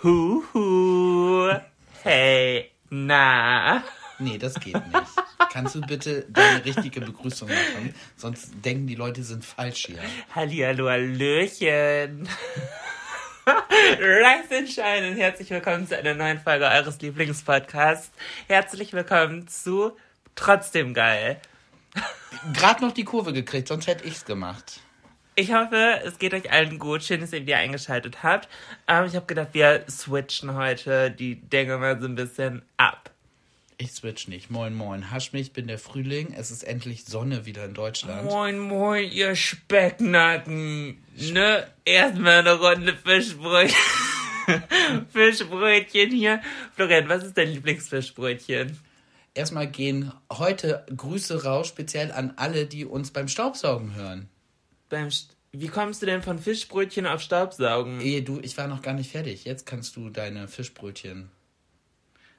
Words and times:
Huhu. 0.00 1.50
Hey, 2.04 2.70
na. 2.88 3.82
Nee, 4.20 4.38
das 4.38 4.54
geht 4.54 4.74
nicht. 4.74 5.10
Kannst 5.52 5.74
du 5.74 5.80
bitte 5.80 6.24
deine 6.28 6.64
richtige 6.64 7.00
Begrüßung 7.00 7.48
machen? 7.48 7.92
Sonst 8.16 8.52
denken 8.64 8.86
die 8.86 8.94
Leute, 8.94 9.24
sind 9.24 9.44
falsch 9.44 9.86
hier. 9.86 9.98
Hallihallo, 10.32 10.88
Hallöchen. 10.88 12.28
Rise 13.98 14.56
and 14.56 14.68
Shine 14.68 15.10
und 15.10 15.16
herzlich 15.16 15.50
willkommen 15.50 15.88
zu 15.88 15.98
einer 15.98 16.14
neuen 16.14 16.38
Folge 16.38 16.66
eures 16.66 17.00
Lieblingspodcasts. 17.00 18.12
Herzlich 18.46 18.92
willkommen 18.92 19.48
zu 19.48 19.96
Trotzdem 20.36 20.94
geil. 20.94 21.40
Gerade 22.52 22.84
noch 22.84 22.92
die 22.92 23.04
Kurve 23.04 23.32
gekriegt, 23.32 23.66
sonst 23.66 23.88
hätte 23.88 24.04
ich's 24.04 24.24
gemacht. 24.24 24.80
Ich 25.38 25.52
hoffe, 25.52 26.00
es 26.04 26.18
geht 26.18 26.34
euch 26.34 26.50
allen 26.50 26.80
gut. 26.80 27.04
Schön, 27.04 27.20
dass 27.20 27.32
ihr 27.32 27.46
wieder 27.46 27.58
eingeschaltet 27.58 28.24
habt. 28.24 28.48
Ähm, 28.88 29.04
ich 29.06 29.14
habe 29.14 29.26
gedacht, 29.26 29.50
wir 29.52 29.84
switchen 29.88 30.56
heute 30.56 31.12
die 31.12 31.36
Dinge 31.36 31.78
mal 31.78 32.00
so 32.00 32.08
ein 32.08 32.16
bisschen 32.16 32.62
ab. 32.76 33.12
Ich 33.76 33.92
switch 33.92 34.26
nicht. 34.26 34.50
Moin, 34.50 34.74
moin. 34.74 35.12
Hasch 35.12 35.32
mich, 35.32 35.52
bin 35.52 35.68
der 35.68 35.78
Frühling. 35.78 36.34
Es 36.36 36.50
ist 36.50 36.64
endlich 36.64 37.04
Sonne 37.04 37.46
wieder 37.46 37.64
in 37.64 37.74
Deutschland. 37.74 38.24
Moin, 38.24 38.58
moin, 38.58 39.12
ihr 39.12 39.36
Specknacken. 39.36 41.04
Ne? 41.14 41.68
Erstmal 41.84 42.38
eine 42.40 42.54
Runde 42.54 42.96
Fischbrötchen. 42.96 43.76
Fischbrötchen 45.12 46.10
hier. 46.10 46.42
Florian, 46.74 47.08
was 47.08 47.22
ist 47.22 47.38
dein 47.38 47.52
Lieblingsfischbrötchen? 47.52 48.76
Erstmal 49.34 49.68
gehen 49.68 50.12
heute 50.32 50.84
Grüße 50.96 51.44
raus, 51.44 51.68
speziell 51.68 52.10
an 52.10 52.32
alle, 52.34 52.66
die 52.66 52.84
uns 52.84 53.12
beim 53.12 53.28
Staubsaugen 53.28 53.94
hören. 53.94 54.28
Beim 54.88 55.10
St 55.10 55.36
Wie 55.52 55.68
kommst 55.68 56.02
du 56.02 56.06
denn 56.06 56.22
von 56.22 56.38
Fischbrötchen 56.38 57.06
auf 57.06 57.20
Staubsaugen? 57.20 58.00
Ehe 58.00 58.22
du, 58.22 58.40
ich 58.40 58.56
war 58.56 58.68
noch 58.68 58.82
gar 58.82 58.94
nicht 58.94 59.10
fertig. 59.10 59.44
Jetzt 59.44 59.66
kannst 59.66 59.96
du 59.96 60.10
deine 60.10 60.48
Fischbrötchen. 60.48 61.30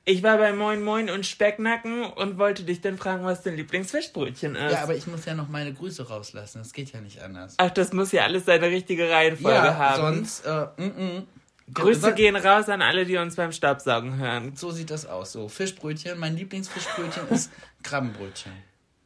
Ich 0.06 0.24
war 0.24 0.38
bei 0.38 0.54
Moin 0.54 0.82
Moin 0.82 1.10
und 1.10 1.26
Specknacken 1.26 2.04
und 2.04 2.40
wollte 2.40 2.64
dich 2.64 2.82
dann 2.82 2.98
fragen, 2.98 3.26
was 3.26 3.44
dein 3.44 3.56
Lieblingsfischbrötchen 3.56 4.56
ist. 4.56 4.72
Ja, 4.72 4.82
aber 4.82 4.96
ich 4.96 5.06
muss 5.06 5.26
ja 5.26 5.36
noch 5.36 5.50
meine 5.50 5.72
Grüße 5.72 6.08
rauslassen. 6.08 6.60
Das 6.60 6.74
geht 6.74 6.92
ja 6.94 7.02
nicht 7.02 7.22
anders. 7.22 7.54
Ach, 7.58 7.70
das 7.70 7.94
muss 7.94 8.12
ja 8.12 8.24
alles 8.24 8.46
seine 8.46 8.68
richtige 8.68 9.10
Reihenfolge 9.10 9.58
ja, 9.58 9.76
haben. 9.76 10.16
sonst, 10.16 10.46
äh, 10.46 10.66
mm, 10.78 11.18
mm. 11.18 11.28
Grüße 11.74 12.14
gehen 12.16 12.36
raus 12.36 12.70
an 12.70 12.82
alle, 12.82 13.06
die 13.06 13.18
uns 13.18 13.36
beim 13.36 13.52
Staubsaugen 13.52 14.18
hören. 14.18 14.56
So 14.56 14.72
sieht 14.72 14.90
das 14.90 15.06
aus. 15.06 15.34
So, 15.34 15.48
Fischbrötchen. 15.48 16.18
Mein 16.18 16.36
Lieblingsfischbrötchen 16.36 17.30
ist 17.30 17.52
Krabbenbrötchen. 17.84 18.52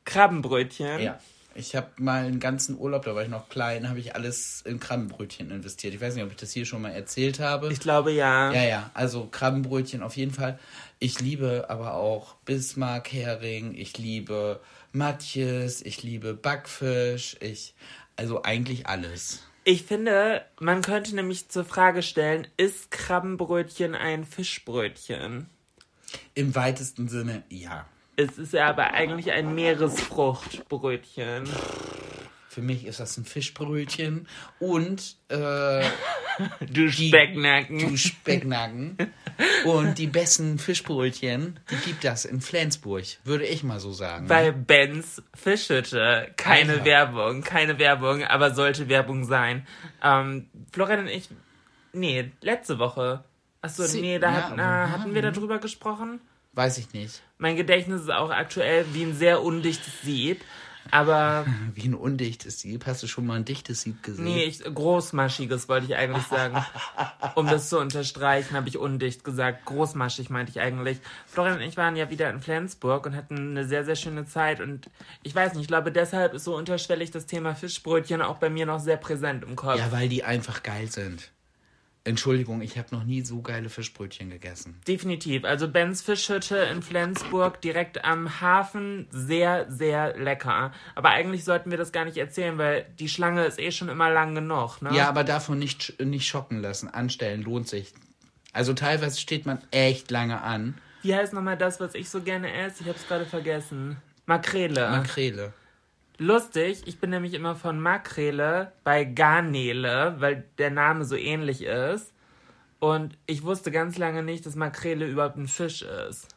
Krabbenbrötchen. 0.05 1.01
Ja. 1.01 1.19
Ich 1.55 1.75
habe 1.75 1.87
mal 1.97 2.25
einen 2.25 2.39
ganzen 2.39 2.77
Urlaub, 2.77 3.05
da 3.05 3.15
war 3.15 3.23
ich 3.23 3.29
noch 3.29 3.49
klein, 3.49 3.89
habe 3.89 3.99
ich 3.99 4.15
alles 4.15 4.61
in 4.61 4.79
Krabbenbrötchen 4.79 5.51
investiert. 5.51 5.93
Ich 5.93 6.01
weiß 6.01 6.15
nicht, 6.15 6.23
ob 6.23 6.31
ich 6.31 6.37
das 6.37 6.51
hier 6.51 6.65
schon 6.65 6.81
mal 6.81 6.91
erzählt 6.91 7.39
habe. 7.39 7.71
Ich 7.71 7.79
glaube 7.79 8.11
ja. 8.11 8.51
ja, 8.51 8.63
ja, 8.63 8.91
also 8.93 9.27
Krabbenbrötchen 9.31 10.01
auf 10.01 10.17
jeden 10.17 10.33
Fall. 10.33 10.59
Ich 10.99 11.19
liebe 11.19 11.65
aber 11.69 11.93
auch 11.93 12.35
Bismarck, 12.45 13.11
Hering, 13.11 13.75
ich 13.75 13.97
liebe 13.97 14.59
Matjes, 14.91 15.81
ich 15.81 16.01
liebe 16.01 16.33
Backfisch, 16.33 17.35
ich, 17.39 17.75
also 18.15 18.43
eigentlich 18.43 18.87
alles. 18.87 19.43
Ich 19.65 19.83
finde, 19.83 20.43
man 20.59 20.81
könnte 20.81 21.15
nämlich 21.15 21.49
zur 21.49 21.65
Frage 21.65 22.03
stellen, 22.03 22.47
ist 22.57 22.91
Krabbenbrötchen 22.91 23.95
ein 23.95 24.25
Fischbrötchen? 24.25 25.49
Im 26.35 26.55
weitesten 26.55 27.07
Sinne, 27.07 27.43
ja. 27.49 27.85
Es 28.15 28.37
ist 28.37 28.53
ja 28.53 28.69
aber 28.69 28.93
eigentlich 28.93 29.31
ein 29.31 29.55
Meeresfruchtbrötchen. 29.55 31.43
Für 32.47 32.61
mich 32.61 32.85
ist 32.85 32.99
das 32.99 33.17
ein 33.17 33.25
Fischbrötchen 33.25 34.27
und 34.59 35.15
äh, 35.29 35.83
Du 36.71 36.87
Specknacken. 36.91 37.79
du 37.79 37.97
Specknacken. 37.97 38.95
Und 39.65 39.97
die 39.97 40.05
besten 40.05 40.59
Fischbrötchen, 40.59 41.59
die 41.71 41.75
gibt 41.77 42.03
das 42.03 42.25
in 42.25 42.41
Flensburg, 42.41 43.05
würde 43.23 43.45
ich 43.47 43.63
mal 43.63 43.79
so 43.79 43.91
sagen. 43.91 44.27
Bei 44.27 44.51
Benz 44.51 45.23
Fischhütte. 45.33 46.31
Keine 46.37 46.73
Alter. 46.73 46.85
Werbung, 46.85 47.41
keine 47.41 47.79
Werbung, 47.79 48.23
aber 48.23 48.53
sollte 48.53 48.87
Werbung 48.87 49.23
sein. 49.25 49.65
Ähm, 50.03 50.47
Florian 50.71 50.99
und 50.99 51.07
ich, 51.07 51.29
nee, 51.93 52.31
letzte 52.41 52.77
Woche. 52.77 53.23
Achso, 53.63 53.83
Sie- 53.83 54.01
nee, 54.01 54.19
da 54.19 54.29
ja, 54.31 54.35
hatten, 54.43 54.59
aber- 54.59 54.83
äh, 54.83 54.87
hatten 54.99 55.15
wir 55.15 55.23
darüber 55.23 55.57
gesprochen. 55.57 56.21
Weiß 56.55 56.77
ich 56.77 56.93
nicht. 56.93 57.23
Mein 57.43 57.57
Gedächtnis 57.57 58.03
ist 58.03 58.09
auch 58.09 58.29
aktuell 58.29 58.85
wie 58.93 59.03
ein 59.03 59.13
sehr 59.13 59.43
undichtes 59.43 60.01
Sieb. 60.01 60.39
Aber 60.91 61.45
Wie 61.73 61.85
ein 61.89 61.93
undichtes 61.93 62.61
Sieb. 62.61 62.85
Hast 62.85 63.03
du 63.03 63.07
schon 63.07 63.25
mal 63.25 63.35
ein 63.35 63.43
dichtes 63.43 63.81
Sieb 63.81 64.01
gesehen? 64.01 64.23
nee, 64.23 64.43
ich, 64.43 64.63
großmaschiges 64.63 65.67
wollte 65.67 65.87
ich 65.87 65.95
eigentlich 65.97 66.23
sagen. 66.27 66.63
Um 67.35 67.47
das 67.47 67.67
zu 67.67 67.79
unterstreichen, 67.79 68.55
habe 68.55 68.69
ich 68.69 68.77
undicht 68.77 69.25
gesagt. 69.25 69.65
Großmaschig 69.65 70.29
meinte 70.29 70.51
ich 70.51 70.61
eigentlich. 70.61 70.99
Florian 71.27 71.57
und 71.57 71.63
ich 71.63 71.75
waren 71.75 71.97
ja 71.97 72.09
wieder 72.09 72.29
in 72.29 72.39
Flensburg 72.39 73.05
und 73.05 73.13
hatten 73.13 73.35
eine 73.35 73.67
sehr, 73.67 73.83
sehr 73.83 73.97
schöne 73.97 74.25
Zeit. 74.25 74.61
Und 74.61 74.89
ich 75.23 75.35
weiß 75.35 75.53
nicht, 75.53 75.63
ich 75.63 75.67
glaube, 75.67 75.91
deshalb 75.91 76.33
ist 76.33 76.45
so 76.45 76.55
unterschwellig 76.55 77.11
das 77.11 77.25
Thema 77.25 77.55
Fischbrötchen 77.55 78.21
auch 78.21 78.37
bei 78.37 78.49
mir 78.49 78.65
noch 78.65 78.79
sehr 78.79 78.97
präsent 78.97 79.43
im 79.43 79.57
Kopf. 79.57 79.79
Ja, 79.79 79.91
weil 79.91 80.07
die 80.07 80.23
einfach 80.23 80.63
geil 80.63 80.89
sind. 80.89 81.29
Entschuldigung, 82.05 82.61
ich 82.61 82.77
habe 82.77 82.89
noch 82.91 83.05
nie 83.05 83.21
so 83.21 83.41
geile 83.41 83.69
Fischbrötchen 83.69 84.29
gegessen. 84.29 84.81
Definitiv. 84.85 85.45
Also 85.45 85.69
Bens 85.69 86.01
Fischhütte 86.01 86.57
in 86.57 86.81
Flensburg, 86.81 87.61
direkt 87.61 88.03
am 88.03 88.41
Hafen, 88.41 89.07
sehr, 89.09 89.71
sehr 89.71 90.17
lecker. 90.17 90.73
Aber 90.95 91.11
eigentlich 91.11 91.45
sollten 91.45 91.71
wir 91.71 91.77
das 91.77 91.93
gar 91.93 92.03
nicht 92.03 92.17
erzählen, 92.17 92.57
weil 92.57 92.85
die 92.99 93.07
Schlange 93.07 93.45
ist 93.45 93.57
eh 93.57 93.71
schon 93.71 93.87
immer 93.87 94.09
lang 94.09 94.35
genug. 94.35 94.81
Ne? 94.81 94.93
Ja, 94.93 95.07
aber 95.07 95.23
davon 95.23 95.59
nicht, 95.59 95.97
nicht 96.01 96.27
schocken 96.27 96.61
lassen. 96.61 96.89
Anstellen 96.89 97.41
lohnt 97.41 97.69
sich. 97.69 97.93
Also 98.51 98.73
teilweise 98.73 99.19
steht 99.19 99.45
man 99.45 99.59
echt 99.71 100.11
lange 100.11 100.41
an. 100.41 100.77
Wie 101.03 101.15
heißt 101.15 101.31
nochmal 101.31 101.57
das, 101.57 101.79
was 101.79 101.95
ich 101.95 102.09
so 102.09 102.21
gerne 102.21 102.53
esse? 102.53 102.83
Ich 102.83 102.89
hab's 102.89 103.07
gerade 103.07 103.25
vergessen. 103.25 103.95
Makrele. 104.25 104.89
Makrele. 104.89 105.53
Lustig, 106.17 106.83
ich 106.85 106.99
bin 106.99 107.09
nämlich 107.09 107.33
immer 107.33 107.55
von 107.55 107.79
Makrele 107.79 108.71
bei 108.83 109.03
Garnele, 109.03 110.15
weil 110.19 110.45
der 110.57 110.69
Name 110.69 111.05
so 111.05 111.15
ähnlich 111.15 111.63
ist. 111.63 112.13
Und 112.79 113.17
ich 113.25 113.43
wusste 113.43 113.71
ganz 113.71 113.97
lange 113.97 114.23
nicht, 114.23 114.45
dass 114.45 114.55
Makrele 114.55 115.07
überhaupt 115.07 115.37
ein 115.37 115.47
Fisch 115.47 115.81
ist. 115.81 116.27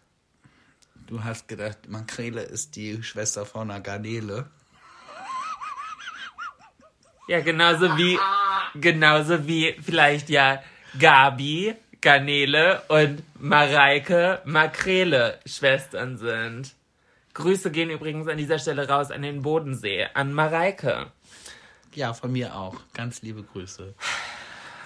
Du 1.07 1.23
hast 1.23 1.47
gedacht, 1.47 1.89
Makrele 1.89 2.43
ist 2.43 2.77
die 2.77 3.03
Schwester 3.03 3.45
von 3.45 3.71
einer 3.71 3.81
Garnele. 3.81 4.49
Ja, 7.29 7.41
genauso 7.41 7.97
wie, 7.99 8.19
genauso 8.75 9.47
wie 9.47 9.77
vielleicht 9.83 10.31
ja 10.31 10.63
Gabi, 10.99 11.75
Garnele 12.01 12.83
und 12.89 13.23
Mareike 13.39 14.41
Makrele 14.45 15.41
Schwestern 15.45 16.17
sind. 16.17 16.75
Grüße 17.37 17.71
gehen 17.71 17.91
übrigens 17.91 18.29
an 18.29 18.39
dieser 18.39 18.59
Stelle 18.59 18.89
raus 18.89 19.11
an 19.11 19.21
den 19.21 19.43
Bodensee, 19.43 20.07
an 20.15 20.33
Mareike. 20.33 21.13
Ja, 21.95 22.15
von 22.15 22.33
mir 22.33 22.57
auch. 22.57 22.77
Ganz 22.95 23.21
liebe 23.21 23.43
Grüße. 23.43 23.95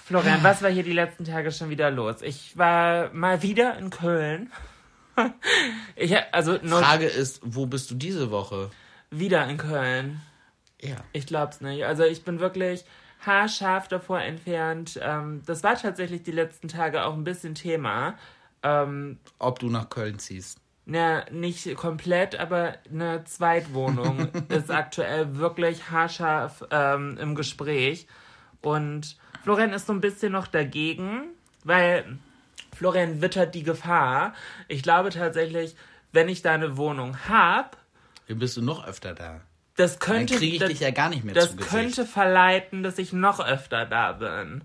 Florian, 0.04 0.42
was 0.42 0.60
war 0.60 0.70
hier 0.70 0.82
die 0.82 0.92
letzten 0.92 1.24
Tage 1.24 1.52
schon 1.52 1.70
wieder 1.70 1.92
los? 1.92 2.22
Ich 2.22 2.58
war 2.58 3.12
mal 3.12 3.42
wieder 3.42 3.78
in 3.78 3.90
Köln. 3.90 4.52
Ich, 5.96 6.16
also, 6.32 6.58
Frage 6.58 7.04
ist, 7.04 7.40
wo 7.44 7.66
bist 7.66 7.90
du 7.90 7.94
diese 7.94 8.30
Woche? 8.30 8.70
wieder 9.10 9.46
in 9.48 9.56
Köln. 9.58 10.20
Ja. 10.80 10.96
Ich 11.12 11.26
glaub's 11.26 11.60
nicht. 11.60 11.84
Also 11.84 12.04
ich 12.04 12.24
bin 12.24 12.40
wirklich 12.40 12.84
haarscharf 13.20 13.88
davor 13.88 14.20
entfernt. 14.20 14.98
Ähm, 15.02 15.42
das 15.44 15.62
war 15.62 15.76
tatsächlich 15.76 16.22
die 16.22 16.32
letzten 16.32 16.68
Tage 16.68 17.04
auch 17.04 17.14
ein 17.14 17.24
bisschen 17.24 17.54
Thema. 17.54 18.16
Ähm, 18.62 19.18
Ob 19.38 19.58
du 19.58 19.68
nach 19.68 19.90
Köln 19.90 20.18
ziehst. 20.18 20.59
Na, 20.92 21.24
nicht 21.30 21.76
komplett, 21.76 22.34
aber 22.38 22.74
eine 22.92 23.22
Zweitwohnung 23.24 24.28
ist 24.48 24.70
aktuell 24.70 25.36
wirklich 25.36 25.90
haarscharf 25.90 26.64
ähm, 26.70 27.16
im 27.20 27.34
Gespräch. 27.36 28.06
Und 28.60 29.16
Florian 29.44 29.72
ist 29.72 29.86
so 29.86 29.92
ein 29.92 30.00
bisschen 30.00 30.32
noch 30.32 30.48
dagegen, 30.48 31.28
weil 31.64 32.18
Florian 32.76 33.22
wittert 33.22 33.54
die 33.54 33.62
Gefahr. 33.62 34.34
Ich 34.68 34.82
glaube 34.82 35.10
tatsächlich, 35.10 35.76
wenn 36.12 36.28
ich 36.28 36.42
da 36.42 36.52
eine 36.54 36.76
Wohnung 36.76 37.16
habe, 37.28 37.70
Dann 38.26 38.38
bist 38.40 38.56
du 38.56 38.62
noch 38.62 38.84
öfter 38.86 39.14
da. 39.14 39.40
das 39.76 39.98
Dann 40.00 40.16
könnte, 40.16 40.34
kriege 40.36 40.54
ich 40.54 40.60
das, 40.60 40.70
dich 40.70 40.80
ja 40.80 40.90
gar 40.90 41.08
nicht 41.08 41.22
mehr 41.24 41.34
das 41.34 41.56
könnte 41.56 42.04
verleiten, 42.04 42.82
dass 42.82 42.98
ich 42.98 43.12
noch 43.12 43.38
öfter 43.38 43.86
da 43.86 44.12
bin. 44.12 44.62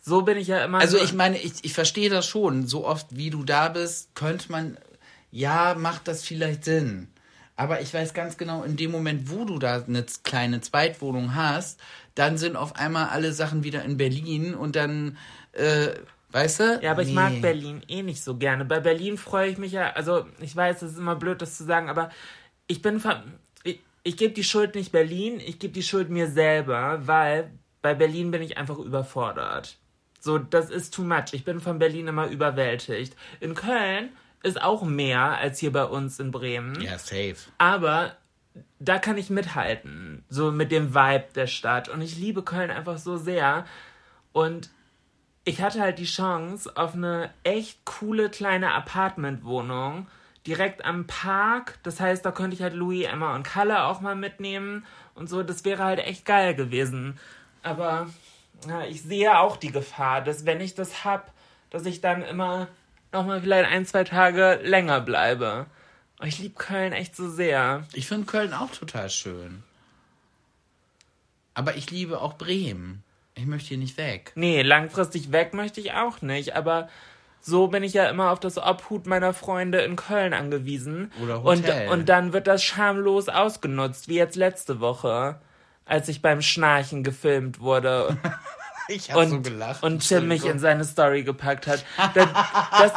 So 0.00 0.22
bin 0.22 0.38
ich 0.38 0.46
ja 0.48 0.64
immer. 0.64 0.78
Also 0.78 0.98
so- 0.98 1.04
ich 1.04 1.12
meine, 1.14 1.36
ich, 1.36 1.52
ich 1.64 1.72
verstehe 1.74 2.08
das 2.08 2.26
schon. 2.26 2.66
So 2.66 2.86
oft 2.86 3.06
wie 3.10 3.28
du 3.30 3.42
da 3.44 3.68
bist, 3.68 4.14
könnte 4.14 4.50
man, 4.52 4.78
ja, 5.36 5.74
macht 5.78 6.08
das 6.08 6.24
vielleicht 6.24 6.64
Sinn. 6.64 7.08
Aber 7.56 7.80
ich 7.82 7.92
weiß 7.92 8.14
ganz 8.14 8.38
genau, 8.38 8.62
in 8.62 8.76
dem 8.76 8.90
Moment, 8.90 9.30
wo 9.30 9.44
du 9.44 9.58
da 9.58 9.82
eine 9.82 10.04
kleine 10.24 10.62
Zweitwohnung 10.62 11.34
hast, 11.34 11.78
dann 12.14 12.38
sind 12.38 12.56
auf 12.56 12.76
einmal 12.76 13.08
alle 13.08 13.32
Sachen 13.32 13.62
wieder 13.62 13.82
in 13.84 13.98
Berlin 13.98 14.54
und 14.54 14.76
dann, 14.76 15.18
äh, 15.52 15.88
weißt 16.30 16.60
du? 16.60 16.80
Ja, 16.82 16.92
aber 16.92 17.02
ich 17.02 17.08
Nee. 17.08 17.14
mag 17.14 17.40
Berlin 17.42 17.82
eh 17.88 18.02
nicht 18.02 18.22
so 18.22 18.36
gerne. 18.36 18.64
Bei 18.64 18.80
Berlin 18.80 19.18
freue 19.18 19.50
ich 19.50 19.58
mich 19.58 19.72
ja, 19.72 19.90
also 19.92 20.26
ich 20.40 20.56
weiß, 20.56 20.82
es 20.82 20.92
ist 20.92 20.98
immer 20.98 21.16
blöd, 21.16 21.40
das 21.42 21.56
zu 21.56 21.64
sagen, 21.64 21.90
aber 21.90 22.10
ich 22.66 22.80
bin, 22.80 23.02
ich, 23.62 23.80
ich 24.04 24.16
gebe 24.16 24.32
die 24.32 24.44
Schuld 24.44 24.74
nicht 24.74 24.90
Berlin, 24.92 25.40
ich 25.40 25.58
gebe 25.58 25.74
die 25.74 25.82
Schuld 25.82 26.08
mir 26.08 26.30
selber, 26.30 27.06
weil 27.06 27.50
bei 27.82 27.94
Berlin 27.94 28.30
bin 28.30 28.42
ich 28.42 28.56
einfach 28.56 28.78
überfordert. 28.78 29.76
So, 30.18 30.38
das 30.38 30.70
ist 30.70 30.94
too 30.94 31.04
much. 31.04 31.32
Ich 31.32 31.44
bin 31.44 31.60
von 31.60 31.78
Berlin 31.78 32.08
immer 32.08 32.26
überwältigt. 32.26 33.14
In 33.40 33.54
Köln 33.54 34.10
ist 34.42 34.60
auch 34.62 34.82
mehr 34.82 35.38
als 35.38 35.58
hier 35.58 35.72
bei 35.72 35.84
uns 35.84 36.20
in 36.20 36.30
Bremen. 36.30 36.80
Ja, 36.80 36.98
safe. 36.98 37.36
Aber 37.58 38.16
da 38.78 38.98
kann 38.98 39.18
ich 39.18 39.30
mithalten, 39.30 40.24
so 40.28 40.52
mit 40.52 40.70
dem 40.70 40.94
Vibe 40.94 41.26
der 41.34 41.46
Stadt. 41.46 41.88
Und 41.88 42.00
ich 42.00 42.16
liebe 42.16 42.42
Köln 42.42 42.70
einfach 42.70 42.98
so 42.98 43.16
sehr. 43.16 43.64
Und 44.32 44.70
ich 45.44 45.62
hatte 45.62 45.80
halt 45.80 45.98
die 45.98 46.04
Chance 46.04 46.70
auf 46.76 46.94
eine 46.94 47.30
echt 47.44 47.84
coole 47.84 48.30
kleine 48.30 48.72
Apartmentwohnung 48.72 50.06
direkt 50.46 50.84
am 50.84 51.06
Park. 51.06 51.78
Das 51.82 52.00
heißt, 52.00 52.24
da 52.24 52.30
könnte 52.30 52.54
ich 52.54 52.62
halt 52.62 52.74
Louis, 52.74 53.06
Emma 53.06 53.34
und 53.34 53.42
Kalle 53.42 53.84
auch 53.84 54.00
mal 54.00 54.16
mitnehmen 54.16 54.84
und 55.14 55.28
so. 55.28 55.42
Das 55.42 55.64
wäre 55.64 55.84
halt 55.84 55.98
echt 55.98 56.24
geil 56.24 56.54
gewesen. 56.54 57.18
Aber 57.62 58.08
ja, 58.68 58.84
ich 58.84 59.02
sehe 59.02 59.38
auch 59.38 59.56
die 59.56 59.72
Gefahr, 59.72 60.22
dass 60.22 60.46
wenn 60.46 60.60
ich 60.60 60.74
das 60.74 61.04
hab, 61.04 61.32
dass 61.70 61.84
ich 61.86 62.00
dann 62.00 62.22
immer 62.22 62.68
noch 63.12 63.26
mal 63.26 63.40
vielleicht 63.40 63.70
ein, 63.70 63.86
zwei 63.86 64.04
Tage 64.04 64.60
länger 64.62 65.00
bleibe. 65.00 65.66
Oh, 66.20 66.24
Ich 66.24 66.38
liebe 66.38 66.54
Köln 66.54 66.92
echt 66.92 67.14
so 67.16 67.28
sehr. 67.28 67.84
Ich 67.92 68.06
finde 68.06 68.26
Köln 68.26 68.52
auch 68.52 68.70
total 68.70 69.10
schön. 69.10 69.62
Aber 71.54 71.76
ich 71.76 71.90
liebe 71.90 72.20
auch 72.20 72.34
Bremen. 72.34 73.02
Ich 73.34 73.46
möchte 73.46 73.68
hier 73.68 73.78
nicht 73.78 73.96
weg. 73.98 74.32
Nee, 74.34 74.62
langfristig 74.62 75.32
weg 75.32 75.52
möchte 75.54 75.80
ich 75.80 75.92
auch 75.92 76.22
nicht, 76.22 76.56
aber 76.56 76.88
so 77.40 77.68
bin 77.68 77.82
ich 77.82 77.92
ja 77.92 78.08
immer 78.08 78.30
auf 78.30 78.40
das 78.40 78.58
Obhut 78.58 79.06
meiner 79.06 79.32
Freunde 79.34 79.80
in 79.82 79.96
Köln 79.96 80.34
angewiesen. 80.34 81.12
Oder 81.22 81.44
und, 81.44 81.58
Hotel. 81.62 81.88
und 81.90 82.08
dann 82.08 82.32
wird 82.32 82.46
das 82.46 82.64
schamlos 82.64 83.28
ausgenutzt, 83.28 84.08
wie 84.08 84.16
jetzt 84.16 84.36
letzte 84.36 84.80
Woche, 84.80 85.38
als 85.84 86.08
ich 86.08 86.22
beim 86.22 86.42
Schnarchen 86.42 87.04
gefilmt 87.04 87.60
wurde 87.60 88.16
Ich 88.88 89.10
habe 89.10 89.20
und, 89.20 89.30
so 89.30 89.40
gelacht. 89.40 89.82
und 89.82 90.06
Tim 90.06 90.28
mich 90.28 90.44
in 90.44 90.58
seine 90.58 90.84
Story 90.84 91.22
gepackt 91.24 91.66
hat. 91.66 91.84
Das, 92.14 92.28
das, 92.78 92.92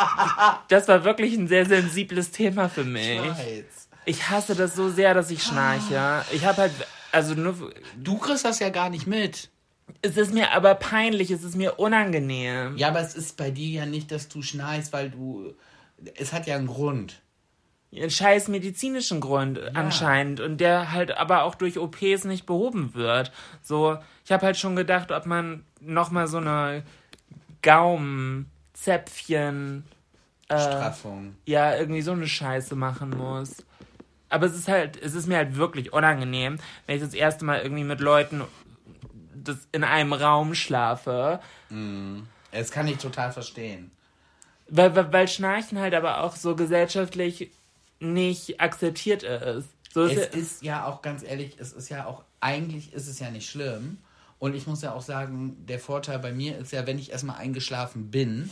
das 0.68 0.88
war 0.88 1.04
wirklich 1.04 1.36
ein 1.36 1.48
sehr 1.48 1.66
sensibles 1.66 2.32
Thema 2.32 2.70
für 2.70 2.84
mich. 2.84 3.20
Ich. 3.20 3.66
Ich 4.06 4.30
hasse 4.30 4.56
das 4.56 4.76
so 4.76 4.90
sehr, 4.90 5.14
dass 5.14 5.30
ich 5.30 5.44
schnarche. 5.44 6.24
Ich 6.32 6.46
habe 6.46 6.62
halt, 6.64 6.72
also 7.12 7.36
nur, 7.36 7.72
Du 7.98 8.18
kriegst 8.18 8.44
das 8.46 8.60
ja 8.60 8.70
gar 8.70 8.90
nicht 8.90 9.06
mit. 9.08 9.50
es 10.02 10.18
ist 10.18 10.34
mir 10.34 10.52
aber 10.54 10.74
peinlich, 10.76 11.30
es 11.32 11.44
ist 11.44 11.56
mir 11.56 11.80
unangenehm. 11.80 12.76
Ja, 12.78 12.88
aber 12.88 13.02
es 13.02 13.14
ist 13.16 13.38
bei 13.38 13.52
dir 13.52 13.82
ja 13.82 13.86
nicht, 13.86 14.12
dass 14.12 14.28
du 14.28 14.42
schnarchst, 14.42 14.94
weil 14.94 15.10
du. 15.12 15.54
Es 16.16 16.32
hat 16.34 16.48
ja 16.48 16.56
einen 16.56 16.68
Grund. 16.68 17.22
Einen 17.94 18.10
scheiß 18.10 18.48
medizinischen 18.50 19.20
Grund 19.20 19.60
anscheinend 19.76 20.40
und 20.40 20.58
der 20.58 20.92
halt 20.92 21.18
aber 21.18 21.44
auch 21.44 21.56
durch 21.56 21.80
OPs 21.80 22.26
nicht 22.26 22.46
behoben 22.46 22.94
wird. 22.94 23.32
So, 23.62 23.98
ich 24.26 24.32
habe 24.32 24.46
halt 24.46 24.58
schon 24.58 24.76
gedacht, 24.76 25.12
ob 25.12 25.26
man 25.26 25.66
noch 25.82 26.12
mal 26.12 26.28
so 26.28 26.38
eine 26.38 26.84
Gaumenzäpfchen, 27.64 29.86
Straffung. 30.46 31.36
ja, 31.46 31.76
irgendwie 31.76 32.02
so 32.02 32.12
eine 32.12 32.28
Scheiße 32.28 32.76
machen 32.76 33.12
muss. 33.12 33.64
Aber 34.30 34.46
es 34.46 34.56
ist 34.56 34.68
halt, 34.68 35.02
es 35.02 35.16
ist 35.16 35.28
mir 35.28 35.38
halt 35.38 35.56
wirklich 35.56 35.94
unangenehm, 35.94 36.60
wenn 36.86 36.96
ich 36.96 37.02
das 37.02 37.16
erste 37.16 37.46
Mal 37.46 37.62
irgendwie 37.62 37.84
mit 37.84 38.00
Leuten 38.00 38.44
das 39.34 39.68
in 39.72 39.84
einem 39.84 40.14
Raum 40.14 40.54
schlafe. 40.54 41.40
Das 42.52 42.72
kann 42.72 42.88
ich 42.88 42.98
total 42.98 43.32
verstehen. 43.32 43.90
Weil, 44.68 44.96
weil, 44.96 45.12
weil 45.12 45.28
Schnarchen 45.28 45.80
halt 45.80 45.96
aber 45.96 46.22
auch 46.22 46.36
so 46.36 46.56
gesellschaftlich 46.56 47.50
nicht 48.00 48.60
akzeptiert 48.62 49.24
ist. 49.24 49.70
So 49.94 50.04
ist 50.04 50.18
Es 50.18 50.18
ja- 50.36 50.40
ist 50.42 50.64
ja 50.64 50.86
auch 50.86 51.02
ganz 51.02 51.24
ehrlich, 51.24 51.56
es 51.60 51.74
ist 51.74 51.90
ja 51.90 52.06
auch, 52.06 52.24
eigentlich 52.40 52.94
ist 52.94 53.08
es 53.08 53.20
ja 53.20 53.30
nicht 53.32 53.50
schlimm. 53.50 53.98
Und 54.38 54.56
ich 54.56 54.68
muss 54.68 54.82
ja 54.82 54.94
auch 54.94 55.02
sagen, 55.02 55.58
der 55.68 55.80
Vorteil 55.80 56.20
bei 56.20 56.32
mir 56.32 56.58
ist 56.58 56.72
ja, 56.72 56.88
wenn 56.88 56.98
ich 56.98 57.12
erstmal 57.12 57.38
eingeschlafen 57.38 58.10
bin, 58.10 58.50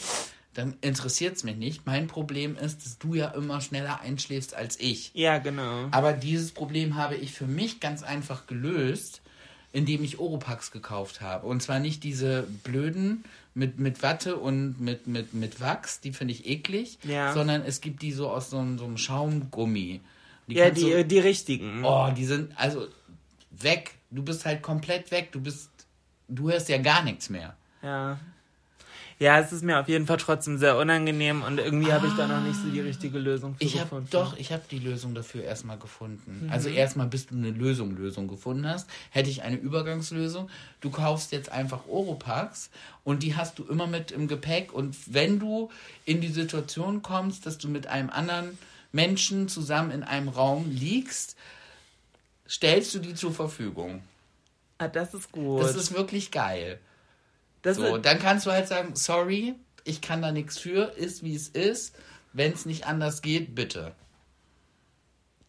dann 0.54 0.76
interessiert 0.82 1.38
es 1.38 1.44
mich 1.44 1.56
nicht. 1.56 1.86
Mein 1.86 2.08
Problem 2.08 2.58
ist, 2.58 2.84
dass 2.84 2.98
du 2.98 3.14
ja 3.14 3.30
immer 3.30 3.62
schneller 3.62 4.02
einschläfst 4.02 4.54
als 4.56 4.80
ich. 4.80 5.12
Ja, 5.14 5.38
genau. 5.38 5.88
Aber 5.92 6.14
dieses 6.14 6.52
Problem 6.52 6.96
habe 6.96 7.16
ich 7.16 7.32
für 7.32 7.46
mich 7.46 7.80
ganz 7.80 8.04
einfach 8.04 8.48
gelöst, 8.48 9.22
indem 9.72 10.04
ich 10.04 10.20
Oropax 10.20 10.72
gekauft 10.72 11.22
habe. 11.22 11.46
Und 11.46 11.62
zwar 11.62 11.80
nicht 11.80 12.04
diese 12.04 12.44
blöden 12.64 13.24
mit, 13.58 13.80
mit 13.80 14.04
Watte 14.04 14.38
und 14.38 14.80
mit, 14.80 15.08
mit, 15.08 15.34
mit 15.34 15.60
Wachs, 15.60 16.00
die 16.00 16.14
finde 16.14 16.34
ich 16.34 16.46
eklig, 16.48 17.00
Ja. 17.04 17.34
sondern 17.34 17.64
es 17.64 17.82
gibt 17.82 18.02
die 18.02 18.12
so 18.12 18.30
aus 18.30 18.50
so, 18.52 18.60
einem- 18.60 18.78
so 18.78 18.86
einem 18.86 18.98
Schaumgummi. 18.98 20.00
Die 20.48 20.54
Ja, 20.56 20.70
die, 20.70 20.82
du- 20.92 21.04
die 21.06 21.20
richtigen. 21.20 21.84
Oh, 21.84 22.10
die 22.16 22.26
sind 22.26 22.52
also 22.58 22.88
weg. 23.52 23.96
Du 24.12 24.24
bist 24.24 24.46
halt 24.46 24.62
komplett 24.62 25.12
weg. 25.12 25.32
Du 25.34 25.42
bist, 25.42 25.70
du 26.30 26.50
hörst 26.52 26.70
ja 26.70 26.78
gar 26.78 27.04
nichts 27.04 27.30
mehr. 27.30 27.56
Ja. 27.82 28.20
Ja, 29.20 29.40
es 29.40 29.52
ist 29.52 29.64
mir 29.64 29.80
auf 29.80 29.88
jeden 29.88 30.06
Fall 30.06 30.18
trotzdem 30.18 30.60
sehr 30.60 30.78
unangenehm 30.78 31.42
und 31.42 31.58
irgendwie 31.60 31.92
habe 31.92 32.06
ich 32.06 32.14
da 32.14 32.28
noch 32.28 32.42
nicht 32.42 32.62
so 32.62 32.70
die 32.70 32.82
richtige 32.82 33.18
Lösung 33.18 33.56
für 33.56 33.64
Ich 33.64 33.74
gefunden. 33.74 34.08
doch, 34.12 34.38
ich 34.38 34.52
habe 34.52 34.62
die 34.70 34.78
Lösung 34.78 35.16
dafür 35.16 35.44
erstmal 35.44 35.80
gefunden. 35.80 36.46
Mhm. 36.46 36.52
Also 36.52 36.70
erstmal, 36.70 37.08
bis 37.08 37.26
du 37.26 37.34
eine 37.36 37.50
Lösung, 37.50 37.98
Lösung 37.98 38.28
gefunden 38.28 38.68
hast, 38.70 38.88
hätte 39.10 39.32
ich 39.32 39.42
eine 39.42 39.56
Übergangslösung. 39.56 40.52
Du 40.82 40.92
kaufst 40.92 41.32
jetzt 41.32 41.52
einfach 41.52 41.88
Oropax 41.88 42.70
und 43.04 43.24
die 43.24 43.36
hast 43.36 43.58
du 43.58 43.64
immer 43.64 43.88
mit 43.88 44.12
im 44.12 44.28
Gepäck 44.28 44.72
und 44.72 44.96
wenn 45.08 45.40
du 45.40 45.72
in 46.06 46.22
die 46.22 46.28
Situation 46.28 47.02
kommst, 47.02 47.48
dass 47.48 47.58
du 47.58 47.70
mit 47.70 47.88
einem 47.88 48.12
anderen 48.12 48.56
Menschen 48.92 49.50
zusammen 49.50 49.90
in 49.90 50.04
einem 50.04 50.28
Raum 50.28 50.70
liegst, 50.70 51.36
stellst 52.48 52.94
du 52.94 53.00
die 53.00 53.16
zur 53.16 53.34
Verfügung. 53.34 54.04
Ah, 54.78 54.88
das 54.88 55.16
ist 55.16 55.32
gut. 55.32 55.64
Das 55.64 55.76
ist 55.76 55.96
wirklich 55.96 56.30
geil. 56.30 56.80
Das, 57.68 57.78
So, 57.78 57.98
dann 57.98 58.20
kannst 58.20 58.46
du 58.46 58.52
halt 58.52 58.68
sagen, 58.68 58.96
sorry, 58.96 59.56
ich 59.84 60.02
kann 60.02 60.22
da 60.22 60.32
nichts 60.32 60.58
für, 60.58 60.94
ist 60.96 61.24
wie 61.24 61.36
es 61.36 61.50
ist. 61.50 61.96
Wenn 62.34 62.54
es 62.54 62.66
nicht 62.66 62.86
anders 62.88 63.22
geht, 63.22 63.56
bitte. 63.56 63.94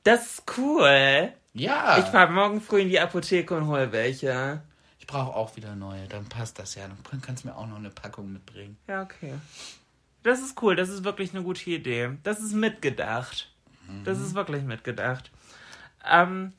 das 0.04 0.26
ist 0.32 0.42
cool. 0.58 1.32
Ja. 1.52 1.98
Ich 1.98 2.04
fahre 2.06 2.32
morgen 2.32 2.60
früh 2.60 2.80
in 2.82 2.88
die 2.88 3.00
Apotheke 3.00 3.54
und 3.56 3.66
hol 3.66 3.92
welche. 3.92 4.62
Ich 4.98 5.06
brauche 5.06 5.34
auch 5.34 5.56
wieder 5.56 5.74
neue, 5.74 6.06
dann 6.06 6.26
passt 6.28 6.58
das 6.58 6.74
ja. 6.76 6.86
Dann 7.10 7.20
kannst 7.20 7.44
du 7.44 7.48
mir 7.48 7.56
auch 7.56 7.66
noch 7.66 7.76
eine 7.76 7.90
Packung 7.90 8.32
mitbringen. 8.32 8.76
Ja, 8.86 9.02
okay. 9.02 9.34
Das 10.22 10.40
ist 10.40 10.60
cool, 10.62 10.76
das 10.76 10.88
ist 10.88 11.04
wirklich 11.04 11.34
eine 11.34 11.42
gute 11.42 11.68
Idee. 11.70 12.10
Das 12.22 12.40
ist 12.40 12.52
mitgedacht. 12.52 13.50
Das 14.04 14.18
ist 14.20 14.34
wirklich 14.34 14.62
mitgedacht. 14.64 15.30
Ähm, 16.10 16.52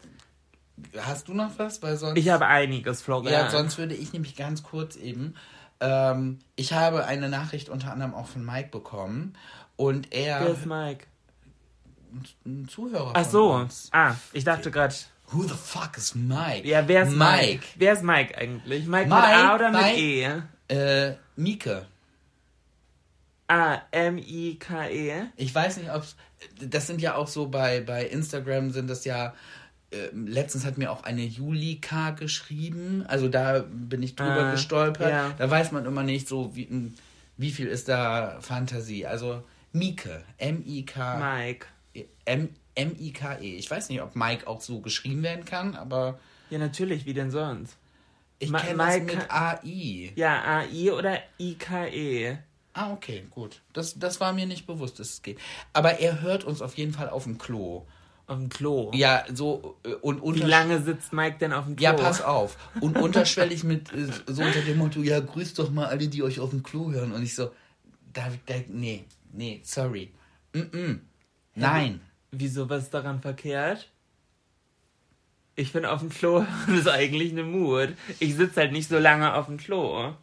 Hast 0.98 1.28
du 1.28 1.34
noch 1.34 1.58
was? 1.58 1.82
Weil 1.82 1.98
sonst. 1.98 2.18
ich 2.18 2.30
habe 2.30 2.48
einiges, 2.48 3.02
Florian. 3.02 3.34
ja, 3.34 3.50
sonst 3.50 3.78
würde 3.78 3.96
ich 3.96 4.14
nämlich 4.14 4.36
ganz 4.36 4.64
kurz 4.64 4.96
eben. 4.96 5.36
Ähm, 5.80 6.40
ich 6.56 6.74
habe 6.74 7.06
eine 7.06 7.30
Nachricht 7.30 7.70
unter 7.70 7.92
anderem 7.92 8.14
auch 8.14 8.28
von 8.28 8.46
Mike 8.46 8.70
bekommen. 8.70 9.34
Und 9.76 10.14
er. 10.14 10.42
Wer 10.42 10.50
ist 10.50 10.66
Mike? 10.66 11.06
ein 12.46 12.68
Zuhörer. 12.68 13.14
Ach 13.14 13.26
so. 13.26 13.54
Uns. 13.54 13.90
Ah, 13.92 14.16
ich 14.34 14.44
dachte 14.44 14.72
gerade. 14.72 14.96
Who 15.32 15.44
the 15.44 15.54
fuck 15.54 15.96
is 15.96 16.16
Mike? 16.16 16.68
Ja, 16.68 16.88
wer 16.88 17.04
ist 17.04 17.12
Mike? 17.12 17.46
Mike. 17.46 17.66
Wer 17.76 17.94
ist 17.94 18.04
Mike 18.04 18.36
eigentlich? 18.36 18.88
Mike, 18.88 19.08
mit 19.08 19.16
Mike, 19.16 19.36
A 19.36 19.56
oder 19.56 19.72
mit 19.72 19.82
Mike. 19.82 19.98
E? 20.70 21.06
Äh, 21.08 21.16
Mieke. 21.36 21.86
A, 23.48 23.82
M-I-K-E. 23.92 25.28
Ich 25.38 25.54
weiß 25.54 25.78
nicht, 25.78 25.92
ob 25.92 26.04
Das 26.62 26.88
sind 26.88 27.02
ja 27.02 27.16
auch 27.16 27.28
so 27.28 27.48
bei, 27.48 27.82
bei 27.82 28.06
Instagram 28.06 28.72
sind 28.72 28.90
das 28.90 29.06
ja 29.06 29.34
äh, 29.92 30.10
letztens 30.14 30.66
hat 30.66 30.78
mir 30.78 30.92
auch 30.92 31.04
eine 31.04 31.24
Julika 31.24 32.12
geschrieben, 32.12 33.04
also 33.08 33.28
da 33.28 33.66
bin 33.70 34.04
ich 34.04 34.16
drüber 34.16 34.46
Ah, 34.48 34.52
gestolpert. 34.52 35.10
ja. 35.10 35.34
Da 35.38 35.50
weiß 35.50 35.72
man 35.72 35.86
immer 35.86 36.04
nicht 36.04 36.28
so, 36.28 36.56
wie, 36.56 36.92
wie 37.38 37.52
viel 37.52 37.68
ist 37.68 37.88
da 37.90 38.38
Fantasie. 38.42 39.06
Also 39.06 39.44
Mieke, 39.74 40.24
M-I-K. 40.38 41.18
Mike. 41.18 41.68
M-I-K-E. 42.76 43.56
Ich 43.56 43.70
weiß 43.70 43.90
nicht, 43.90 44.02
ob 44.02 44.16
Mike 44.16 44.48
auch 44.48 44.62
so 44.62 44.80
geschrieben 44.80 45.24
werden 45.24 45.46
kann, 45.46 45.76
aber 45.76 46.20
Ja, 46.50 46.58
natürlich, 46.60 47.06
wie 47.06 47.14
denn 47.14 47.32
sonst? 47.32 47.76
ich 48.40 48.50
Ma- 48.52 48.62
kenne 48.62 48.78
das 48.78 48.94
Mike 49.00 49.06
mit 49.06 49.30
AI. 49.32 50.12
Ja, 50.16 50.44
AI 50.62 50.92
oder 50.94 51.20
IKE. 51.40 52.38
Ah, 52.74 52.94
okay, 52.94 53.26
gut. 53.32 53.62
Das, 53.74 53.98
das 54.00 54.22
war 54.22 54.32
mir 54.32 54.46
nicht 54.46 54.66
bewusst, 54.66 55.00
dass 55.00 55.10
es 55.10 55.22
geht. 55.22 55.40
Aber 55.74 56.00
er 56.00 56.22
hört 56.22 56.44
uns 56.46 56.62
auf 56.62 56.78
jeden 56.78 56.94
Fall 56.94 57.10
auf 57.10 57.24
dem 57.26 57.38
Klo. 57.38 57.86
Auf 58.30 58.38
dem 58.38 58.50
Klo. 58.50 58.92
Ja, 58.94 59.26
so 59.34 59.76
äh, 59.84 59.94
und 59.96 60.36
Wie 60.36 60.42
lange 60.42 60.80
sitzt 60.84 61.14
Mike 61.14 61.38
denn 61.40 61.52
auf 61.52 61.66
dem 61.66 61.76
Klo? 61.76 61.84
Ja, 61.84 61.94
pass 61.94 62.22
auf. 62.22 62.58
Und 62.80 62.96
unterschwellig 62.96 63.64
mit 63.64 63.92
äh, 63.92 64.06
so 64.28 64.44
unter 64.44 64.62
dem 64.62 64.78
Motto, 64.78 65.02
ja, 65.02 65.20
grüßt 65.20 65.58
doch 65.58 65.72
mal 65.72 65.88
alle, 65.88 66.08
die 66.08 66.22
euch 66.22 66.40
auf 66.40 66.52
dem 66.52 66.62
Klo 66.62 66.92
hören. 66.92 67.12
Und 67.12 67.24
ich 67.24 67.34
so, 67.34 67.52
da, 68.14 68.32
da 68.46 68.54
nee, 68.68 69.06
nee, 69.34 69.62
sorry. 69.64 70.12
Mm 70.54 70.60
-mm. 70.60 71.00
Nein. 71.56 72.02
Wieso, 72.30 72.70
was 72.70 72.84
ist 72.84 72.94
daran 72.94 73.20
verkehrt? 73.20 73.90
Ich 75.56 75.72
finde, 75.72 75.90
auf 75.90 76.02
dem 76.02 76.12
Klo 76.12 76.46
ist 76.68 76.88
eigentlich 76.88 77.32
eine 77.32 77.44
Mut. 77.44 77.96
Ich 78.20 78.36
sitze 78.36 78.62
halt 78.62 78.74
nicht 78.74 78.90
so 78.90 79.00
lange 79.00 79.34
auf 79.34 79.48
dem 79.48 79.58
Klo. 79.58 80.14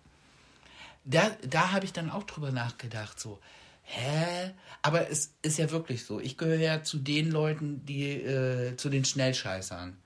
Da, 1.05 1.31
da 1.45 1.73
habe 1.73 1.85
ich 1.85 1.93
dann 1.93 2.11
auch 2.11 2.23
drüber 2.23 2.53
nachgedacht, 2.53 3.19
so, 3.19 3.41
hä? 3.87 4.53
Aber 4.83 5.11
es 5.11 5.35
ist 5.43 5.59
ja 5.59 5.71
wirklich 5.71 6.05
so. 6.05 6.21
Ich 6.21 6.37
gehöre 6.37 6.59
ja 6.59 6.83
zu 6.83 6.99
den 6.99 7.31
Leuten, 7.31 7.85
die, 7.85 8.13
äh, 8.13 8.77
zu 8.77 8.89
den 8.89 9.05
Schnellscheißern. 9.05 9.97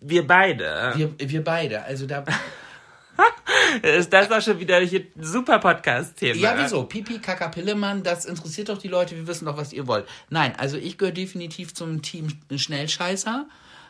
Wir 0.00 0.26
beide. 0.26 0.92
Wir, 0.96 1.14
wir 1.18 1.42
beide. 1.42 1.82
Also 1.82 2.06
da, 2.06 2.24
Ist 3.82 4.12
das 4.12 4.30
auch 4.30 4.42
schon 4.42 4.58
wieder 4.60 4.76
ein 4.76 5.06
super 5.20 5.58
Podcast-Thema? 5.58 6.38
Ja, 6.38 6.54
wieso? 6.58 6.84
Pipi, 6.84 7.18
Kaka, 7.18 7.48
Pillemann, 7.48 8.02
das 8.02 8.24
interessiert 8.24 8.68
doch 8.68 8.78
die 8.78 8.88
Leute, 8.88 9.16
wir 9.16 9.26
wissen 9.26 9.46
doch, 9.46 9.56
was 9.56 9.72
ihr 9.72 9.86
wollt. 9.86 10.06
Nein, 10.30 10.54
also 10.56 10.76
ich 10.76 10.98
gehöre 10.98 11.12
definitiv 11.12 11.74
zum 11.74 12.02
Team 12.02 12.28
Schnellscheißer. 12.54 13.48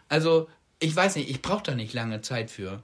Also, 0.08 0.48
ich 0.78 0.94
weiß 0.94 1.16
nicht, 1.16 1.30
ich 1.30 1.42
brauche 1.42 1.64
da 1.64 1.74
nicht 1.74 1.92
lange 1.94 2.20
Zeit 2.20 2.50
für. 2.50 2.82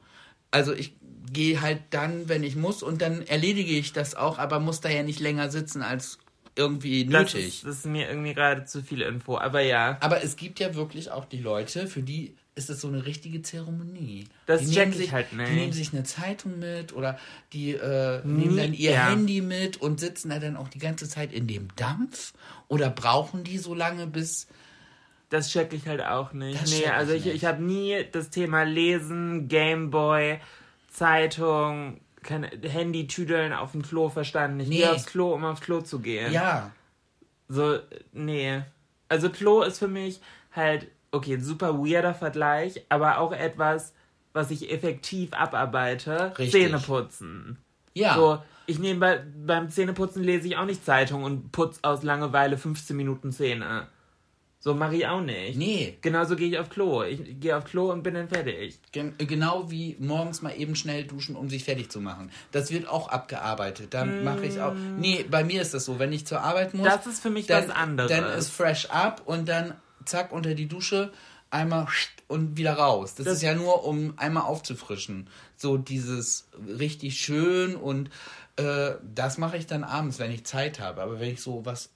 Also 0.50 0.74
ich 0.74 0.94
gehe 1.32 1.60
halt 1.60 1.80
dann, 1.90 2.28
wenn 2.28 2.42
ich 2.42 2.56
muss, 2.56 2.82
und 2.82 3.02
dann 3.02 3.22
erledige 3.26 3.72
ich 3.72 3.92
das 3.92 4.14
auch, 4.14 4.38
aber 4.38 4.60
muss 4.60 4.80
da 4.80 4.88
ja 4.88 5.02
nicht 5.02 5.20
länger 5.20 5.50
sitzen 5.50 5.82
als 5.82 6.18
irgendwie 6.54 7.04
Das 7.06 7.32
nötig. 7.34 7.46
ist, 7.48 7.64
das 7.64 7.76
ist 7.78 7.86
mir 7.86 8.08
irgendwie 8.08 8.34
gerade 8.34 8.64
zu 8.64 8.82
viel 8.82 9.00
Info. 9.02 9.38
Aber 9.38 9.60
ja, 9.60 9.96
Aber 10.00 10.22
es 10.22 10.36
gibt 10.36 10.60
ja 10.60 10.74
wirklich 10.74 11.10
auch 11.10 11.24
die 11.24 11.40
Leute, 11.40 11.86
für 11.86 12.02
die 12.02 12.34
ist 12.54 12.68
es 12.68 12.82
so 12.82 12.88
eine 12.88 13.06
richtige 13.06 13.40
Zeremonie. 13.40 14.24
Das 14.44 14.60
die 14.60 14.66
check 14.66 14.76
nehmen 14.80 14.92
ich 14.92 14.98
sich, 14.98 15.12
halt 15.12 15.32
nicht. 15.32 15.48
Die 15.48 15.54
nehmen 15.54 15.72
sich 15.72 15.92
eine 15.94 16.02
Zeitung 16.04 16.58
mit 16.58 16.92
oder 16.92 17.18
die 17.54 17.70
äh, 17.72 18.20
nehmen 18.26 18.58
dann 18.58 18.74
ihr 18.74 18.90
ja. 18.92 19.08
Handy 19.08 19.40
mit 19.40 19.80
und 19.80 19.98
sitzen 20.00 20.28
da 20.28 20.38
dann 20.38 20.56
auch 20.56 20.68
die 20.68 20.78
ganze 20.78 21.08
Zeit 21.08 21.32
in 21.32 21.46
dem 21.46 21.68
Dampf. 21.76 22.34
Oder 22.68 22.90
brauchen 22.90 23.42
die 23.44 23.56
so 23.56 23.74
lange, 23.74 24.06
bis. 24.06 24.48
das 25.30 25.50
check 25.50 25.72
ich 25.72 25.86
halt 25.88 26.02
auch 26.02 26.34
nicht. 26.34 26.60
Das 26.60 26.70
nee, 26.70 26.86
also 26.86 27.14
ich, 27.14 27.26
ich 27.26 27.46
habe 27.46 27.62
nie 27.62 28.04
das 28.12 28.28
Thema 28.28 28.64
Lesen, 28.64 29.48
Gameboy, 29.48 30.38
Zeitung, 30.92 32.00
keine 32.22 32.48
Handy-Tüdeln 32.48 33.52
auf 33.52 33.72
dem 33.72 33.82
Klo 33.82 34.08
verstanden. 34.08 34.60
Ich 34.60 34.68
Nee. 34.68 34.76
gehe 34.78 34.92
aufs 34.92 35.06
Klo, 35.06 35.32
um 35.34 35.44
aufs 35.44 35.60
Klo 35.60 35.80
zu 35.80 35.98
gehen. 35.98 36.32
Ja. 36.32 36.70
So, 37.48 37.78
nee. 38.12 38.62
Also 39.08 39.28
Klo 39.30 39.62
ist 39.62 39.78
für 39.78 39.88
mich 39.88 40.20
halt, 40.54 40.86
okay, 41.10 41.38
super 41.38 41.78
weirder 41.78 42.14
Vergleich, 42.14 42.84
aber 42.88 43.18
auch 43.18 43.32
etwas, 43.32 43.92
was 44.32 44.50
ich 44.50 44.70
effektiv 44.72 45.32
abarbeite. 45.32 46.32
Richtig. 46.38 46.52
Zähneputzen. 46.62 47.58
Ja. 47.94 48.14
So, 48.14 48.42
ich 48.66 48.78
nehme 48.78 49.00
bei, 49.00 49.22
beim 49.44 49.68
Zähneputzen 49.68 50.22
lese 50.22 50.46
ich 50.46 50.56
auch 50.56 50.64
nicht 50.64 50.84
Zeitung 50.84 51.24
und 51.24 51.52
putz 51.52 51.80
aus 51.82 52.02
Langeweile 52.02 52.56
15 52.56 52.96
Minuten 52.96 53.32
Zähne. 53.32 53.88
So 54.64 54.74
mache 54.74 54.94
ich 54.94 55.06
auch 55.08 55.20
nicht. 55.20 55.58
Nee. 55.58 55.98
Genauso 56.02 56.36
gehe 56.36 56.48
ich 56.48 56.56
auf 56.56 56.70
Klo. 56.70 57.02
Ich 57.02 57.40
gehe 57.40 57.56
auf 57.56 57.64
Klo 57.64 57.90
und 57.90 58.04
bin 58.04 58.14
dann 58.14 58.28
fertig. 58.28 58.78
Gen 58.92 59.12
genau 59.18 59.68
wie 59.72 59.96
morgens 59.98 60.40
mal 60.40 60.54
eben 60.56 60.76
schnell 60.76 61.02
duschen, 61.02 61.34
um 61.34 61.50
sich 61.50 61.64
fertig 61.64 61.90
zu 61.90 62.00
machen. 62.00 62.30
Das 62.52 62.70
wird 62.70 62.86
auch 62.86 63.08
abgearbeitet. 63.08 63.92
Dann 63.92 64.22
mache 64.22 64.46
ich 64.46 64.60
auch. 64.60 64.72
Nee, 64.74 65.24
bei 65.28 65.42
mir 65.42 65.62
ist 65.62 65.74
das 65.74 65.84
so. 65.84 65.98
Wenn 65.98 66.12
ich 66.12 66.26
zur 66.28 66.42
Arbeit 66.42 66.74
muss. 66.74 66.86
Das 66.86 67.08
ist 67.08 67.20
für 67.20 67.30
mich 67.30 67.48
dann, 67.48 67.66
was 67.68 67.74
anderes. 67.74 68.08
Dann 68.12 68.24
ist 68.38 68.50
fresh 68.50 68.86
up 68.90 69.22
und 69.26 69.48
dann 69.48 69.74
zack 70.04 70.30
unter 70.30 70.54
die 70.54 70.68
Dusche, 70.68 71.10
einmal 71.50 71.88
und 72.28 72.56
wieder 72.56 72.74
raus. 72.74 73.16
Das, 73.16 73.24
Das- 73.24 73.34
ist 73.38 73.42
ja 73.42 73.54
nur, 73.56 73.84
um 73.84 74.14
einmal 74.16 74.44
aufzufrischen. 74.44 75.28
So 75.56 75.76
dieses 75.76 76.46
richtig 76.78 77.18
schön 77.18 77.74
und 77.74 78.10
äh, 78.56 78.92
das 79.12 79.38
mache 79.38 79.56
ich 79.56 79.66
dann 79.66 79.82
abends, 79.82 80.20
wenn 80.20 80.30
ich 80.30 80.44
Zeit 80.44 80.78
habe. 80.78 81.02
Aber 81.02 81.18
wenn 81.18 81.30
ich 81.32 81.42
so 81.42 81.66
was 81.66 81.90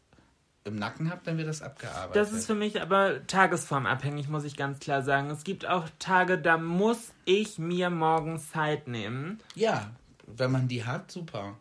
im 0.66 0.76
Nacken 0.76 1.10
habe, 1.10 1.20
dann 1.24 1.38
wird 1.38 1.48
das 1.48 1.62
abgearbeitet. 1.62 2.16
Das 2.16 2.32
ist 2.32 2.46
für 2.46 2.54
mich 2.54 2.80
aber 2.82 3.26
tagesformabhängig, 3.26 4.28
muss 4.28 4.44
ich 4.44 4.56
ganz 4.56 4.80
klar 4.80 5.02
sagen. 5.02 5.30
Es 5.30 5.44
gibt 5.44 5.66
auch 5.66 5.84
Tage, 5.98 6.38
da 6.38 6.58
muss 6.58 7.12
ich 7.24 7.58
mir 7.58 7.90
morgens 7.90 8.50
Zeit 8.50 8.88
nehmen. 8.88 9.40
ja, 9.54 9.90
wenn 10.26 10.50
man 10.50 10.66
die 10.66 10.84
hat, 10.84 11.10
super. 11.10 11.56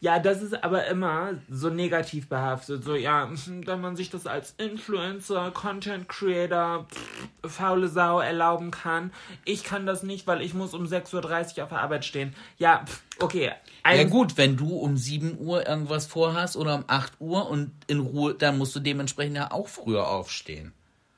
Ja, 0.00 0.20
das 0.20 0.42
ist 0.42 0.62
aber 0.62 0.86
immer 0.86 1.34
so 1.50 1.70
negativ 1.70 2.28
behaftet. 2.28 2.84
So, 2.84 2.94
ja, 2.94 3.28
wenn 3.46 3.80
man 3.80 3.96
sich 3.96 4.10
das 4.10 4.26
als 4.26 4.54
Influencer, 4.56 5.50
Content 5.50 6.08
Creator, 6.08 6.86
pff, 6.88 7.56
faule 7.56 7.88
Sau 7.88 8.20
erlauben 8.20 8.70
kann. 8.70 9.12
Ich 9.44 9.64
kann 9.64 9.86
das 9.86 10.04
nicht, 10.04 10.26
weil 10.28 10.40
ich 10.42 10.54
muss 10.54 10.72
um 10.72 10.84
6.30 10.84 11.56
Uhr 11.58 11.64
auf 11.64 11.70
der 11.70 11.80
Arbeit 11.80 12.04
stehen. 12.04 12.34
Ja, 12.58 12.84
pff, 12.86 13.02
okay. 13.18 13.46
Ja 13.46 13.54
Ein- 13.82 14.10
gut, 14.10 14.36
wenn 14.36 14.56
du 14.56 14.76
um 14.76 14.96
7 14.96 15.36
Uhr 15.38 15.66
irgendwas 15.66 16.06
vorhast 16.06 16.56
oder 16.56 16.76
um 16.76 16.84
8 16.86 17.14
Uhr 17.20 17.48
und 17.50 17.72
in 17.88 17.98
Ruhe, 18.00 18.34
dann 18.34 18.56
musst 18.58 18.76
du 18.76 18.80
dementsprechend 18.80 19.36
ja 19.36 19.50
auch 19.50 19.66
früher 19.68 20.06
aufstehen. 20.08 20.72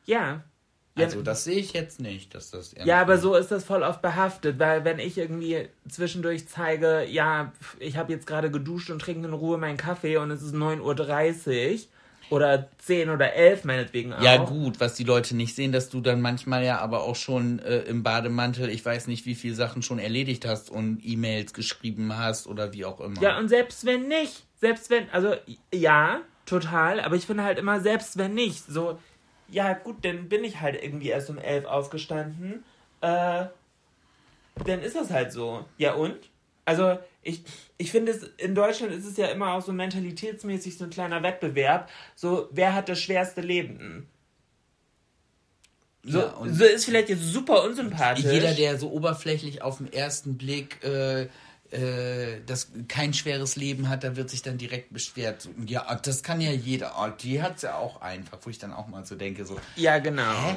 Ja. 0.07 0.43
Ja, 1.01 1.07
Also 1.07 1.23
das 1.23 1.45
sehe 1.45 1.59
ich 1.59 1.73
jetzt 1.73 2.01
nicht, 2.01 2.35
dass 2.35 2.51
das 2.51 2.75
Ja, 2.85 3.01
aber 3.01 3.19
so 3.19 3.35
ist 3.35 3.51
das 3.51 3.65
voll 3.65 3.83
oft 3.83 4.03
behaftet, 4.03 4.59
weil 4.59 4.85
wenn 4.85 4.99
ich 4.99 5.19
irgendwie 5.19 5.69
zwischendurch 5.89 6.49
zeige, 6.49 7.05
ja, 7.09 7.53
ich 7.79 7.97
habe 7.97 8.13
jetzt 8.13 8.27
gerade 8.27 8.51
geduscht 8.51 8.91
und 8.91 9.01
trinke 9.01 9.27
in 9.27 9.35
Ruhe 9.35 9.59
meinen 9.59 9.77
Kaffee 9.77 10.17
und 10.17 10.31
es 10.31 10.43
ist 10.43 10.55
9.30 10.55 11.73
Uhr 11.75 11.81
oder 12.31 12.69
10 12.79 13.11
oder 13.11 13.35
11 13.35 13.65
meinetwegen 13.65 14.13
auch. 14.13 14.23
Ja 14.23 14.37
gut, 14.45 14.81
was 14.81 14.95
die 14.95 15.05
Leute 15.05 15.37
nicht 15.37 15.55
sehen, 15.55 15.73
dass 15.73 15.91
du 15.91 16.01
dann 16.01 16.21
manchmal 16.21 16.65
ja 16.65 16.79
aber 16.79 17.03
auch 17.03 17.17
schon 17.17 17.59
äh, 17.59 17.81
im 17.81 18.03
Bademantel, 18.03 18.69
ich 18.71 18.85
weiß 18.85 19.09
nicht, 19.09 19.27
wie 19.27 19.35
viele 19.35 19.55
Sachen 19.55 19.83
schon 19.83 19.99
erledigt 19.99 20.47
hast 20.47 20.71
und 20.71 21.01
E-Mails 21.05 21.53
geschrieben 21.53 22.17
hast 22.17 22.47
oder 22.47 22.73
wie 22.73 22.85
auch 22.85 23.01
immer. 23.01 23.21
Ja, 23.21 23.39
und 23.39 23.49
selbst 23.49 23.85
wenn 23.85 24.09
nicht, 24.09 24.45
selbst 24.61 24.91
wenn, 24.91 25.11
also 25.11 25.35
ja, 25.75 26.21
total, 26.47 27.01
aber 27.01 27.17
ich 27.17 27.27
finde 27.27 27.43
halt 27.43 27.59
immer, 27.59 27.81
selbst 27.81 28.17
wenn 28.17 28.35
nicht, 28.35 28.65
so, 28.67 28.99
ja 29.51 29.73
gut, 29.75 30.05
dann 30.05 30.29
bin 30.29 30.45
ich 30.45 30.61
halt 30.61 30.83
irgendwie 30.83 31.09
erst 31.09 31.31
um 31.31 31.39
11 31.39 31.65
aufgestanden, 31.67 32.65
äh, 33.01 33.47
dann 34.65 34.83
ist 34.83 34.97
das 34.97 35.11
halt 35.11 35.33
so. 35.33 35.65
Ja 35.79 35.95
und? 35.95 36.17
Also 36.65 36.99
ich, 37.23 37.43
ich 37.79 37.91
finde, 37.91 38.13
es, 38.13 38.23
in 38.37 38.55
Deutschland 38.55 38.93
ist 38.93 39.07
es 39.07 39.17
ja 39.17 39.27
immer 39.29 39.55
auch 39.55 39.63
so 39.63 39.73
mentalitätsmäßig 39.73 40.79
so 40.79 40.85
ein 40.85 40.91
kleiner 40.91 41.23
Wettbewerb, 41.23 41.89
so, 42.15 42.49
wer 42.53 42.75
hat 42.75 42.89
das 42.89 43.01
schwerste 43.01 43.41
Leben? 43.41 44.07
So, 46.03 46.21
Ja, 46.21 46.35
so 46.47 46.65
ist 46.65 46.85
vielleicht 46.87 47.11
jetzt 47.11 47.25
super 47.25 47.63
unsympathisch. 47.65 48.25
jeder, 48.25 48.55
der 48.55 48.79
so 48.79 48.91
oberflächlich 48.91 49.63
auf 49.63 49.79
den 49.79 49.93
ersten 49.93 50.39
Blick 50.39 50.83
äh, 50.83 51.29
äh, 51.71 52.41
das 52.47 52.73
kein 52.89 53.15
schweres 53.15 53.57
Leben 53.57 53.89
hat, 53.89 54.05
da 54.05 54.17
wird 54.17 54.31
sich 54.31 54.43
dann 54.43 54.59
direkt 54.59 54.93
beschwert. 54.93 55.43
So, 55.43 55.51
Ja, 55.67 55.95
das 55.95 56.23
kann 56.23 56.41
ja 56.41 56.51
jeder. 56.51 56.95
Oh, 56.99 57.09
die 57.09 57.43
hat's 57.43 57.63
ja 57.63 57.77
auch 57.77 58.01
einfach, 58.01 58.39
wo 58.43 58.51
ich 58.51 58.59
dann 58.59 58.73
auch 58.73 58.89
mal 58.89 59.05
so 59.05 59.15
denke, 59.15 59.45
so, 59.45 59.59
Ja, 59.77 59.99
genau. 59.99 60.57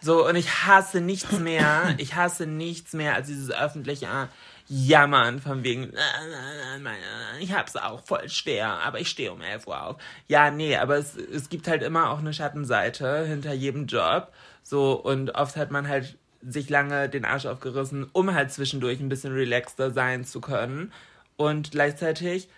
So, 0.00 0.26
und 0.28 0.36
ich 0.36 0.66
hasse 0.66 1.00
nichts 1.00 1.32
mehr, 1.38 1.94
ich 1.98 2.14
hasse 2.14 2.46
nichts 2.46 2.92
mehr 2.92 3.14
als 3.14 3.26
dieses 3.26 3.50
öffentliche 3.50 4.28
Jammern 4.68 5.40
von 5.40 5.64
wegen, 5.64 5.92
äh, 5.92 5.96
äh, 5.96 7.42
ich 7.42 7.52
hab's 7.52 7.74
auch 7.76 8.04
voll 8.04 8.28
schwer, 8.28 8.68
aber 8.68 9.00
ich 9.00 9.08
stehe 9.08 9.32
um 9.32 9.40
11 9.40 9.66
Uhr 9.66 9.82
auf. 9.82 9.96
Ja, 10.28 10.50
nee, 10.50 10.76
aber 10.76 10.96
es, 10.96 11.16
es 11.16 11.48
gibt 11.48 11.66
halt 11.66 11.82
immer 11.82 12.10
auch 12.10 12.18
eine 12.18 12.32
Schattenseite 12.32 13.24
hinter 13.26 13.52
jedem 13.52 13.86
Job. 13.86 14.32
So, 14.62 14.92
und 14.92 15.30
oft 15.30 15.56
hat 15.56 15.70
man 15.70 15.88
halt 15.88 16.18
sich 16.42 16.68
lange 16.70 17.08
den 17.08 17.24
Arsch 17.24 17.46
aufgerissen, 17.46 18.08
um 18.12 18.34
halt 18.34 18.52
zwischendurch 18.52 19.00
ein 19.00 19.08
bisschen 19.08 19.32
relaxter 19.32 19.90
sein 19.90 20.24
zu 20.24 20.40
können. 20.40 20.92
Und 21.36 21.70
gleichzeitig 21.70 22.48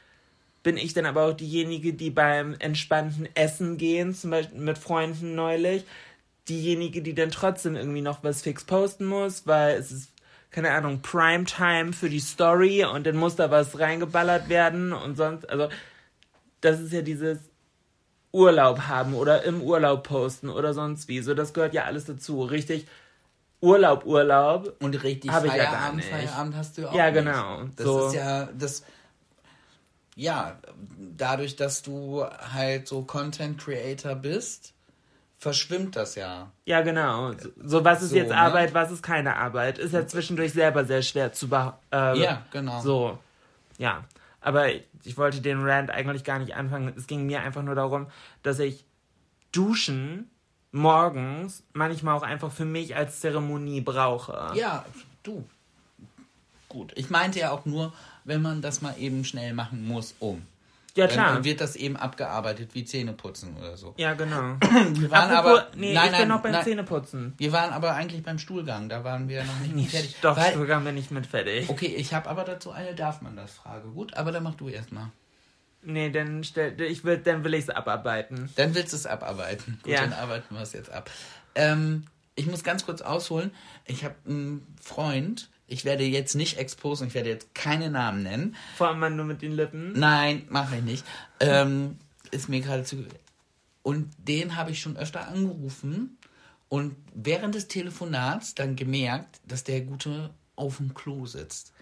bin 0.63 0.77
ich 0.77 0.93
dann 0.93 1.07
aber 1.07 1.25
auch 1.25 1.33
diejenige, 1.33 1.95
die 1.95 2.11
beim 2.11 2.55
entspannten 2.59 3.29
Essen 3.35 3.79
gehen, 3.79 4.15
zum 4.15 4.31
Beispiel 4.31 4.61
mit 4.61 4.79
Freunden 4.79 5.35
neulich, 5.35 5.85
diejenige, 6.49 7.03
die 7.03 7.15
dann 7.15 7.31
trotzdem 7.31 7.77
irgendwie 7.77 8.03
noch 8.03 8.23
was 8.23 8.43
fix 8.43 8.65
posten 8.65 9.07
muss, 9.07 9.47
weil 9.47 9.79
es 9.79 9.93
ist, 9.93 10.13
keine 10.51 10.73
Ahnung, 10.73 11.01
Primetime 11.01 11.93
für 11.93 12.11
die 12.11 12.21
Story 12.21 12.85
und 12.85 13.07
dann 13.07 13.17
muss 13.17 13.37
da 13.37 13.51
was 13.51 13.79
reingeballert 13.79 14.49
werden 14.49 14.93
und 14.93 15.17
sonst, 15.17 15.49
also 15.49 15.69
das 16.61 16.81
ist 16.81 16.93
ja 16.93 17.03
dieses, 17.03 17.39
Urlaub 18.33 18.83
haben 18.83 19.15
oder 19.15 19.43
im 19.45 19.61
Urlaub 19.61 20.05
posten 20.05 20.49
oder 20.49 20.73
sonst 20.73 21.09
wie. 21.09 21.21
So, 21.21 21.35
das 21.35 21.53
gehört 21.53 21.75
ja 21.75 21.85
alles 21.85 22.05
dazu. 22.05 22.43
Richtig. 22.43 22.87
Urlaub, 23.61 24.05
Urlaub. 24.07 24.75
Und 24.81 24.95
richtig 25.03 25.31
ich 25.31 25.37
ja 25.37 25.41
Feierabend, 25.41 25.97
nicht. 25.97 26.09
Feierabend 26.09 26.57
hast 26.57 26.79
du 26.79 26.89
auch 26.89 26.95
Ja, 26.95 27.11
nicht. 27.11 27.15
genau. 27.15 27.63
Das 27.77 27.87
So. 27.87 28.07
ist 28.07 28.15
ja 28.15 28.49
das. 28.57 28.85
Ja, 30.17 30.59
dadurch, 30.99 31.57
dass 31.57 31.83
du 31.83 32.25
halt 32.25 32.89
so 32.89 33.03
Content 33.03 33.59
Creator 33.63 34.15
bist, 34.15 34.75
verschwimmt 35.39 35.97
das 35.97 36.15
ja. 36.15 36.51
Ja, 36.67 36.83
genau. 36.83 37.33
So, 37.63 37.85
was 37.85 38.03
ist 38.03 38.11
So, 38.11 38.17
jetzt 38.17 38.31
ne? 38.31 38.37
Arbeit, 38.37 38.75
was 38.75 38.91
ist 38.91 39.03
keine 39.03 39.37
Arbeit? 39.37 39.79
Ist 39.79 39.95
ja 39.95 40.07
zwischendurch 40.07 40.53
selber 40.53 40.85
sehr 40.85 41.03
schwer 41.03 41.33
zu 41.33 41.49
beh 41.49 41.71
äh, 41.93 42.19
Ja, 42.19 42.43
genau. 42.51 42.81
So, 42.81 43.19
ja. 43.79 44.05
Aber 44.43 44.69
ich 45.05 45.17
wollte 45.17 45.41
den 45.41 45.63
Rant 45.67 45.91
eigentlich 45.91 46.25
gar 46.25 46.39
nicht 46.39 46.55
anfangen. 46.55 46.93
Es 46.97 47.07
ging 47.07 47.27
mir 47.27 47.41
einfach 47.43 47.63
nur 47.63 47.75
darum, 47.75 48.07
dass 48.43 48.59
ich 48.59 48.85
Duschen 49.53 50.30
morgens 50.73 51.63
manchmal 51.73 52.17
auch 52.17 52.23
einfach 52.23 52.53
für 52.53 52.65
mich 52.65 52.97
als 52.97 53.21
Zeremonie 53.21 53.81
brauche. 53.81 54.53
Ja, 54.55 54.85
du. 55.23 55.45
Gut. 56.69 56.93
Ich 56.95 57.11
meinte 57.11 57.41
ja 57.41 57.51
auch 57.51 57.65
nur, 57.65 57.93
wenn 58.25 58.43
man 58.43 58.63
das 58.63 58.81
mal 58.81 58.95
eben 58.99 59.25
schnell 59.25 59.53
machen 59.55 59.87
muss, 59.87 60.15
um. 60.21 60.43
Ja, 60.97 61.07
klar. 61.07 61.35
dann 61.35 61.45
wird 61.45 61.61
das 61.61 61.77
eben 61.77 61.97
abgearbeitet 61.97 62.71
wie 62.75 62.85
Zähneputzen 62.85 63.57
oder 63.57 63.77
so. 63.77 63.95
ja, 63.97 64.15
genau. 64.15 64.57
Wir 64.61 65.11
waren 65.11 65.31
Apropos, 65.31 65.61
aber. 65.61 65.69
nee, 65.77 65.95
nein, 65.95 66.07
ich 66.07 66.11
nein, 66.13 66.21
bin 66.23 66.29
noch 66.29 66.43
beim 66.43 66.53
nein, 66.53 66.65
Zähneputzen. 66.65 67.35
Wir 67.39 67.53
waren 67.53 67.73
aber 67.73 67.95
eigentlich 67.95 68.25
beim 68.25 68.39
Stuhlgang, 68.41 68.89
da 68.89 69.05
waren 69.05 69.29
wir 69.29 69.45
noch 69.45 69.59
nicht, 69.61 69.75
nicht 69.75 69.91
fertig. 69.93 70.17
Doch, 70.21 70.37
Weil, 70.37 70.51
Stuhlgang 70.51 70.83
bin 70.85 70.97
ich 70.97 71.13
mit 71.13 71.27
fertig. 71.27 71.69
okay, 71.71 71.87
ich 71.87 72.13
habe 72.13 72.29
aber 72.29 72.43
dazu 72.43 72.73
eine 72.73 72.95
Darf 72.95 73.23
man 73.23 73.37
das 73.37 73.53
Frage. 73.53 73.89
Gut, 73.89 74.15
aber 74.15 74.33
dann 74.33 74.43
mach 74.43 74.55
du 74.57 74.69
erstmal. 74.69 75.11
Nee, 75.83 76.11
dann, 76.11 76.45
stell, 76.45 76.79
ich 76.81 77.05
will, 77.05 77.19
dann 77.19 77.43
will 77.45 77.55
ich 77.55 77.65
es 77.65 77.71
abarbeiten. 77.71 78.51
Dann 78.57 78.75
willst 78.75 78.93
du 78.93 78.97
es 78.97 79.07
abarbeiten. 79.07 79.79
Gut, 79.83 79.93
Ja. 79.93 80.01
dann 80.03 80.13
arbeiten 80.13 80.55
wir 80.55 80.61
es 80.63 80.73
jetzt 80.73 80.91
ab. 80.91 81.11
Ähm, 81.55 82.05
ich 82.35 82.47
muss 82.47 82.63
ganz 82.63 82.85
kurz 82.85 83.01
ausholen. 83.03 83.51
Ich 83.87 84.05
habe 84.05 84.15
einen 84.27 84.67
Freund, 84.83 85.49
ich 85.67 85.85
werde 85.85 86.05
jetzt 86.05 86.35
nicht 86.35 86.59
exposen, 86.59 87.09
ich 87.09 87.15
werde 87.15 87.31
jetzt 87.31 87.55
keine 87.55 87.91
Namen 87.91 88.23
nennen. 88.23 88.57
Vor 88.77 88.89
allem 88.89 89.17
nur 89.17 89.25
mit 89.25 89.41
den 89.43 89.53
Lippen. 89.53 89.93
Nein, 89.99 90.47
mache 90.51 90.77
ich 90.77 90.83
nicht. 90.83 91.05
Ähm, 91.41 91.99
ist 92.31 92.49
mir 92.49 92.61
gerade 92.61 92.85
zu. 92.85 93.05
Und 93.83 94.11
den 94.19 94.57
habe 94.57 94.71
ich 94.73 94.81
schon 94.81 94.97
öfter 94.97 95.29
angerufen 95.29 96.19
und 96.69 96.95
während 97.15 97.55
des 97.55 97.69
Telefonats 97.69 98.55
dann 98.55 98.77
gemerkt, 98.77 99.41
dass 99.47 99.65
der 99.65 99.81
Gute 99.81 100.31
auf 100.57 100.77
dem 100.77 100.93
Klo 100.95 101.25
sitzt. 101.27 101.73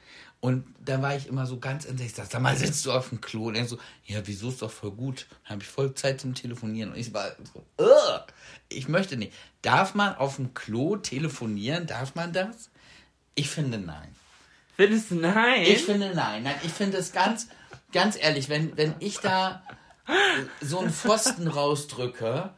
Und 0.40 0.64
da 0.84 1.02
war 1.02 1.16
ich 1.16 1.26
immer 1.26 1.46
so 1.46 1.58
ganz 1.58 1.84
entsetzt. 1.84 2.10
Ich 2.10 2.16
sag, 2.16 2.30
sag 2.30 2.40
mal, 2.40 2.56
sitzt 2.56 2.86
du 2.86 2.92
auf 2.92 3.08
dem 3.08 3.20
Klo? 3.20 3.48
Und 3.48 3.56
er 3.56 3.64
so, 3.66 3.78
ja, 4.04 4.20
wieso 4.24 4.50
ist 4.50 4.62
doch 4.62 4.70
voll 4.70 4.92
gut? 4.92 5.26
Dann 5.44 5.54
habe 5.54 5.62
ich 5.62 5.68
voll 5.68 5.94
Zeit 5.94 6.20
zum 6.20 6.34
Telefonieren. 6.34 6.92
Und 6.92 6.98
ich 6.98 7.12
war 7.12 7.32
so, 7.52 7.64
"Ugh, 7.82 8.20
ich 8.68 8.88
möchte 8.88 9.16
nicht. 9.16 9.32
Darf 9.62 9.94
man 9.94 10.14
auf 10.14 10.36
dem 10.36 10.54
Klo 10.54 10.96
telefonieren? 10.96 11.86
Darf 11.88 12.14
man 12.14 12.32
das? 12.32 12.70
Ich 13.34 13.50
finde 13.50 13.78
nein. 13.78 14.14
Findest 14.76 15.10
du 15.10 15.16
nein? 15.16 15.62
Ich 15.62 15.82
finde 15.84 16.14
nein. 16.14 16.44
Nein, 16.44 16.54
ich 16.62 16.72
finde 16.72 16.98
es 16.98 17.10
ganz, 17.10 17.48
ganz 17.92 18.16
ehrlich, 18.16 18.48
wenn, 18.48 18.76
wenn 18.76 18.94
ich 19.00 19.18
da 19.18 19.64
äh, 20.06 20.64
so 20.64 20.78
einen 20.78 20.92
Pfosten 20.92 21.48
rausdrücke, 21.48 22.50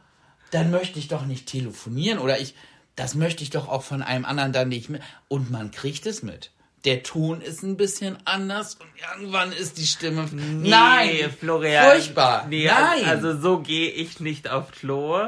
dann 0.51 0.69
möchte 0.69 0.99
ich 0.99 1.07
doch 1.07 1.25
nicht 1.25 1.47
telefonieren 1.47 2.19
oder 2.19 2.39
ich, 2.39 2.53
das 2.95 3.15
möchte 3.15 3.41
ich 3.41 3.49
doch 3.49 3.67
auch 3.69 3.81
von 3.81 4.03
einem 4.03 4.25
anderen 4.25 4.53
dann 4.53 4.69
nicht 4.69 4.89
mit. 4.89 5.01
Und 5.29 5.49
man 5.49 5.71
kriegt 5.71 6.05
es 6.05 6.21
mit. 6.21 6.51
Der 6.85 7.03
Ton 7.03 7.41
ist 7.41 7.61
ein 7.61 7.77
bisschen 7.77 8.17
anders 8.25 8.75
und 8.75 8.87
irgendwann 9.13 9.51
ist 9.51 9.77
die 9.77 9.85
Stimme. 9.85 10.27
Nee, 10.31 10.69
nein, 10.69 11.33
Florian. 11.39 11.91
Furchtbar. 11.91 12.47
Nee, 12.47 12.65
nein. 12.65 13.05
Also 13.05 13.39
so 13.39 13.59
gehe 13.59 13.89
ich 13.91 14.19
nicht 14.19 14.49
auf 14.49 14.71
Klo. 14.71 15.27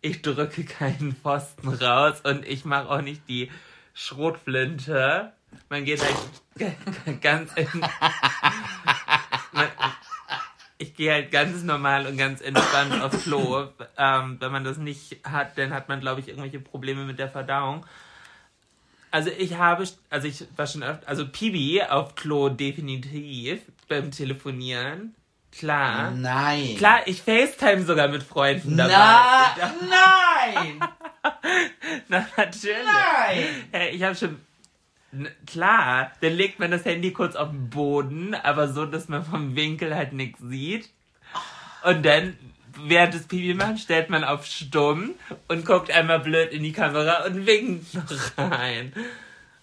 Ich 0.00 0.22
drücke 0.22 0.64
keinen 0.64 1.14
Pfosten 1.14 1.68
raus 1.68 2.20
und 2.24 2.44
ich 2.46 2.64
mache 2.64 2.90
auch 2.90 3.02
nicht 3.02 3.28
die 3.28 3.50
Schrotflinte. 3.94 5.32
Man 5.68 5.84
geht 5.84 6.02
halt 6.02 6.16
ganz 7.22 7.52
in, 7.54 7.68
man, 9.52 9.68
ich 10.78 10.94
gehe 10.94 11.12
halt 11.12 11.30
ganz 11.30 11.62
normal 11.62 12.06
und 12.06 12.16
ganz 12.16 12.40
entspannt 12.40 13.00
auf 13.02 13.22
Klo. 13.22 13.68
Ähm, 13.96 14.38
wenn 14.40 14.50
man 14.50 14.64
das 14.64 14.78
nicht 14.78 15.18
hat, 15.24 15.58
dann 15.58 15.74
hat 15.74 15.88
man, 15.88 16.00
glaube 16.00 16.20
ich, 16.20 16.28
irgendwelche 16.28 16.60
Probleme 16.60 17.04
mit 17.04 17.18
der 17.18 17.28
Verdauung. 17.28 17.84
Also 19.10 19.30
ich 19.36 19.56
habe, 19.56 19.86
also 20.08 20.28
ich 20.28 20.44
war 20.56 20.66
schon 20.66 20.82
öfter, 20.82 21.08
also 21.08 21.26
Pibi 21.26 21.82
auf 21.82 22.14
Klo 22.14 22.48
definitiv 22.48 23.60
beim 23.88 24.10
Telefonieren. 24.10 25.14
Klar. 25.52 26.12
nein. 26.12 26.76
Klar, 26.76 27.00
ich 27.06 27.22
FaceTime 27.22 27.82
sogar 27.84 28.08
mit 28.08 28.22
Freunden 28.22 28.76
dabei. 28.76 28.92
Na, 28.92 29.74
nein. 29.88 30.80
Na, 32.08 32.26
natürlich. 32.36 32.76
Nein. 32.84 33.44
Hey, 33.72 33.90
ich 33.90 34.02
habe 34.02 34.14
schon. 34.14 34.40
Klar, 35.44 36.12
dann 36.20 36.34
legt 36.34 36.60
man 36.60 36.70
das 36.70 36.84
Handy 36.84 37.12
kurz 37.12 37.34
auf 37.34 37.50
den 37.50 37.68
Boden, 37.68 38.32
aber 38.36 38.68
so, 38.68 38.86
dass 38.86 39.08
man 39.08 39.24
vom 39.24 39.56
Winkel 39.56 39.94
halt 39.96 40.12
nichts 40.12 40.38
sieht. 40.40 40.88
Und 41.82 42.06
dann, 42.06 42.36
während 42.84 43.14
des 43.14 43.26
Pipi 43.26 43.54
machen, 43.54 43.78
stellt 43.78 44.10
man 44.10 44.24
auf 44.24 44.46
stumm 44.46 45.14
und 45.48 45.64
guckt 45.64 45.90
einmal 45.90 46.20
blöd 46.20 46.52
in 46.52 46.62
die 46.62 46.72
Kamera 46.72 47.24
und 47.24 47.46
winkt 47.46 47.94
noch 47.94 48.10
rein. 48.38 48.92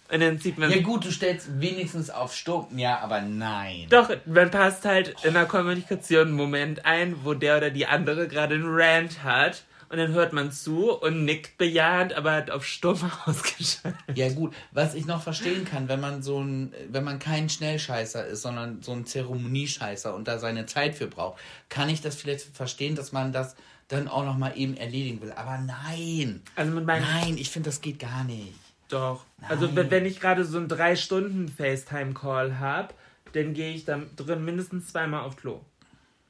Und 0.10 0.22
dann 0.22 0.40
zieht 0.40 0.58
man 0.58 0.72
Ja 0.72 0.82
gut, 0.82 1.06
du 1.06 1.12
stellst 1.12 1.60
wenigstens 1.60 2.10
auf 2.10 2.34
Stunden, 2.34 2.80
ja, 2.80 3.00
aber 3.00 3.22
nein. 3.22 3.88
Doch, 3.90 4.10
man 4.26 4.52
passt 4.52 4.86
halt 4.86 5.16
in 5.24 5.34
der 5.34 5.46
Kommunikation 5.46 6.28
einen 6.28 6.36
Moment 6.36 6.86
ein, 6.86 7.18
wo 7.24 7.34
der 7.34 7.58
oder 7.58 7.72
die 7.72 7.88
andere 7.88 8.28
gerade 8.28 8.56
einen 8.56 8.68
Rant 8.68 9.24
hat. 9.24 9.64
Und 9.90 9.98
dann 9.98 10.12
hört 10.12 10.34
man 10.34 10.52
zu 10.52 10.92
und 10.92 11.24
nickt 11.24 11.58
bejahend, 11.58 12.14
aber 12.14 12.34
hat 12.34 12.52
auf 12.52 12.66
stumm 12.66 13.00
ausgeschaltet. 13.26 14.00
Ja 14.16 14.30
gut, 14.34 14.54
was 14.72 14.96
ich 14.96 15.06
noch 15.06 15.22
verstehen 15.24 15.64
kann, 15.66 15.88
wenn 15.88 16.02
man 16.02 16.22
so 16.22 16.42
ein, 16.42 16.74
wenn 16.90 17.04
man 17.06 17.20
kein 17.20 17.50
Schnellscheißer 17.50 18.26
ist, 18.28 18.42
sondern 18.42 18.82
so 18.82 18.92
ein 18.92 19.06
Zeremoniescheißer 19.06 20.14
und 20.14 20.28
da 20.28 20.40
seine 20.40 20.66
Zeit 20.66 20.96
für 20.96 21.08
braucht, 21.08 21.40
kann 21.70 21.88
ich 21.90 22.02
das 22.02 22.16
vielleicht 22.16 22.42
verstehen, 22.56 22.96
dass 22.96 23.12
man 23.12 23.32
das 23.32 23.56
dann 23.88 24.10
auch 24.10 24.26
noch 24.26 24.38
mal 24.38 24.58
eben 24.58 24.76
erledigen 24.76 25.22
will. 25.22 25.32
Aber 25.32 25.58
nein, 25.58 26.42
Also 26.56 26.72
mit 26.74 26.86
meinen. 26.86 27.04
nein, 27.04 27.38
ich 27.38 27.50
finde, 27.50 27.70
das 27.70 27.80
geht 27.80 28.00
gar 28.00 28.26
nicht. 28.26 28.54
Doch. 28.90 29.24
Also 29.48 29.74
wenn 29.76 29.92
wenn 29.92 30.06
ich 30.06 30.20
gerade 30.20 30.44
so 30.46 30.58
einen 30.58 30.68
drei 30.68 30.96
Stunden 30.96 31.48
FaceTime-Call 31.50 32.60
habe, 32.60 32.94
dann 33.34 33.54
gehe 33.54 33.74
ich 33.74 33.86
da 33.86 34.02
drin 34.16 34.44
mindestens 34.44 34.88
zweimal 34.92 35.22
auf 35.22 35.36
Klo. 35.38 35.62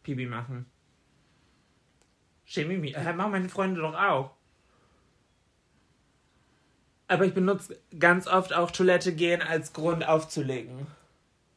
Pipi 0.03 0.25
machen. 0.25 0.65
Schäme. 2.47 2.73
Äh, 2.75 3.13
machen 3.13 3.31
meine 3.31 3.49
Freunde 3.49 3.81
doch 3.81 3.93
auch. 3.93 4.31
Aber 7.09 7.25
ich 7.25 7.33
benutze 7.33 7.77
ganz 7.99 8.27
oft 8.27 8.53
auch 8.53 8.71
Toilette 8.71 9.13
gehen 9.13 9.41
als 9.41 9.73
Grund 9.73 10.07
aufzulegen. 10.07 10.87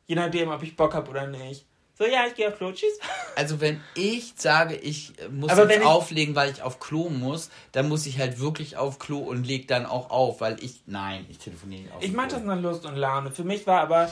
Je 0.06 0.16
nachdem, 0.16 0.50
ob 0.50 0.62
ich 0.62 0.76
Bock 0.76 0.94
habe 0.94 1.10
oder 1.10 1.26
nicht. 1.26 1.64
So, 1.96 2.04
ja, 2.06 2.24
ich 2.26 2.34
gehe 2.34 2.48
auf 2.48 2.56
Klo. 2.56 2.72
Tschüss. 2.72 2.98
Also 3.36 3.60
wenn 3.60 3.80
ich 3.94 4.34
sage, 4.36 4.74
ich 4.74 5.18
äh, 5.18 5.28
muss 5.28 5.50
Aber 5.50 5.70
jetzt 5.70 5.86
auflegen, 5.86 6.34
weil 6.34 6.50
ich 6.50 6.62
auf 6.62 6.78
Klo 6.78 7.08
muss, 7.08 7.48
dann 7.72 7.88
muss 7.88 8.04
ich 8.04 8.18
halt 8.18 8.38
wirklich 8.38 8.76
auf 8.76 8.98
Klo 8.98 9.18
und 9.18 9.46
leg 9.46 9.66
dann 9.68 9.86
auch 9.86 10.10
auf, 10.10 10.42
weil 10.42 10.62
ich, 10.62 10.82
nein, 10.86 11.24
ich 11.30 11.38
telefoniere 11.38 11.82
nicht 11.82 11.92
auf 11.92 12.02
Ich 12.02 12.12
Klo. 12.12 12.22
das 12.28 12.42
nach 12.42 12.60
Lust 12.60 12.84
und 12.84 12.96
Laune. 12.96 13.30
Für 13.30 13.44
mich 13.44 13.66
war 13.66 13.80
aber 13.80 14.10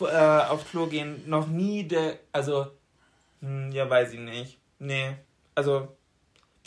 äh, 0.00 0.04
auf 0.50 0.70
Klo 0.70 0.86
gehen 0.86 1.22
noch 1.26 1.48
nie 1.48 1.88
der. 1.88 2.18
Also, 2.30 2.66
hm, 3.40 3.72
ja, 3.72 3.88
weiß 3.88 4.12
ich 4.12 4.20
nicht. 4.20 4.58
Nee. 4.78 5.16
Also, 5.56 5.96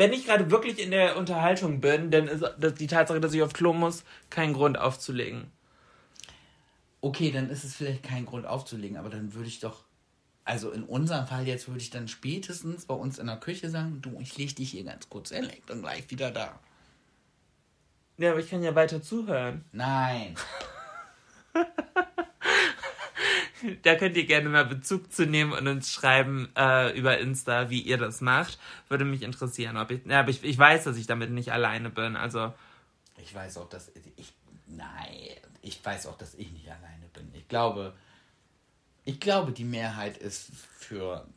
wenn 0.02 0.14
ich 0.14 0.26
gerade 0.26 0.50
wirklich 0.50 0.80
in 0.80 0.90
der 0.90 1.16
Unterhaltung 1.16 1.80
bin, 1.80 2.10
dann 2.10 2.28
ist 2.28 2.44
die 2.80 2.88
Tatsache, 2.88 3.22
dass 3.22 3.36
ich 3.36 3.44
auf 3.44 3.54
Klo 3.54 3.72
muss, 3.72 4.04
kein 4.32 4.54
Grund 4.54 4.80
aufzulegen. 4.80 5.52
Okay, 7.02 7.30
dann 7.32 7.52
ist 7.52 7.64
es 7.64 7.76
vielleicht 7.76 8.02
kein 8.02 8.26
Grund 8.26 8.48
aufzulegen, 8.48 8.98
aber 8.98 9.12
dann 9.12 9.36
würde 9.36 9.48
ich 9.48 9.60
doch, 9.60 9.84
also 10.44 10.72
in 10.72 10.86
unserem 10.86 11.28
Fall 11.28 11.48
jetzt 11.48 11.68
würde 11.68 11.82
ich 11.82 11.92
dann 11.92 12.08
spätestens 12.08 12.88
bei 12.88 12.96
uns 12.96 13.20
in 13.20 13.28
der 13.28 13.38
Küche 13.38 13.70
sagen, 13.70 14.02
du, 14.02 14.20
ich 14.20 14.36
leg 14.40 14.56
dich 14.56 14.72
hier 14.72 14.84
ganz 14.84 15.08
kurz 15.08 15.30
hin, 15.30 15.48
ich 15.56 15.62
bin 15.66 15.84
gleich 15.84 16.10
wieder 16.10 16.32
da. 16.32 16.60
Ja, 18.18 18.32
aber 18.32 18.40
ich 18.40 18.50
kann 18.50 18.64
ja 18.64 18.74
weiter 18.74 19.04
zuhören. 19.04 19.66
Nein. 19.72 20.34
Da 23.84 23.96
könnt 23.96 24.18
ihr 24.18 24.26
gerne 24.26 24.50
mal 24.50 24.66
Bezug 24.66 25.12
zu 25.12 25.26
nehmen 25.26 25.52
und 25.54 25.68
uns 25.68 25.92
schreiben 25.92 26.50
äh, 26.58 26.98
über 26.98 27.18
Insta, 27.20 27.70
wie 27.70 27.82
ihr 27.82 27.98
das 27.98 28.22
macht. 28.22 28.60
Würde 28.90 29.06
mich 29.06 29.22
interessieren, 29.24 29.78
ob 29.78 29.92
ich. 29.92 30.06
Ja, 30.06 30.22
aber 30.22 30.30
ich, 30.30 30.44
ich 30.44 30.58
weiß, 30.58 30.84
dass 30.86 30.98
ich 30.98 31.08
damit 31.08 31.32
nicht 31.32 31.52
alleine 31.52 31.90
bin. 31.90 32.16
Also, 32.16 32.54
Ich 33.18 33.34
weiß 33.34 33.58
auch, 33.58 33.70
dass 33.70 33.92
ich, 34.18 34.34
nein, 34.68 35.16
ich 35.62 35.84
weiß 35.84 36.08
auch, 36.08 36.18
dass 36.18 36.34
ich 36.36 36.52
nicht 36.52 36.70
alleine 36.70 37.08
bin. 37.14 37.30
Ich 37.34 37.48
glaube, 37.48 37.94
ich 39.04 39.20
glaube, 39.20 39.52
die 39.52 39.64
Mehrheit 39.64 40.18
ist 40.18 40.52
für, 40.78 41.28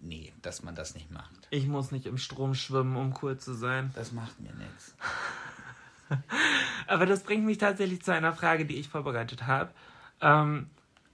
nee, 0.00 0.32
dass 0.42 0.62
man 0.62 0.74
das 0.74 0.94
nicht 0.94 1.10
macht. 1.10 1.32
ich 1.50 1.66
muss 1.66 1.92
nicht 1.92 2.06
im 2.06 2.18
Strom 2.18 2.54
schwimmen, 2.54 2.96
um 2.96 3.14
cool 3.22 3.36
zu 3.38 3.54
sein. 3.54 3.90
Das 3.94 4.12
macht 4.12 4.40
mir 4.40 4.52
nichts. 4.54 4.94
Aber 6.86 7.06
das 7.06 7.22
bringt 7.22 7.44
mich 7.44 7.58
tatsächlich 7.58 8.02
zu 8.02 8.12
einer 8.12 8.32
Frage, 8.34 8.66
die 8.66 8.76
ich 8.76 8.88
vorbereitet 8.88 9.46
habe. 9.46 9.70
Ähm, 10.20 10.68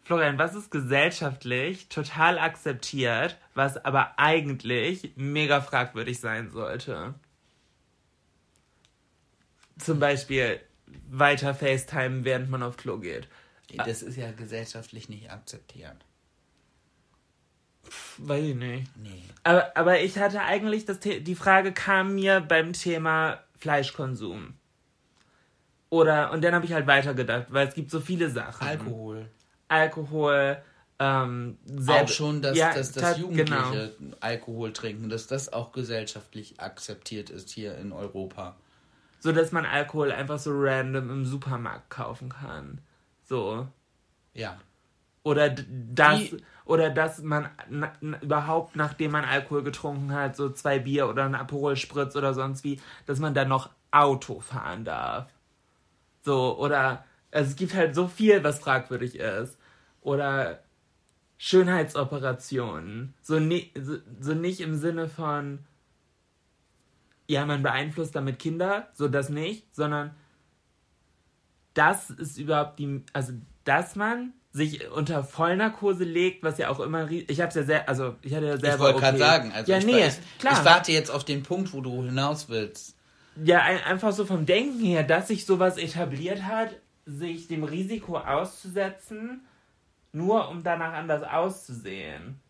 Florian, 0.09 0.39
was 0.39 0.55
ist 0.55 0.71
gesellschaftlich 0.71 1.91
total 1.91 2.39
akzeptiert, 2.39 3.37
was 3.55 3.77
aber 3.85 4.19
eigentlich 4.19 5.13
mega 5.17 5.61
fragwürdig 5.61 6.19
sein 6.19 6.51
sollte? 6.51 7.13
Zum 9.77 10.01
Beispiel 10.01 10.61
weiter 11.11 11.55
FaceTime, 11.55 12.25
während 12.25 12.49
man 12.49 12.63
auf 12.63 12.79
Klo 12.79 12.97
geht. 12.97 13.29
Das 13.77 14.03
ist 14.03 14.17
ja 14.17 14.33
gesellschaftlich 14.33 15.11
nicht 15.11 15.31
akzeptiert. 15.31 15.99
Weiß 18.17 18.43
ich 18.43 18.55
nicht. 18.55 18.91
Nee. 18.97 19.25
Aber, 19.45 19.77
aber 19.77 20.01
ich 20.01 20.17
hatte 20.17 20.41
eigentlich, 20.41 20.87
das 20.87 21.03
The 21.03 21.23
die 21.23 21.35
Frage 21.35 21.73
kam 21.73 22.15
mir 22.15 22.41
beim 22.41 22.73
Thema 22.73 23.43
Fleischkonsum. 23.59 24.55
Oder, 25.91 26.33
und 26.33 26.43
dann 26.43 26.55
habe 26.55 26.65
ich 26.65 26.73
halt 26.73 26.87
weitergedacht, 26.87 27.49
weil 27.51 27.69
es 27.69 27.75
gibt 27.75 27.91
so 27.91 28.01
viele 28.01 28.31
Sachen. 28.31 28.67
Alkohol. 28.67 29.29
Alkohol, 29.69 30.63
ähm, 30.99 31.59
Auch 31.67 31.81
selb- 31.81 32.09
schon, 32.09 32.43
dass, 32.43 32.57
Ja, 32.57 32.75
dass, 32.75 32.93
dass 32.93 33.19
Jugendliche 33.19 33.95
Genau. 33.99 34.17
Alkohol 34.21 34.73
trinken, 34.73 35.09
dass 35.09 35.27
das 35.27 35.53
auch 35.53 35.73
gesellschaftlich 35.73 36.59
akzeptiert 36.61 37.31
ist 37.31 37.51
hier 37.51 37.77
in 37.79 37.93
Europa. 37.93 38.57
So, 39.21 39.33
dass 39.33 39.53
man 39.53 39.65
Alkohol 39.65 40.13
einfach 40.13 40.39
so 40.39 40.51
random 40.55 41.11
im 41.11 41.25
Supermarkt 41.25 41.91
kaufen 41.91 42.31
kann. 42.31 42.81
So. 43.25 43.69
Ja. 44.35 44.59
Oder 45.23 45.51
das, 45.51 46.21
Wie- 46.33 46.43
oder 46.65 46.91
dass 46.91 47.21
man 47.23 47.49
na, 47.69 47.93
na, 48.01 48.21
überhaupt, 48.23 48.77
nachdem 48.77 49.11
man 49.13 49.25
Alkohol 49.25 49.63
getrunken 49.63 50.13
hat, 50.13 50.37
so 50.37 50.51
zwei 50.51 50.79
Bier 50.79 51.09
oder 51.09 51.25
ein 51.25 51.35
Aperol 51.35 51.77
Spritz 51.77 52.17
oder 52.17 52.33
sonst 52.35 52.65
wie, 52.65 52.81
dass 53.07 53.19
man 53.19 53.35
dann 53.35 53.49
noch 53.49 53.71
Auto 53.91 54.41
fahren 54.41 54.85
darf. 54.85 55.27
So, 56.25 56.59
oder, 56.59 57.05
also 57.31 57.51
es 57.51 57.57
gibt 57.57 57.75
halt 57.75 57.95
so 57.95 58.07
viel, 58.09 58.43
was 58.45 58.59
fragwürdig 58.59 59.17
ist. 59.17 59.58
Oder 60.09 60.61
Schönheitsoperationen. 61.37 63.15
So, 63.21 63.39
ni 63.39 63.71
so, 63.79 63.99
so 64.21 64.33
nicht 64.33 64.61
im 64.61 64.75
Sinne 64.75 65.09
von, 65.09 65.59
ja, 67.27 67.45
man 67.45 67.63
beeinflusst 67.63 68.17
damit 68.17 68.39
Kinder, 68.39 68.89
so 68.95 69.07
das 69.09 69.29
nicht, 69.29 69.75
sondern 69.75 70.15
das 71.75 72.09
ist 72.09 72.39
überhaupt 72.39 72.79
die, 72.79 73.05
also 73.13 73.35
dass 73.65 73.97
man 73.97 74.33
sich 74.51 74.91
unter 74.91 75.23
Vollnarkose 75.23 76.05
legt, 76.05 76.43
was 76.43 76.57
ja 76.57 76.71
auch 76.71 76.81
immer, 76.81 77.11
ich 77.11 77.41
hab's 77.43 77.55
ja 77.55 77.65
sehr, 77.65 77.87
also 77.87 78.17
ich 78.23 78.35
hatte 78.35 78.47
ja 78.47 78.57
selber. 78.59 78.75
Ich 78.75 78.81
wollte 78.81 79.01
gerade 79.01 79.19
okay. 79.19 79.27
sagen, 79.27 79.53
also 79.53 79.71
ja, 79.71 79.79
ich, 79.79 79.87
nee, 79.87 80.07
ich, 80.07 80.39
klar. 80.39 80.55
ich 80.55 80.65
warte 80.65 80.91
jetzt 80.91 81.11
auf 81.11 81.25
den 81.25 81.43
Punkt, 81.43 81.75
wo 81.75 81.83
du 81.83 82.03
hinaus 82.03 82.49
willst. 82.49 82.97
ja, 83.45 83.61
ein, 83.61 83.83
einfach 83.85 84.13
so 84.13 84.25
vom 84.25 84.47
Denken 84.47 84.81
her, 84.81 85.05
dass 85.05 85.29
sich 85.29 85.45
sowas 85.45 85.77
etabliert 85.77 86.45
hat, 86.45 86.71
sich 87.05 87.47
dem 87.47 87.63
Risiko 87.63 88.19
auszusetzen, 88.19 89.43
nur 90.13 90.49
um 90.49 90.63
danach 90.63 90.93
anders 90.93 91.23
auszusehen. 91.23 92.41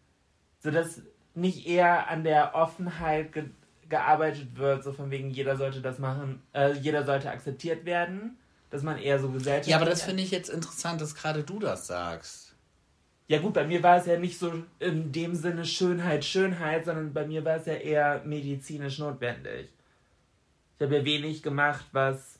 Sodass 0.60 1.02
nicht 1.34 1.66
eher 1.66 2.08
an 2.08 2.24
der 2.24 2.54
Offenheit 2.54 3.32
ge 3.32 3.44
gearbeitet 3.88 4.54
wird, 4.58 4.84
so 4.84 4.92
von 4.92 5.10
wegen, 5.10 5.30
jeder 5.30 5.56
sollte 5.56 5.80
das 5.80 5.98
machen, 5.98 6.42
äh, 6.52 6.72
jeder 6.74 7.06
sollte 7.06 7.30
akzeptiert 7.30 7.86
werden, 7.86 8.36
dass 8.68 8.82
man 8.82 8.98
eher 8.98 9.18
so 9.18 9.30
gesellschaftlich... 9.30 9.70
Ja, 9.70 9.76
aber 9.76 9.88
das 9.88 10.02
finde 10.02 10.22
ich 10.22 10.30
jetzt 10.30 10.50
interessant, 10.50 11.00
dass 11.00 11.14
gerade 11.14 11.42
du 11.42 11.58
das 11.58 11.86
sagst. 11.86 12.54
Ja 13.28 13.38
gut, 13.38 13.54
bei 13.54 13.66
mir 13.66 13.82
war 13.82 13.96
es 13.96 14.06
ja 14.06 14.18
nicht 14.18 14.38
so 14.38 14.52
in 14.78 15.10
dem 15.12 15.34
Sinne 15.34 15.64
Schönheit, 15.64 16.24
Schönheit, 16.24 16.84
sondern 16.84 17.14
bei 17.14 17.26
mir 17.26 17.44
war 17.46 17.56
es 17.56 17.66
ja 17.66 17.74
eher 17.74 18.22
medizinisch 18.24 18.98
notwendig. 18.98 19.70
Ich 20.76 20.84
habe 20.84 20.96
ja 20.96 21.04
wenig 21.04 21.42
gemacht, 21.42 21.86
was 21.92 22.37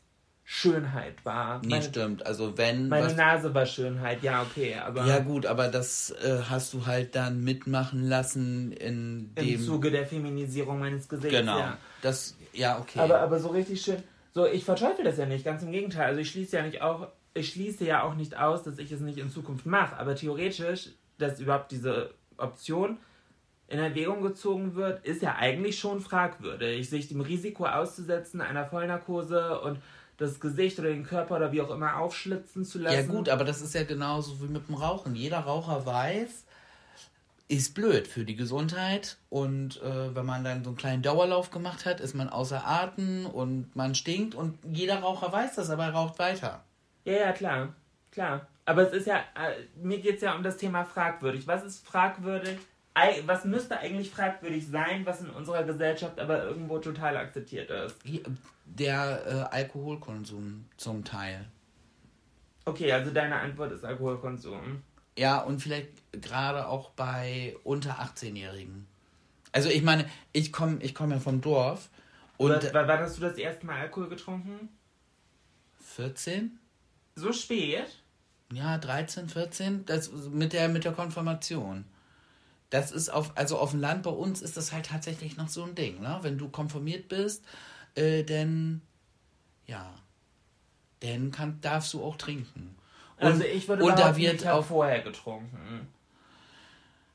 Schönheit 0.51 1.23
war. 1.27 1.61
Nee, 1.61 1.69
meine, 1.69 1.83
stimmt. 1.83 2.25
Also 2.25 2.57
wenn. 2.57 2.89
meine 2.89 3.05
was- 3.05 3.17
Nase 3.17 3.53
war 3.55 3.67
Schönheit, 3.67 4.23
ja 4.23 4.41
okay, 4.41 4.77
aber 4.77 5.05
ja 5.05 5.19
gut, 5.19 5.45
aber 5.45 5.69
das 5.69 6.11
äh, 6.23 6.39
hast 6.49 6.73
du 6.73 6.87
halt 6.87 7.15
dann 7.15 7.45
mitmachen 7.45 8.09
lassen 8.09 8.73
in 8.73 9.31
im 9.35 9.45
dem. 9.47 9.61
Zuge 9.61 9.91
der 9.91 10.07
Feminisierung 10.07 10.79
meines 10.79 11.07
Gesichts. 11.07 11.37
genau. 11.39 11.59
Ja. 11.59 11.77
Das. 12.01 12.35
Ja, 12.55 12.79
okay. 12.79 12.99
Aber, 12.99 13.21
aber 13.21 13.39
so 13.41 13.49
richtig 13.49 13.83
schön. 13.83 14.03
So, 14.33 14.47
ich 14.47 14.65
verteufel 14.65 15.05
das 15.05 15.19
ja 15.19 15.27
nicht, 15.27 15.45
ganz 15.45 15.63
im 15.63 15.71
Gegenteil. 15.71 16.07
Also 16.07 16.21
ich 16.21 16.31
schließe 16.31 16.57
ja 16.57 16.63
nicht 16.63 16.81
auch, 16.81 17.09
ich 17.35 17.51
schließe 17.53 17.85
ja 17.85 18.03
auch 18.03 18.15
nicht 18.15 18.39
aus, 18.39 18.63
dass 18.63 18.79
ich 18.79 18.91
es 18.91 19.01
nicht 19.01 19.19
in 19.19 19.31
Zukunft 19.31 19.67
mache. 19.67 19.99
Aber 19.99 20.15
theoretisch, 20.15 20.89
dass 21.19 21.41
überhaupt 21.41 21.73
diese 21.73 22.15
Option 22.39 22.97
in 23.67 23.81
Erwägung 23.81 24.23
gezogen 24.23 24.77
wird, 24.77 25.05
ist 25.05 25.21
ja 25.21 25.35
eigentlich 25.37 25.79
schon 25.79 26.01
fragwürdig, 26.01 26.89
sich 26.89 27.09
dem 27.09 27.21
Risiko 27.21 27.67
auszusetzen, 27.67 28.41
einer 28.41 28.65
Vollnarkose 28.65 29.61
und 29.61 29.79
das 30.19 30.41
Gesicht 30.41 30.79
oder 30.79 30.89
den 30.91 31.05
Körper 31.05 31.37
oder 31.37 31.53
wie 31.53 31.63
auch 31.63 31.71
immer 31.71 31.97
aufschlitzen 31.97 32.65
zu 32.65 32.79
lassen. 32.79 32.97
ja 32.97 33.03
gut, 33.03 33.29
aber 33.29 33.45
das 33.45 33.63
ist 33.63 33.75
ja 33.75 33.85
genauso 33.85 34.41
wie 34.43 34.53
mit 34.53 34.69
dem 34.69 34.75
Rauchen. 34.75 35.15
Jeder 35.15 35.39
Raucher 35.39 35.87
weiß, 35.87 36.45
ist 37.49 37.75
blöd 37.75 38.07
für 38.07 38.25
die 38.25 38.37
Gesundheit 38.37 39.17
und 39.31 39.81
äh, 39.81 40.15
wenn 40.15 40.27
man 40.27 40.45
dann 40.45 40.65
so 40.65 40.71
einen 40.71 40.77
kleinen 40.77 41.03
Dauerlauf 41.03 41.51
gemacht 41.51 41.87
hat, 41.87 42.01
ist 42.01 42.15
man 42.15 42.29
außer 42.29 42.67
Atem 42.67 43.27
und 43.27 43.75
man 43.75 43.95
stinkt 43.95 44.35
und 44.35 44.59
jeder 44.65 44.99
Raucher 44.99 45.33
weiß 45.33 45.55
das, 45.55 45.71
aber 45.71 45.85
er 45.85 45.93
raucht 45.93 46.19
weiter. 46.19 46.63
Ja, 47.05 47.15
ja, 47.15 47.33
klar. 47.33 47.75
Klar. 48.11 48.47
Aber 48.65 48.83
es 48.83 48.93
ist 48.93 49.07
ja, 49.07 49.19
äh, 49.19 49.55
mir 49.81 49.99
geht 49.99 50.17
es 50.17 50.23
ja 50.23 50.35
um 50.35 50.43
das 50.43 50.59
Thema 50.59 50.85
fragwürdig. 50.85 51.47
Was 51.47 51.65
ist 51.65 51.87
fragwürdig? 51.87 52.59
Was 53.27 53.45
müsste 53.45 53.79
eigentlich 53.79 54.11
fragwürdig 54.11 54.67
sein, 54.67 55.07
was 55.07 55.21
in 55.21 55.31
unserer 55.31 55.63
Gesellschaft 55.63 56.19
aber 56.19 56.43
irgendwo 56.43 56.79
total 56.79 57.17
akzeptiert 57.17 57.71
ist? 57.71 57.97
Der 58.75 59.27
äh, 59.27 59.55
Alkoholkonsum 59.57 60.67
zum 60.77 61.05
Teil. 61.05 61.49
Okay, 62.65 62.93
also 62.93 63.11
deine 63.11 63.37
Antwort 63.41 63.73
ist 63.73 63.85
Alkoholkonsum. 63.85 64.83
Ja, 65.17 65.41
und 65.41 65.61
vielleicht 65.61 65.89
gerade 66.13 66.69
auch 66.69 66.91
bei 66.91 67.57
unter 67.65 67.99
18-Jährigen. 68.01 68.87
Also 69.53 69.69
ich 69.69 69.83
meine, 69.83 70.09
ich 70.33 70.53
komme 70.53 70.79
ich 70.83 70.95
komm 70.95 71.11
ja 71.11 71.19
vom 71.19 71.41
Dorf 71.41 71.91
und 72.37 72.73
wann 72.73 72.87
wann 72.87 73.01
hast 73.01 73.17
du 73.17 73.23
das 73.23 73.37
erste 73.37 73.67
Mal 73.67 73.81
Alkohol 73.81 74.09
getrunken? 74.09 74.69
14? 75.81 76.59
So 77.17 77.33
spät? 77.33 78.03
Ja, 78.53 78.79
13, 78.79 79.29
14, 79.29 79.85
das 79.87 80.13
mit 80.13 80.53
der 80.53 80.69
mit 80.69 80.85
der 80.85 80.93
Konfirmation. 80.93 81.85
Das 82.71 82.93
ist 82.93 83.09
auf 83.09 83.33
also 83.37 83.59
auf 83.59 83.73
dem 83.73 83.81
Land 83.81 84.05
bei 84.05 84.11
uns 84.11 84.43
ist 84.43 84.57
das 84.57 84.73
halt 84.73 84.87
tatsächlich 84.87 85.37
noch 85.37 85.49
so 85.49 85.65
ein 85.65 85.75
Ding, 85.75 86.01
ne? 86.01 86.19
Wenn 86.23 86.39
du 86.39 86.49
konfirmiert 86.49 87.09
bist, 87.09 87.45
äh, 87.95 88.25
dann 88.25 88.83
ja, 89.69 89.95
dann 91.01 91.31
kann, 91.31 91.61
darfst 91.61 91.93
du 91.93 92.03
auch 92.03 92.17
trinken. 92.17 92.77
Und, 93.19 93.27
also 93.27 93.45
ich 93.45 93.69
würde 93.69 93.85
und 93.85 93.99
da 93.99 94.17
wird 94.17 94.41
ich 94.41 94.49
auch 94.49 94.65
vorher 94.65 95.01
getrunken. 95.01 95.89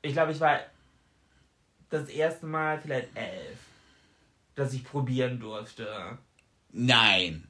Ich 0.01 0.13
glaube, 0.13 0.31
ich 0.31 0.39
war 0.39 0.59
das 1.89 2.09
erste 2.09 2.45
Mal 2.45 2.79
vielleicht 2.79 3.15
elf, 3.15 3.57
dass 4.55 4.73
ich 4.73 4.83
probieren 4.83 5.39
durfte. 5.39 6.17
nein, 6.71 7.47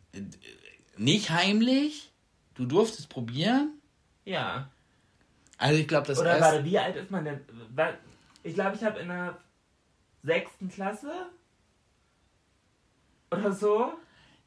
nicht 0.97 1.29
heimlich. 1.29 2.11
Du 2.55 2.65
durftest 2.67 3.09
probieren. 3.09 3.81
Ja. 4.25 4.69
Also 5.57 5.79
ich 5.79 5.87
glaube, 5.87 6.05
das 6.05 6.19
Oder 6.19 6.39
warte, 6.39 6.63
wie 6.63 6.77
alt 6.77 6.95
ist 6.95 7.09
man 7.09 7.25
denn? 7.25 7.41
Ich 8.43 8.53
glaube, 8.53 8.75
ich 8.75 8.83
habe 8.83 8.99
in 8.99 9.07
der 9.07 9.39
sechsten 10.21 10.69
Klasse 10.69 11.11
oder 13.33 13.51
so 13.51 13.93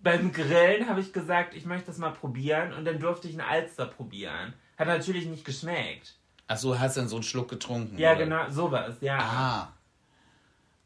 beim 0.07 0.33
Grillen 0.33 0.89
habe 0.89 1.01
ich 1.01 1.13
gesagt, 1.13 1.55
ich 1.55 1.65
möchte 1.65 1.87
das 1.87 1.99
mal 1.99 2.11
probieren 2.11 2.73
und 2.73 2.85
dann 2.85 3.01
durfte 3.01 3.29
ich 3.29 3.35
einen 3.35 3.49
Alster 3.49 3.87
probieren. 3.87 4.55
Hat 4.79 4.87
natürlich 4.87 5.27
nicht 5.27 5.45
geschmeckt. 5.45 6.15
Ach 6.47 6.57
so, 6.57 6.79
hast 6.79 6.97
dann 6.97 7.09
so 7.09 7.17
einen 7.17 7.25
Schluck 7.25 7.49
getrunken. 7.49 7.99
Ja, 7.99 8.13
oder? 8.13 8.25
genau, 8.25 8.51
sowas, 8.51 8.97
ja. 9.01 9.19
Ah. 9.19 9.73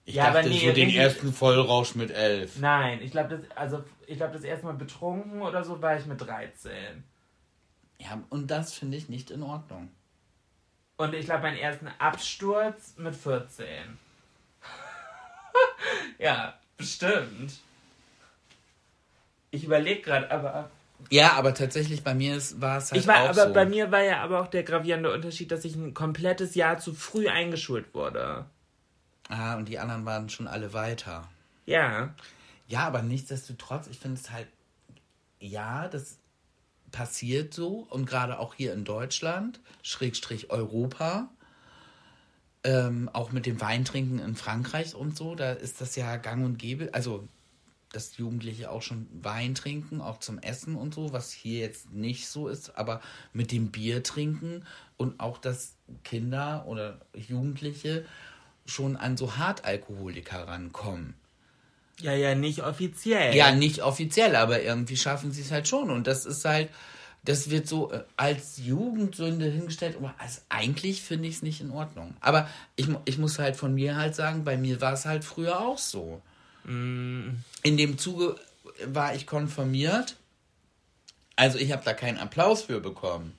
Ich 0.06 0.14
Ja, 0.14 0.28
aber 0.28 0.38
dachte, 0.38 0.48
nee, 0.48 0.66
so 0.68 0.72
den 0.72 0.90
ersten 0.90 1.32
Vollrausch 1.32 1.94
mit 1.94 2.10
elf. 2.10 2.58
Nein, 2.58 3.00
ich 3.02 3.10
glaube, 3.10 3.36
das, 3.36 3.56
also, 3.56 3.84
ich 4.06 4.16
glaube, 4.16 4.32
das 4.32 4.42
erste 4.42 4.64
Mal 4.64 4.74
betrunken 4.74 5.42
oder 5.42 5.62
so 5.62 5.82
war 5.82 5.98
ich 5.98 6.06
mit 6.06 6.20
13. 6.20 6.72
Ja, 7.98 8.22
und 8.30 8.50
das 8.50 8.72
finde 8.72 8.96
ich 8.96 9.10
nicht 9.10 9.30
in 9.30 9.42
Ordnung. 9.42 9.90
Und 10.96 11.14
ich 11.14 11.26
glaube, 11.26 11.42
meinen 11.42 11.58
ersten 11.58 11.88
Absturz 11.98 12.94
mit 12.96 13.14
14. 13.14 13.66
ja, 16.18 16.58
bestimmt. 16.78 17.60
Ich 19.50 19.64
überlege 19.64 20.02
gerade, 20.02 20.30
aber. 20.30 20.70
Ja, 21.08 21.32
aber 21.32 21.54
tatsächlich 21.54 22.04
bei 22.04 22.14
mir 22.14 22.36
ist, 22.36 22.60
war 22.60 22.78
es 22.78 22.92
halt 22.92 23.00
Ich 23.00 23.06
war, 23.06 23.22
auch 23.22 23.28
aber 23.30 23.48
so. 23.48 23.52
bei 23.54 23.64
mir 23.64 23.90
war 23.90 24.02
ja 24.02 24.22
aber 24.22 24.40
auch 24.40 24.48
der 24.48 24.62
gravierende 24.62 25.12
Unterschied, 25.12 25.50
dass 25.50 25.64
ich 25.64 25.74
ein 25.74 25.94
komplettes 25.94 26.54
Jahr 26.54 26.78
zu 26.78 26.94
früh 26.94 27.28
eingeschult 27.28 27.94
wurde. 27.94 28.44
Ah, 29.28 29.56
und 29.56 29.68
die 29.68 29.78
anderen 29.78 30.04
waren 30.04 30.28
schon 30.28 30.46
alle 30.46 30.72
weiter. 30.72 31.28
Ja. 31.64 32.14
Ja, 32.68 32.80
aber 32.86 33.02
nichtsdestotrotz, 33.02 33.86
ich 33.86 33.98
finde 33.98 34.20
es 34.20 34.30
halt, 34.30 34.48
ja, 35.40 35.88
das 35.88 36.18
passiert 36.92 37.54
so 37.54 37.86
und 37.88 38.06
gerade 38.06 38.38
auch 38.38 38.54
hier 38.54 38.72
in 38.74 38.84
Deutschland, 38.84 39.60
Schrägstrich 39.82 40.50
Europa, 40.50 41.28
ähm, 42.64 43.08
auch 43.12 43.32
mit 43.32 43.46
dem 43.46 43.60
Weintrinken 43.60 44.18
in 44.18 44.36
Frankreich 44.36 44.94
und 44.94 45.16
so, 45.16 45.34
da 45.34 45.52
ist 45.52 45.80
das 45.80 45.96
ja 45.96 46.16
gang 46.16 46.44
und 46.44 46.58
gäbe, 46.58 46.90
also 46.92 47.26
dass 47.92 48.16
Jugendliche 48.16 48.70
auch 48.70 48.82
schon 48.82 49.08
Wein 49.22 49.54
trinken, 49.54 50.00
auch 50.00 50.18
zum 50.18 50.38
Essen 50.38 50.76
und 50.76 50.94
so, 50.94 51.12
was 51.12 51.32
hier 51.32 51.60
jetzt 51.60 51.92
nicht 51.92 52.28
so 52.28 52.48
ist, 52.48 52.76
aber 52.76 53.00
mit 53.32 53.50
dem 53.52 53.70
Bier 53.70 54.02
trinken 54.02 54.64
und 54.96 55.18
auch, 55.18 55.38
dass 55.38 55.74
Kinder 56.04 56.64
oder 56.66 57.00
Jugendliche 57.14 58.04
schon 58.66 58.96
an 58.96 59.16
so 59.16 59.36
Hartalkoholiker 59.36 60.46
rankommen. 60.46 61.14
Ja, 62.00 62.14
ja, 62.14 62.34
nicht 62.34 62.62
offiziell. 62.62 63.34
Ja, 63.34 63.52
nicht 63.52 63.82
offiziell, 63.82 64.36
aber 64.36 64.62
irgendwie 64.62 64.96
schaffen 64.96 65.32
sie 65.32 65.42
es 65.42 65.50
halt 65.50 65.68
schon. 65.68 65.90
Und 65.90 66.06
das 66.06 66.24
ist 66.24 66.44
halt, 66.44 66.70
das 67.24 67.50
wird 67.50 67.68
so 67.68 67.92
äh, 67.92 68.04
als 68.16 68.58
Jugendsünde 68.58 69.46
hingestellt. 69.46 69.96
Aber 69.96 70.14
also 70.18 70.40
eigentlich 70.48 71.02
finde 71.02 71.28
ich 71.28 71.36
es 71.36 71.42
nicht 71.42 71.60
in 71.60 71.70
Ordnung. 71.70 72.14
Aber 72.20 72.48
ich, 72.76 72.88
ich 73.04 73.18
muss 73.18 73.38
halt 73.38 73.56
von 73.56 73.74
mir 73.74 73.96
halt 73.96 74.14
sagen, 74.14 74.44
bei 74.44 74.56
mir 74.56 74.80
war 74.80 74.94
es 74.94 75.04
halt 75.04 75.24
früher 75.24 75.60
auch 75.60 75.78
so. 75.78 76.22
In 76.64 77.42
dem 77.62 77.98
Zuge 77.98 78.36
war 78.86 79.14
ich 79.14 79.26
konfirmiert. 79.26 80.16
Also 81.36 81.58
ich 81.58 81.72
habe 81.72 81.82
da 81.84 81.94
keinen 81.94 82.18
Applaus 82.18 82.62
für 82.62 82.80
bekommen. 82.80 83.34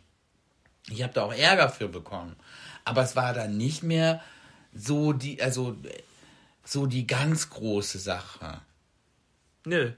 Ich 0.90 1.04
habe 1.04 1.14
da 1.14 1.24
auch 1.24 1.34
Ärger 1.34 1.70
für 1.70 1.88
bekommen. 1.88 2.36
Aber 2.84 3.04
es 3.04 3.16
war 3.16 3.34
dann 3.34 3.58
nicht 3.58 3.84
mehr 3.84 4.22
so 4.74 5.14
die, 5.14 5.42
also 5.42 5.76
so 6.64 6.86
die 6.88 7.06
ganz 7.06 7.50
große 7.50 8.00
Sache. 8.00 8.62
Nö. 9.66 9.92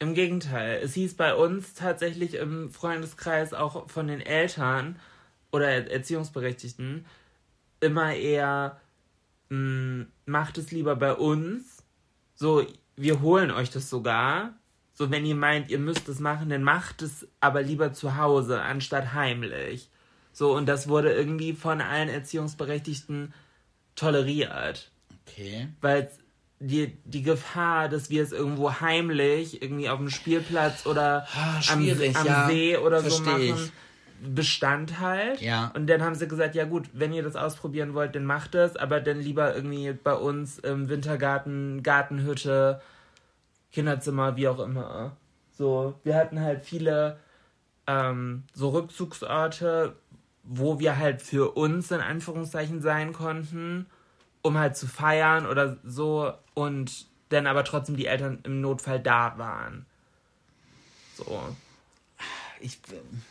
Im 0.00 0.14
Gegenteil. 0.14 0.80
Es 0.82 0.94
hieß 0.94 1.14
bei 1.14 1.34
uns 1.34 1.72
tatsächlich 1.74 2.34
im 2.34 2.70
Freundeskreis 2.70 3.54
auch 3.54 3.88
von 3.88 4.08
den 4.08 4.20
Eltern 4.20 4.98
oder 5.50 5.68
Er- 5.68 5.90
Erziehungsberechtigten 5.90 7.06
immer 7.80 8.14
eher, 8.14 8.80
mh, 9.48 10.06
macht 10.26 10.58
es 10.58 10.70
lieber 10.72 10.96
bei 10.96 11.14
uns. 11.14 11.73
So, 12.34 12.66
wir 12.96 13.20
holen 13.20 13.50
euch 13.50 13.70
das 13.70 13.88
sogar. 13.90 14.54
So, 14.92 15.10
wenn 15.10 15.26
ihr 15.26 15.34
meint, 15.34 15.70
ihr 15.70 15.78
müsst 15.78 16.08
es 16.08 16.20
machen, 16.20 16.48
dann 16.50 16.62
macht 16.62 17.02
es 17.02 17.26
aber 17.40 17.62
lieber 17.62 17.92
zu 17.92 18.16
Hause, 18.16 18.62
anstatt 18.62 19.12
heimlich. 19.14 19.88
So, 20.32 20.54
und 20.54 20.66
das 20.66 20.88
wurde 20.88 21.12
irgendwie 21.12 21.52
von 21.52 21.80
allen 21.80 22.08
Erziehungsberechtigten 22.08 23.32
toleriert 23.96 24.90
Okay. 25.26 25.68
weil 25.80 26.10
die, 26.60 26.96
die 27.04 27.22
Gefahr, 27.22 27.88
dass 27.88 28.10
wir 28.10 28.22
es 28.22 28.32
irgendwo 28.32 28.72
heimlich, 28.80 29.62
irgendwie 29.62 29.88
auf 29.88 29.98
dem 29.98 30.10
Spielplatz 30.10 30.86
oder 30.86 31.26
Ah, 31.34 31.60
am, 31.72 31.78
am 31.80 32.26
ja. 32.26 32.46
See 32.48 32.76
oder 32.76 33.02
so 33.02 33.08
Versteh 33.22 33.50
machen, 33.52 33.72
bestand 34.22 35.00
halt. 35.00 35.40
Ja. 35.40 35.70
Und 35.74 35.88
dann 35.88 36.02
haben 36.02 36.14
sie 36.14 36.28
gesagt, 36.28 36.54
ja 36.54 36.64
gut, 36.64 36.88
wenn 36.92 37.12
ihr 37.12 37.22
das 37.22 37.36
ausprobieren 37.36 37.94
wollt, 37.94 38.14
dann 38.14 38.24
macht 38.24 38.54
es, 38.54 38.76
aber 38.76 39.00
dann 39.00 39.20
lieber 39.20 39.54
irgendwie 39.54 39.92
bei 39.92 40.14
uns 40.14 40.58
im 40.58 40.88
Wintergarten, 40.88 41.82
Gartenhütte, 41.82 42.80
Kinderzimmer, 43.72 44.36
wie 44.36 44.48
auch 44.48 44.60
immer. 44.60 45.16
So, 45.52 45.94
wir 46.04 46.16
hatten 46.16 46.40
halt 46.40 46.64
viele 46.64 47.18
ähm, 47.86 48.44
so 48.52 48.70
Rückzugsorte, 48.70 49.96
wo 50.42 50.78
wir 50.78 50.98
halt 50.98 51.22
für 51.22 51.52
uns 51.52 51.90
in 51.90 52.00
Anführungszeichen 52.00 52.80
sein 52.80 53.12
konnten, 53.12 53.86
um 54.42 54.58
halt 54.58 54.76
zu 54.76 54.86
feiern 54.86 55.46
oder 55.46 55.78
so 55.84 56.32
und 56.54 57.06
dann 57.30 57.46
aber 57.46 57.64
trotzdem 57.64 57.96
die 57.96 58.06
Eltern 58.06 58.40
im 58.44 58.60
Notfall 58.60 59.00
da 59.00 59.38
waren. 59.38 59.86
So. 61.16 61.56
Ich, 62.64 62.78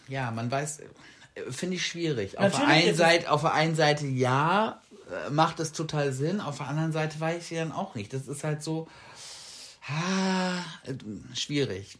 ja, 0.08 0.32
man 0.32 0.52
weiß, 0.52 0.82
äh, 0.82 1.52
finde 1.52 1.78
ich 1.78 1.86
schwierig. 1.86 2.38
Auf 2.39 2.56
der, 2.56 2.67
einen 2.67 2.96
Seite, 2.96 3.32
auf 3.32 3.41
der 3.41 3.54
einen 3.54 3.76
Seite 3.76 4.06
ja, 4.06 4.82
äh, 5.10 5.30
macht 5.30 5.60
es 5.60 5.72
total 5.72 6.12
Sinn, 6.12 6.39
auf 6.39 6.58
der 6.58 6.67
anderen 6.67 6.91
Seite 6.91 7.19
weiß 7.19 7.52
ich 7.52 7.58
dann 7.58 7.72
auch 7.72 7.96
nicht. 7.96 8.13
Das 8.13 8.28
ist 8.28 8.43
halt 8.43 8.62
so 8.62 8.88
ah, 9.88 10.60
äh, 10.86 10.93
schwierig. 11.36 11.98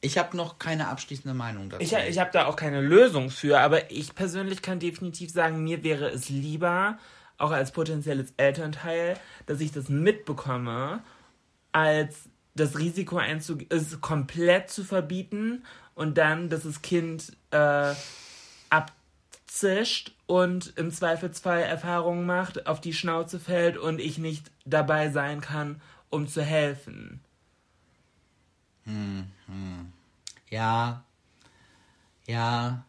Ich 0.00 0.18
habe 0.18 0.36
noch 0.36 0.58
keine 0.58 0.88
abschließende 0.88 1.34
Meinung 1.34 1.70
dazu. 1.70 1.82
Ich, 1.82 1.92
ich 1.92 2.18
habe 2.18 2.30
da 2.32 2.46
auch 2.46 2.56
keine 2.56 2.80
Lösung 2.80 3.30
für, 3.30 3.58
aber 3.58 3.90
ich 3.90 4.14
persönlich 4.14 4.62
kann 4.62 4.78
definitiv 4.78 5.32
sagen, 5.32 5.64
mir 5.64 5.82
wäre 5.82 6.10
es 6.10 6.28
lieber, 6.28 6.98
auch 7.38 7.50
als 7.50 7.72
potenzielles 7.72 8.32
Elternteil, 8.36 9.18
dass 9.46 9.60
ich 9.60 9.72
das 9.72 9.88
mitbekomme, 9.88 11.02
als 11.72 12.28
das 12.54 12.78
Risiko 12.78 13.18
einzugehen, 13.18 13.68
es 13.70 14.00
komplett 14.00 14.70
zu 14.70 14.84
verbieten 14.84 15.64
und 15.96 16.18
dann, 16.18 16.48
dass 16.48 16.62
das 16.62 16.82
Kind 16.82 17.32
äh, 17.50 17.94
abzischt 18.70 20.12
und 20.26 20.74
im 20.76 20.92
Zweifelsfall 20.92 21.62
Erfahrungen 21.62 22.26
macht, 22.26 22.68
auf 22.68 22.80
die 22.80 22.92
Schnauze 22.92 23.40
fällt 23.40 23.76
und 23.76 23.98
ich 23.98 24.18
nicht 24.18 24.52
dabei 24.64 25.10
sein 25.10 25.40
kann, 25.40 25.80
um 26.10 26.28
zu 26.28 26.42
helfen. 26.42 27.20
Ja. 30.50 31.02
Ja. 32.26 32.84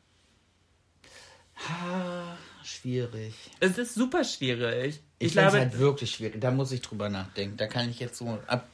Ha, 1.55 2.37
schwierig. 2.63 3.33
Es 3.59 3.77
ist 3.77 3.95
super 3.95 4.23
schwierig. 4.23 5.01
Ich, 5.19 5.27
Ich, 5.27 5.33
finde 5.33 5.47
es 5.47 5.53
glaube, 5.53 5.57
halt 5.59 5.79
wirklich 5.79 6.11
schwierig. 6.11 6.41
Da 6.41 6.51
muss 6.51 6.71
ich 6.71 6.81
drüber 6.81 7.09
nachdenken. 7.09 7.57
Da 7.57 7.67
kann 7.67 7.89
ich 7.89 7.99
jetzt 7.99 8.17
so 8.17 8.37
ab, 8.47 8.67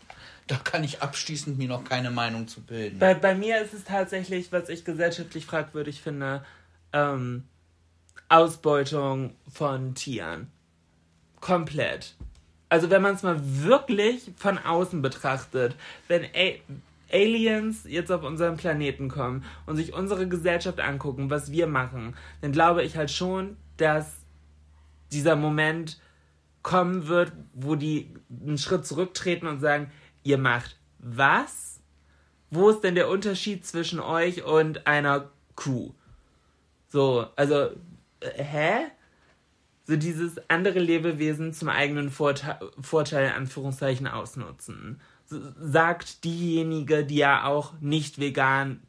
da 0.47 0.58
kann 0.58 0.84
ich 0.84 1.01
abschließend 1.01 1.58
mir 1.58 1.67
noch 1.67 1.84
keine 1.84 2.12
Meinung 2.12 2.47
zu 2.47 2.62
bilden. 2.62 2.99
Bei, 2.99 3.13
bei 3.13 3.36
mir 3.36 3.62
ist 3.62 3.73
es 3.73 3.84
tatsächlich, 3.84 4.51
was 4.51 4.69
ich 4.69 4.84
gesellschaftlich 4.84 5.45
fragwürdig 5.45 6.01
finde, 6.01 6.43
ähm, 6.91 7.43
Ausbeutung 8.29 9.36
von 9.51 9.95
Tieren. 9.95 10.47
Komplett. 11.39 12.15
Also 12.69 12.89
wenn 12.89 13.01
man 13.01 13.15
es 13.15 13.23
mal 13.23 13.39
wirklich 13.39 14.32
von 14.36 14.58
außen 14.58 15.01
betrachtet, 15.01 15.75
wenn 16.08 16.23
A 16.23 16.60
Aliens 17.12 17.84
jetzt 17.88 18.12
auf 18.12 18.23
unseren 18.23 18.58
Planeten 18.58 19.08
kommen 19.08 19.45
und 19.67 19.75
sich 19.75 19.93
unsere 19.93 20.27
Gesellschaft 20.27 20.79
angucken, 20.79 21.29
was 21.29 21.51
wir 21.51 21.67
machen, 21.67 22.15
dann 22.41 22.51
glaube 22.51 22.84
ich 22.84 22.97
halt 22.97 23.12
schon, 23.12 23.56
dass 23.77 24.15
dieser 25.12 25.36
Moment 25.36 25.99
kommen 26.63 27.08
wird, 27.08 27.34
wo 27.53 27.75
die 27.75 28.10
einen 28.41 28.58
Schritt 28.58 28.88
zurücktreten 28.88 29.45
und 29.45 29.60
sagen, 29.60 29.91
ihr 30.23 30.38
macht 30.38 30.77
was? 30.99 31.79
Wo 32.49 32.69
ist 32.69 32.81
denn 32.81 32.95
der 32.95 33.09
Unterschied 33.09 33.65
zwischen 33.65 33.99
euch 33.99 34.43
und 34.43 34.88
einer 34.88 35.29
Kuh? 35.55 35.93
So, 36.88 37.27
also, 37.36 37.71
äh, 38.19 38.43
hä? 38.43 38.73
So 39.86 39.97
dieses 39.97 40.38
andere 40.49 40.79
Lebewesen 40.79 41.51
zum 41.53 41.67
eigenen 41.67 42.09
Vorteil, 42.09 42.59
Vorteil 42.79 43.31
Anführungszeichen 43.36 44.07
ausnutzen. 44.07 45.01
So, 45.25 45.41
sagt 45.59 46.23
diejenige, 46.23 47.05
die 47.05 47.17
ja 47.17 47.45
auch 47.45 47.73
nicht 47.81 48.19
vegan 48.19 48.81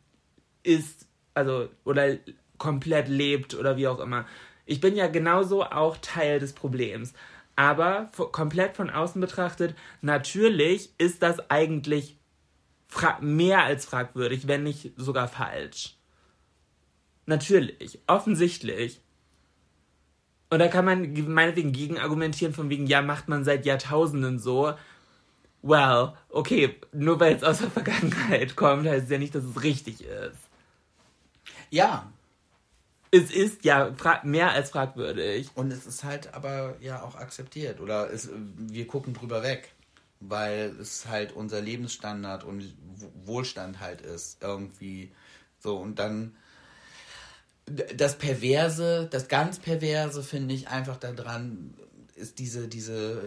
ist, 0.63 1.07
also, 1.33 1.69
oder 1.85 2.19
komplett 2.59 3.09
lebt 3.09 3.55
oder 3.55 3.77
wie 3.77 3.89
auch 3.89 3.99
immer. 3.99 4.27
Ich 4.67 4.81
bin 4.81 4.95
ja 4.95 5.09
genauso 5.09 5.65
auch 5.65 5.97
Teil 6.01 6.39
des 6.39 6.53
Problems. 6.53 7.13
Aber 7.57 8.11
komplett 8.33 8.77
von 8.77 8.91
außen 8.91 9.21
betrachtet, 9.21 9.77
natürlich 10.03 10.93
ist 10.99 11.23
das 11.23 11.51
eigentlich 11.51 12.19
mehr 13.21 13.65
als 13.65 13.85
fragwürdig, 13.85 14.49
wenn 14.49 14.65
nicht 14.65 14.93
sogar 14.97 15.29
falsch. 15.29 15.97
Natürlich, 17.27 18.01
offensichtlich. 18.07 19.01
Und 20.51 20.59
da 20.59 20.69
kann 20.69 20.85
man 20.85 21.13
meinetwegen 21.29 21.73
gegen 21.73 21.99
argumentieren, 21.99 22.55
von 22.55 22.71
wegen, 22.71 22.87
ja, 22.87 23.03
macht 23.03 23.29
man 23.29 23.45
seit 23.45 23.67
Jahrtausenden 23.67 24.39
so. 24.39 24.75
Well, 25.63 26.13
okay, 26.29 26.79
nur 26.93 27.19
weil 27.21 27.35
es 27.35 27.43
aus 27.43 27.59
der 27.59 27.71
Vergangenheit 27.71 28.55
kommt, 28.55 28.87
heißt 28.87 29.05
es 29.05 29.11
ja 29.11 29.19
nicht, 29.19 29.35
dass 29.35 29.45
es 29.45 29.63
richtig 29.63 30.05
ist. 30.05 30.39
Ja, 31.71 32.13
Es 33.15 33.31
ist 33.31 33.65
ja 33.65 33.95
mehr 34.25 34.51
als 34.51 34.71
fragwürdig. 34.71 35.49
und 35.55 35.73
es 35.73 35.87
ist 35.87 36.03
halt 36.03 36.35
aber 36.35 36.77
ja 36.81 37.03
auch 37.03 37.15
akzeptiert. 37.15 37.81
Oder 37.81 38.13
es, 38.13 38.29
wir 38.57 38.87
gucken 38.87 39.15
drüber 39.15 39.43
weg, 39.43 39.73
weil 40.21 40.75
es 40.81 41.07
halt 41.07 41.33
unser 41.33 41.61
Lebensstandard 41.61 42.45
und 42.45 42.75
Wohlstand 43.25 43.81
halt 43.81 44.01
ist. 44.01 44.43
Irgendwie 44.43 45.13
so. 45.61 45.77
Und 45.77 45.99
dann 45.99 46.35
das 47.67 48.19
Perverse, 48.19 49.09
das 49.11 49.29
ganz 49.29 49.59
Perverse 49.59 50.23
finde 50.23 50.55
ich 50.55 50.69
einfach 50.69 50.97
daran, 50.97 51.75
ist 52.15 52.39
diese, 52.39 52.69
diese 52.69 53.23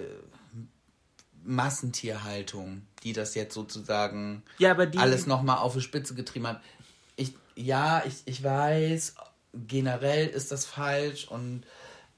Massentierhaltung, 1.44 2.84
die 3.04 3.14
das 3.14 3.36
jetzt 3.36 3.54
sozusagen 3.54 4.44
Ja, 4.58 4.72
aber 4.72 4.86
die. 4.86 4.98
alles 4.98 5.28
nochmal 5.28 5.58
auf 5.58 5.74
die 5.74 5.82
Spitze 5.82 6.14
getrieben 6.14 6.48
hat. 6.48 6.62
Ich, 7.16 7.34
ja, 7.56 8.04
ich, 8.06 8.22
ich 8.26 8.44
weiß, 8.44 9.16
generell 9.68 10.28
ist 10.28 10.52
das 10.52 10.66
falsch 10.66 11.28
und 11.28 11.64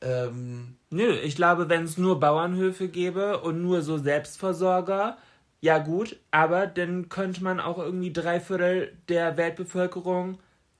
ähm, 0.01 0.75
Nö, 0.89 1.11
ich 1.11 1.35
glaube, 1.35 1.69
wenn 1.69 1.83
es 1.83 1.97
nur 1.97 2.19
Bauernhöfe 2.19 2.87
gäbe 2.87 3.39
und 3.41 3.61
nur 3.61 3.81
so 3.81 3.97
Selbstversorger, 3.97 5.17
ja 5.61 5.77
gut, 5.77 6.17
aber 6.31 6.67
dann 6.67 7.09
könnte 7.09 7.43
man 7.43 7.59
auch 7.59 7.77
irgendwie 7.77 8.13
drei 8.13 8.39
Viertel 8.39 8.97
der 9.09 9.35
Weltbevölkerung 9.35 10.39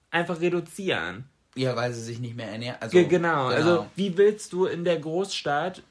einfach 0.10 0.39
reduzieren. 0.39 1.26
ja, 1.56 1.76
weil 1.76 1.93
sie 1.93 2.02
sich 2.02 2.19
nicht 2.19 2.36
mehr 2.36 2.50
ernähren. 2.50 2.78
Also, 2.80 2.98
Ge 2.98 3.08
genau. 3.08 3.48
also 3.48 3.88
wie 3.95 4.17
willst 4.17 4.54
du 4.54 4.65
in 4.65 4.86
der 4.86 5.00
Großstadt 5.00 5.84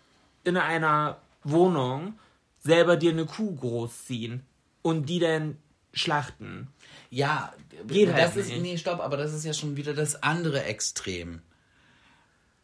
in 0.44 0.57
einer 0.57 1.18
Wohnung 1.44 2.14
selber 2.61 2.96
dir 2.96 3.12
eine 3.12 3.26
Kuh 3.26 3.54
großziehen? 3.54 4.42
und 4.83 5.09
die 5.09 5.18
dann 5.18 5.59
schlachten. 5.92 6.68
Ja, 7.11 7.53
Geht 7.87 8.09
das 8.09 8.16
halt 8.16 8.37
ist, 8.37 8.49
nicht. 8.49 8.62
nee, 8.62 8.77
stopp, 8.77 9.01
aber 9.01 9.16
das 9.16 9.33
ist 9.33 9.44
ja 9.44 9.53
schon 9.53 9.77
wieder 9.77 9.94
das 9.94 10.23
andere 10.23 10.64
Extrem. 10.64 11.40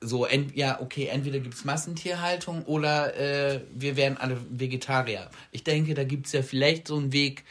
So, 0.01 0.27
ent, 0.27 0.55
ja, 0.55 0.81
okay, 0.83 1.07
entweder 1.07 1.39
gibt 1.39 1.55
es 1.55 1.65
Massentierhaltung 1.65 2.65
oder 2.65 3.17
äh, 3.17 3.63
wir 3.75 3.97
werden 3.97 4.19
alle 4.19 4.39
Vegetarier. 4.51 5.31
Ich 5.51 5.65
denke, 5.65 5.95
da 5.95 6.05
gibt 6.05 6.27
es 6.27 6.33
ja 6.33 6.43
vielleicht 6.43 6.89
so 6.89 6.97
einen 6.97 7.13
Weg, 7.13 7.45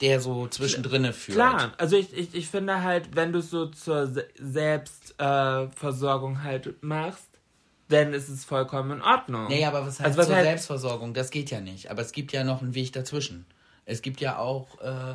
der 0.00 0.20
so 0.20 0.48
zwischendrin 0.48 1.12
führt. 1.12 1.36
Klar, 1.36 1.72
also 1.78 1.96
ich, 1.96 2.12
ich, 2.12 2.34
ich 2.34 2.48
finde 2.48 2.82
halt, 2.82 3.14
wenn 3.14 3.32
du 3.32 3.38
es 3.38 3.50
so 3.50 3.66
zur 3.66 4.08
Se 4.08 4.26
Selbstversorgung 4.36 6.34
äh, 6.34 6.38
halt 6.38 6.82
machst, 6.82 7.28
dann 7.88 8.12
ist 8.12 8.28
es 8.28 8.44
vollkommen 8.44 8.98
in 8.98 9.02
Ordnung. 9.02 9.46
Nee, 9.48 9.64
aber 9.64 9.86
was 9.86 10.00
heißt 10.00 10.06
also 10.06 10.18
was 10.18 10.26
zur 10.26 10.36
Selbstversorgung? 10.36 11.14
Das 11.14 11.30
geht 11.30 11.50
ja 11.50 11.60
nicht. 11.60 11.90
Aber 11.90 12.02
es 12.02 12.10
gibt 12.12 12.32
ja 12.32 12.42
noch 12.42 12.62
einen 12.62 12.74
Weg 12.74 12.92
dazwischen. 12.92 13.46
Es 13.84 14.02
gibt 14.02 14.20
ja 14.20 14.38
auch 14.38 14.80
äh, 14.80 15.14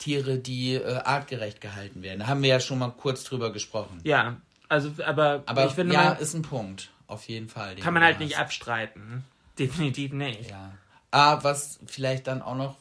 Tiere, 0.00 0.38
die 0.38 0.74
äh, 0.74 0.96
artgerecht 0.96 1.60
gehalten 1.60 2.02
werden. 2.02 2.20
Da 2.20 2.26
haben 2.26 2.42
wir 2.42 2.48
ja 2.48 2.58
schon 2.58 2.78
mal 2.78 2.90
kurz 2.90 3.22
drüber 3.22 3.52
gesprochen. 3.52 4.00
Ja, 4.02 4.38
also, 4.68 4.90
aber, 5.04 5.42
Aber 5.46 5.66
ich 5.66 5.72
finde, 5.72 5.94
ja, 5.94 6.04
man, 6.10 6.18
ist 6.18 6.34
ein 6.34 6.42
Punkt. 6.42 6.90
Auf 7.06 7.28
jeden 7.28 7.48
Fall. 7.48 7.76
kann 7.76 7.92
man 7.94 8.02
halt 8.02 8.18
nicht 8.18 8.34
hast. 8.34 8.42
abstreiten. 8.42 9.24
Definitiv 9.58 10.12
nicht. 10.12 10.50
Ja. 10.50 10.72
Ah, 11.10 11.38
was 11.42 11.80
vielleicht 11.86 12.26
dann 12.28 12.40
auch 12.40 12.54
noch 12.56 12.76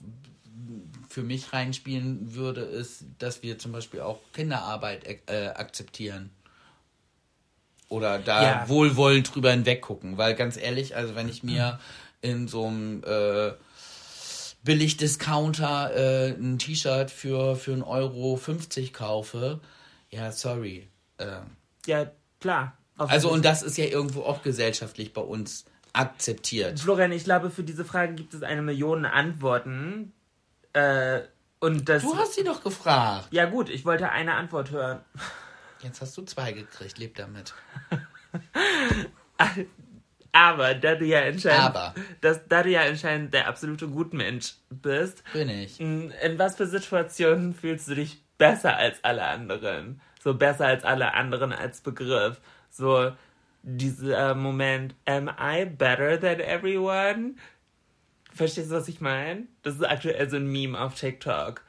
für 1.09 1.23
mich 1.23 1.51
reinspielen 1.51 2.35
würde, 2.35 2.61
ist, 2.61 3.03
dass 3.17 3.41
wir 3.43 3.57
zum 3.57 3.71
Beispiel 3.71 4.01
auch 4.01 4.19
Kinderarbeit 4.33 5.03
äh, 5.27 5.47
akzeptieren. 5.47 6.29
Oder 7.89 8.19
da 8.19 8.43
Ja. 8.43 8.69
wohlwollend 8.69 9.33
drüber 9.33 9.51
hinweggucken. 9.51 10.17
Weil 10.17 10.35
ganz 10.35 10.55
ehrlich, 10.55 10.95
also 10.95 11.15
wenn 11.15 11.27
ich 11.27 11.41
mir 11.43 11.79
in 12.21 12.47
so 12.47 12.67
einem 12.67 13.03
äh, 13.03 13.53
Billig-Discounter 14.63 15.95
äh, 15.95 16.29
ein 16.31 16.59
T-Shirt 16.59 17.11
für, 17.11 17.55
für 17.55 17.71
1,50 17.73 17.87
Euro 17.87 18.35
50 18.35 18.93
kaufe, 18.93 19.59
ja, 20.09 20.31
sorry. 20.31 20.87
Äh, 21.17 21.37
Ja, 21.85 22.11
klar. 22.39 22.77
Also 22.97 23.31
und 23.31 23.45
das 23.45 23.63
ist 23.63 23.77
ja 23.77 23.85
irgendwo 23.85 24.23
auch 24.23 24.41
gesellschaftlich 24.43 25.13
bei 25.13 25.21
uns 25.21 25.65
akzeptiert. 25.93 26.79
Florian, 26.79 27.11
ich 27.13 27.23
glaube, 27.23 27.49
für 27.49 27.63
diese 27.63 27.85
Frage 27.85 28.13
gibt 28.13 28.33
es 28.33 28.43
eine 28.43 28.61
Million 28.61 29.05
Antworten. 29.05 30.11
Äh, 30.73 31.21
und 31.59 31.87
das. 31.89 32.03
Du 32.03 32.15
hast 32.17 32.35
sie 32.35 32.43
doch 32.43 32.63
gefragt. 32.63 33.27
ja, 33.31 33.45
gut, 33.45 33.69
ich 33.69 33.85
wollte 33.85 34.09
eine 34.09 34.33
Antwort 34.35 34.71
hören. 34.71 34.99
Jetzt 35.81 36.01
hast 36.01 36.17
du 36.17 36.23
zwei 36.23 36.51
gekriegt, 36.51 36.97
leb 36.97 37.15
damit. 37.15 37.53
Aber 40.31 40.73
da 40.75 40.95
du 40.95 41.05
ja 41.05 41.21
anscheinend, 41.23 41.75
Aber. 41.75 41.95
dass, 42.21 42.47
da 42.47 42.63
du 42.63 42.69
ja 42.69 42.81
anscheinend 42.81 43.33
der 43.33 43.47
absolute 43.47 43.87
Gutmensch 43.87 44.53
bist, 44.69 45.23
Bin 45.33 45.49
ich. 45.49 45.79
in, 45.79 46.11
in 46.23 46.37
was 46.39 46.55
für 46.57 46.67
Situationen 46.67 47.53
fühlst 47.53 47.87
du 47.87 47.95
dich 47.95 48.21
besser 48.37 48.77
als 48.77 49.03
alle 49.03 49.23
anderen? 49.23 50.01
So 50.21 50.33
besser 50.33 50.67
als 50.67 50.83
alle 50.83 51.13
anderen 51.13 51.51
als 51.53 51.81
Begriff. 51.81 52.39
So 52.69 53.11
dieser 53.63 54.35
Moment, 54.35 54.95
am 55.05 55.29
I 55.39 55.65
better 55.65 56.19
than 56.19 56.39
everyone? 56.39 57.35
Verstehst 58.33 58.71
du, 58.71 58.75
was 58.75 58.87
ich 58.87 59.01
meine? 59.01 59.47
Das 59.63 59.75
ist 59.75 59.83
aktuell 59.83 60.29
so 60.29 60.37
ein 60.37 60.47
Meme 60.47 60.79
auf 60.79 60.95
TikTok. 60.95 61.61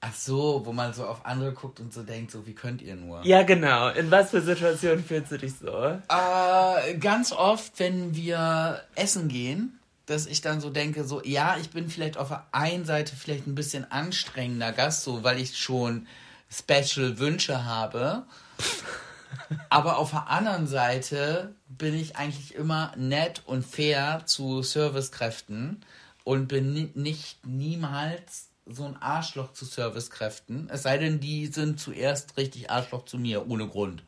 Ach 0.00 0.14
so, 0.14 0.62
wo 0.64 0.72
man 0.72 0.94
so 0.94 1.06
auf 1.06 1.26
andere 1.26 1.52
guckt 1.52 1.80
und 1.80 1.92
so 1.92 2.04
denkt, 2.04 2.30
so 2.30 2.46
wie 2.46 2.54
könnt 2.54 2.82
ihr 2.82 2.94
nur? 2.94 3.24
Ja, 3.24 3.42
genau. 3.42 3.88
In 3.88 4.10
was 4.12 4.30
für 4.30 4.40
Situationen 4.40 5.04
fühlst 5.04 5.32
du 5.32 5.38
dich 5.38 5.54
so? 5.56 6.00
Äh, 6.08 6.94
ganz 6.98 7.32
oft, 7.32 7.78
wenn 7.80 8.14
wir 8.14 8.80
essen 8.94 9.26
gehen, 9.28 9.80
dass 10.06 10.26
ich 10.26 10.40
dann 10.40 10.60
so 10.60 10.70
denke, 10.70 11.02
so 11.02 11.20
ja, 11.24 11.56
ich 11.60 11.70
bin 11.70 11.90
vielleicht 11.90 12.16
auf 12.16 12.28
der 12.28 12.46
einen 12.52 12.84
Seite 12.84 13.16
vielleicht 13.16 13.48
ein 13.48 13.56
bisschen 13.56 13.90
anstrengender 13.90 14.72
Gast, 14.72 15.02
so 15.02 15.24
weil 15.24 15.40
ich 15.40 15.58
schon 15.58 16.06
Special 16.48 17.18
Wünsche 17.18 17.64
habe. 17.64 18.22
Aber 19.68 19.98
auf 19.98 20.10
der 20.10 20.28
anderen 20.28 20.66
Seite 20.66 21.54
bin 21.66 21.94
ich 21.94 22.16
eigentlich 22.16 22.54
immer 22.54 22.92
nett 22.96 23.42
und 23.46 23.66
fair 23.66 24.22
zu 24.26 24.62
Servicekräften 24.62 25.84
und 26.24 26.46
bin 26.48 26.72
ni 26.72 26.90
nicht 26.94 27.44
niemals 27.44 28.47
so 28.70 28.84
ein 28.84 28.96
Arschloch 29.00 29.52
zu 29.52 29.64
Servicekräften. 29.64 30.68
Es 30.70 30.82
sei 30.82 30.98
denn, 30.98 31.20
die 31.20 31.46
sind 31.46 31.80
zuerst 31.80 32.36
richtig 32.36 32.70
Arschloch 32.70 33.04
zu 33.04 33.18
mir, 33.18 33.48
ohne 33.48 33.66
Grund. 33.66 34.02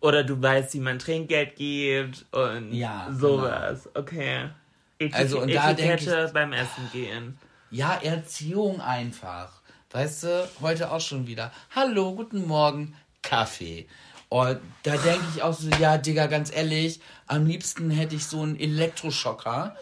Oder 0.00 0.24
du 0.24 0.40
weißt, 0.40 0.74
wie 0.74 0.80
man 0.80 0.98
Trinkgeld 0.98 1.56
gibt 1.56 2.26
und 2.32 2.72
Ja, 2.72 3.08
sowas. 3.12 3.88
Okay. 3.94 4.50
Etik 4.98 5.14
Also, 5.14 5.40
und 5.40 5.52
da 5.52 5.72
Etikette 5.72 6.30
beim 6.32 6.52
Essen 6.52 6.88
gehen. 6.92 7.38
Ja, 7.70 7.98
Erziehung 8.02 8.80
einfach. 8.80 9.60
Weißt 9.90 10.24
du, 10.24 10.48
heute 10.60 10.90
auch 10.90 11.00
schon 11.00 11.26
wieder. 11.26 11.52
Hallo, 11.74 12.14
guten 12.14 12.46
Morgen, 12.46 12.94
Kaffee. 13.22 13.86
Und 14.28 14.60
da 14.82 14.96
denke 14.96 15.24
ich 15.34 15.42
auch 15.42 15.52
so, 15.52 15.68
ja, 15.80 15.98
Digga, 15.98 16.26
ganz 16.26 16.54
ehrlich, 16.54 17.00
am 17.26 17.46
liebsten 17.46 17.90
hätte 17.90 18.16
ich 18.16 18.26
so 18.26 18.42
einen 18.42 18.58
Elektroschocker 18.58 19.76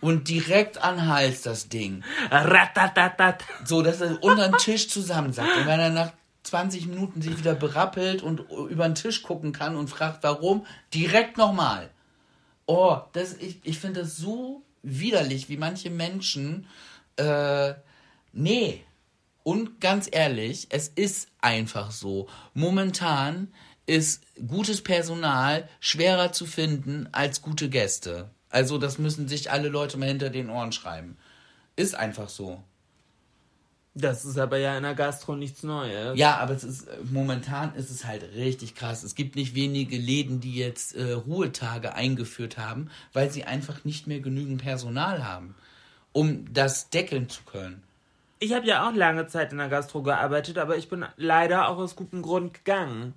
und 0.00 0.28
direkt 0.28 0.82
an 0.82 1.06
Hals 1.06 1.42
das 1.42 1.68
Ding. 1.68 2.02
Ratatatat. 2.30 3.44
So, 3.64 3.82
dass 3.82 4.00
er 4.00 4.22
unter 4.22 4.48
den 4.48 4.58
Tisch 4.58 4.88
zusammensackt. 4.88 5.56
Und 5.56 5.66
wenn 5.66 5.80
er 5.80 5.90
nach 5.90 6.12
20 6.44 6.86
Minuten 6.86 7.22
sich 7.22 7.38
wieder 7.38 7.54
berappelt 7.54 8.22
und 8.22 8.40
über 8.68 8.86
den 8.86 8.94
Tisch 8.94 9.22
gucken 9.22 9.52
kann 9.52 9.76
und 9.76 9.88
fragt, 9.88 10.22
warum, 10.22 10.66
direkt 10.92 11.38
nochmal. 11.38 11.90
Oh, 12.66 12.98
das, 13.12 13.34
ich, 13.34 13.60
ich 13.64 13.78
finde 13.78 14.00
das 14.00 14.16
so 14.16 14.62
widerlich, 14.82 15.48
wie 15.48 15.56
manche 15.56 15.90
Menschen. 15.90 16.66
Äh, 17.16 17.74
nee. 18.32 18.84
Und 19.42 19.80
ganz 19.80 20.08
ehrlich, 20.10 20.68
es 20.70 20.88
ist 20.88 21.28
einfach 21.40 21.90
so. 21.90 22.28
Momentan 22.54 23.48
ist 23.86 24.22
gutes 24.46 24.82
Personal 24.82 25.68
schwerer 25.80 26.32
zu 26.32 26.46
finden 26.46 27.08
als 27.12 27.42
gute 27.42 27.68
Gäste. 27.68 28.30
Also, 28.54 28.78
das 28.78 28.98
müssen 28.98 29.26
sich 29.26 29.50
alle 29.50 29.68
Leute 29.68 29.98
mal 29.98 30.06
hinter 30.06 30.30
den 30.30 30.48
Ohren 30.48 30.70
schreiben. 30.70 31.16
Ist 31.74 31.96
einfach 31.96 32.28
so. 32.28 32.62
Das 33.96 34.24
ist 34.24 34.38
aber 34.38 34.58
ja 34.58 34.76
in 34.76 34.84
der 34.84 34.94
Gastro 34.94 35.34
nichts 35.34 35.64
Neues. 35.64 36.16
Ja, 36.16 36.36
aber 36.36 36.54
es 36.54 36.62
ist 36.62 36.86
momentan 37.10 37.74
ist 37.74 37.90
es 37.90 38.04
halt 38.04 38.22
richtig 38.36 38.76
krass. 38.76 39.02
Es 39.02 39.16
gibt 39.16 39.34
nicht 39.34 39.56
wenige 39.56 39.96
Läden, 39.96 40.40
die 40.40 40.54
jetzt 40.54 40.94
äh, 40.94 41.12
Ruhetage 41.12 41.94
eingeführt 41.94 42.56
haben, 42.56 42.90
weil 43.12 43.28
sie 43.28 43.42
einfach 43.42 43.84
nicht 43.84 44.06
mehr 44.06 44.20
genügend 44.20 44.62
Personal 44.62 45.24
haben, 45.24 45.56
um 46.12 46.52
das 46.52 46.90
deckeln 46.90 47.28
zu 47.28 47.42
können. 47.42 47.82
Ich 48.38 48.52
habe 48.52 48.66
ja 48.66 48.88
auch 48.88 48.94
lange 48.94 49.26
Zeit 49.26 49.50
in 49.50 49.58
der 49.58 49.68
Gastro 49.68 50.02
gearbeitet, 50.02 50.58
aber 50.58 50.76
ich 50.76 50.88
bin 50.88 51.04
leider 51.16 51.68
auch 51.68 51.78
aus 51.78 51.96
gutem 51.96 52.22
Grund 52.22 52.54
gegangen. 52.54 53.14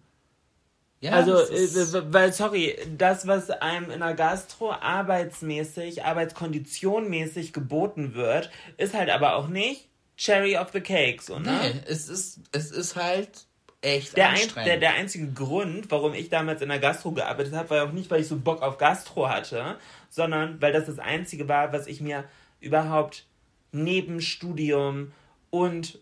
Ja, 1.00 1.12
also, 1.12 1.38
äh, 1.38 2.14
weil, 2.14 2.34
sorry, 2.34 2.76
das, 2.98 3.28
was 3.28 3.52
einem 3.52 3.92
in 3.92 4.00
der 4.00 4.16
Gastro 4.16 4.72
arbeitsmäßig, 4.72 6.04
arbeitskonditionmäßig 6.04 7.54
geboten 7.54 8.16
wird, 8.16 8.50
ist 8.78 8.96
halt 8.96 9.10
aber 9.12 9.36
auch 9.36 9.48
nicht 9.48 9.88
Cherry 10.18 10.58
of 10.58 10.70
the 10.74 10.82
Cake, 10.82 11.22
so, 11.22 11.38
ne? 11.38 11.60
nee, 11.62 11.82
es 11.88 12.10
ist 12.10 12.40
es 12.52 12.72
ist 12.72 12.96
halt 12.96 13.46
echt 13.82 14.18
Der, 14.18 14.30
ein, 14.30 14.36
anstrengend. 14.36 14.68
der, 14.68 14.78
der 14.78 14.94
einzige 14.96 15.32
Grund, 15.32 15.92
warum 15.92 16.16
ich 16.16 16.30
damals 16.30 16.64
in 16.64 16.70
der 16.70 16.80
Gastro 16.80 17.12
gearbeitet 17.12 17.54
habe, 17.54 17.70
war 17.70 17.84
auch 17.86 17.92
nicht, 17.92 18.10
weil 18.10 18.22
ich 18.22 18.28
so 18.28 18.38
Bock 18.38 18.64
auf 18.64 18.80
Gastro 18.80 19.30
hatte, 19.30 19.78
sondern 20.10 20.60
weil 20.62 20.74
das 20.74 20.88
das 20.88 20.98
Einzige 20.98 21.48
war, 21.48 21.72
was 21.74 21.86
ich 21.86 22.02
mir 22.02 22.24
überhaupt 22.60 23.28
neben 23.72 24.20
Studium 24.22 25.12
und 25.52 26.00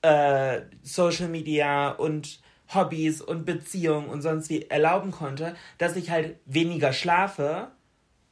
äh, 0.00 0.62
Social 0.82 1.28
Media 1.28 1.90
und 1.90 2.40
Hobbys 2.74 3.20
und 3.20 3.44
Beziehungen 3.44 4.08
und 4.08 4.22
sonst 4.22 4.50
wie 4.50 4.68
erlauben 4.70 5.10
konnte, 5.10 5.56
dass 5.78 5.96
ich 5.96 6.10
halt 6.10 6.36
weniger 6.44 6.92
schlafe, 6.92 7.68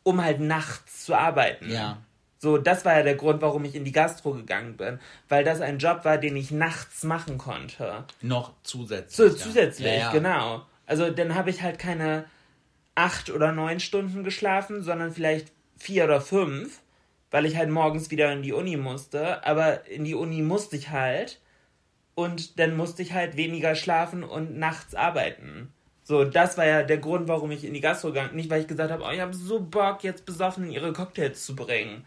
um 0.02 0.22
halt 0.22 0.40
nachts 0.40 1.04
zu 1.04 1.14
arbeiten. 1.14 1.70
ja. 1.70 1.98
So, 2.38 2.58
das 2.58 2.84
war 2.84 2.98
ja 2.98 3.02
der 3.02 3.14
Grund, 3.14 3.40
warum 3.40 3.64
ich 3.64 3.74
in 3.74 3.84
die 3.84 3.92
Gastro 3.92 4.32
gegangen 4.32 4.76
bin, 4.76 5.00
weil 5.28 5.42
das 5.42 5.60
ein 5.60 5.78
Job 5.78 6.04
war, 6.04 6.18
den 6.18 6.36
ich 6.36 6.50
nachts 6.50 7.02
machen 7.02 7.38
konnte. 7.38 8.04
noch 8.20 8.52
zusätzlich. 8.62 9.16
So, 9.16 9.26
ja. 9.26 9.34
zusätzlich, 9.34 9.88
ja, 9.88 9.98
ja. 9.98 10.12
genau. 10.12 10.62
Also 10.86 11.10
dann 11.10 11.34
habe 11.34 11.50
ich 11.50 11.62
halt 11.62 11.78
keine 11.78 12.26
acht 12.94 13.30
oder 13.30 13.52
neun 13.52 13.80
Stunden 13.80 14.22
geschlafen, 14.22 14.82
sondern 14.82 15.12
vielleicht 15.12 15.50
vier 15.78 16.04
oder 16.04 16.20
fünf, 16.20 16.80
weil 17.30 17.46
ich 17.46 17.56
halt 17.56 17.70
morgens 17.70 18.10
wieder 18.10 18.32
in 18.32 18.42
die 18.42 18.52
Uni 18.52 18.76
musste. 18.76 19.44
Aber 19.44 19.86
in 19.86 20.04
die 20.04 20.14
Uni 20.14 20.42
musste 20.42 20.76
ich 20.76 20.90
halt 20.90 21.40
und 22.16 22.58
dann 22.58 22.76
musste 22.76 23.02
ich 23.02 23.12
halt 23.12 23.36
weniger 23.36 23.76
schlafen 23.76 24.24
und 24.24 24.58
nachts 24.58 24.94
arbeiten. 24.94 25.70
So, 26.02 26.24
das 26.24 26.56
war 26.56 26.64
ja 26.64 26.82
der 26.82 26.98
Grund, 26.98 27.28
warum 27.28 27.50
ich 27.50 27.62
in 27.62 27.74
die 27.74 27.80
Gastro 27.80 28.08
gegangen 28.08 28.30
bin. 28.30 28.36
Nicht, 28.38 28.50
weil 28.50 28.62
ich 28.62 28.66
gesagt 28.66 28.90
habe, 28.90 29.04
oh, 29.04 29.10
ich 29.10 29.20
habe 29.20 29.34
so 29.34 29.60
Bock, 29.60 30.02
jetzt 30.02 30.24
besoffen 30.24 30.64
in 30.64 30.72
ihre 30.72 30.92
Cocktails 30.92 31.44
zu 31.44 31.54
bringen. 31.54 32.04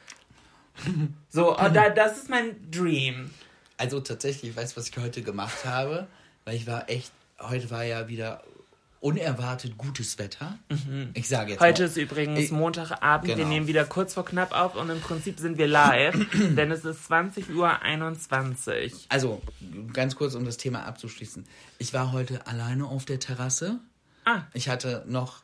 So, 1.32 1.56
oh, 1.56 1.70
da, 1.72 1.90
das 1.90 2.18
ist 2.18 2.30
mein 2.30 2.56
Dream. 2.72 3.30
Also 3.78 4.00
tatsächlich, 4.00 4.56
weißt 4.56 4.76
du, 4.76 4.80
was 4.80 4.90
ich 4.90 4.98
heute 4.98 5.22
gemacht 5.22 5.64
habe? 5.64 6.08
Weil 6.46 6.56
ich 6.56 6.66
war 6.66 6.90
echt, 6.90 7.12
heute 7.40 7.70
war 7.70 7.84
ja 7.84 8.08
wieder 8.08 8.42
unerwartet 9.02 9.78
gutes 9.78 10.18
Wetter. 10.20 10.58
Ich 11.14 11.28
sage 11.30 11.52
jetzt 11.52 11.60
Mhm. 11.62 11.66
Heute 11.66 11.82
mal, 11.84 11.88
ist 11.88 11.98
übrigens 11.98 12.40
Ich- 12.40 12.52
Montagabend. 12.52 13.28
Wir 13.30 13.36
Genau. 13.36 13.48
nehmen 13.48 13.68
wieder 13.68 13.86
kurz 13.86 14.14
vor 14.14 14.26
knapp 14.26 14.52
auf 14.52 14.76
und 14.76 14.90
im 14.90 15.00
Prinzip 15.00 15.40
sind 15.40 15.58
wir 15.58 15.68
live, 15.68 16.16
denn 16.58 16.72
es 16.72 16.84
ist 16.84 17.06
20 17.06 17.50
Uhr 17.56 17.82
21. 17.82 19.06
Also, 19.10 19.42
ganz 19.94 20.16
kurz, 20.16 20.36
um 20.36 20.44
das 20.46 20.58
Thema 20.58 20.84
abzuschließen. 20.86 21.46
Ich 21.78 21.94
war 21.94 22.12
heute 22.12 22.46
alleine 22.48 22.86
auf 22.86 23.06
der 23.06 23.20
Terrasse. 23.20 23.80
Ah. 24.26 24.42
Ich 24.54 24.68
hatte 24.70 25.04
noch 25.08 25.42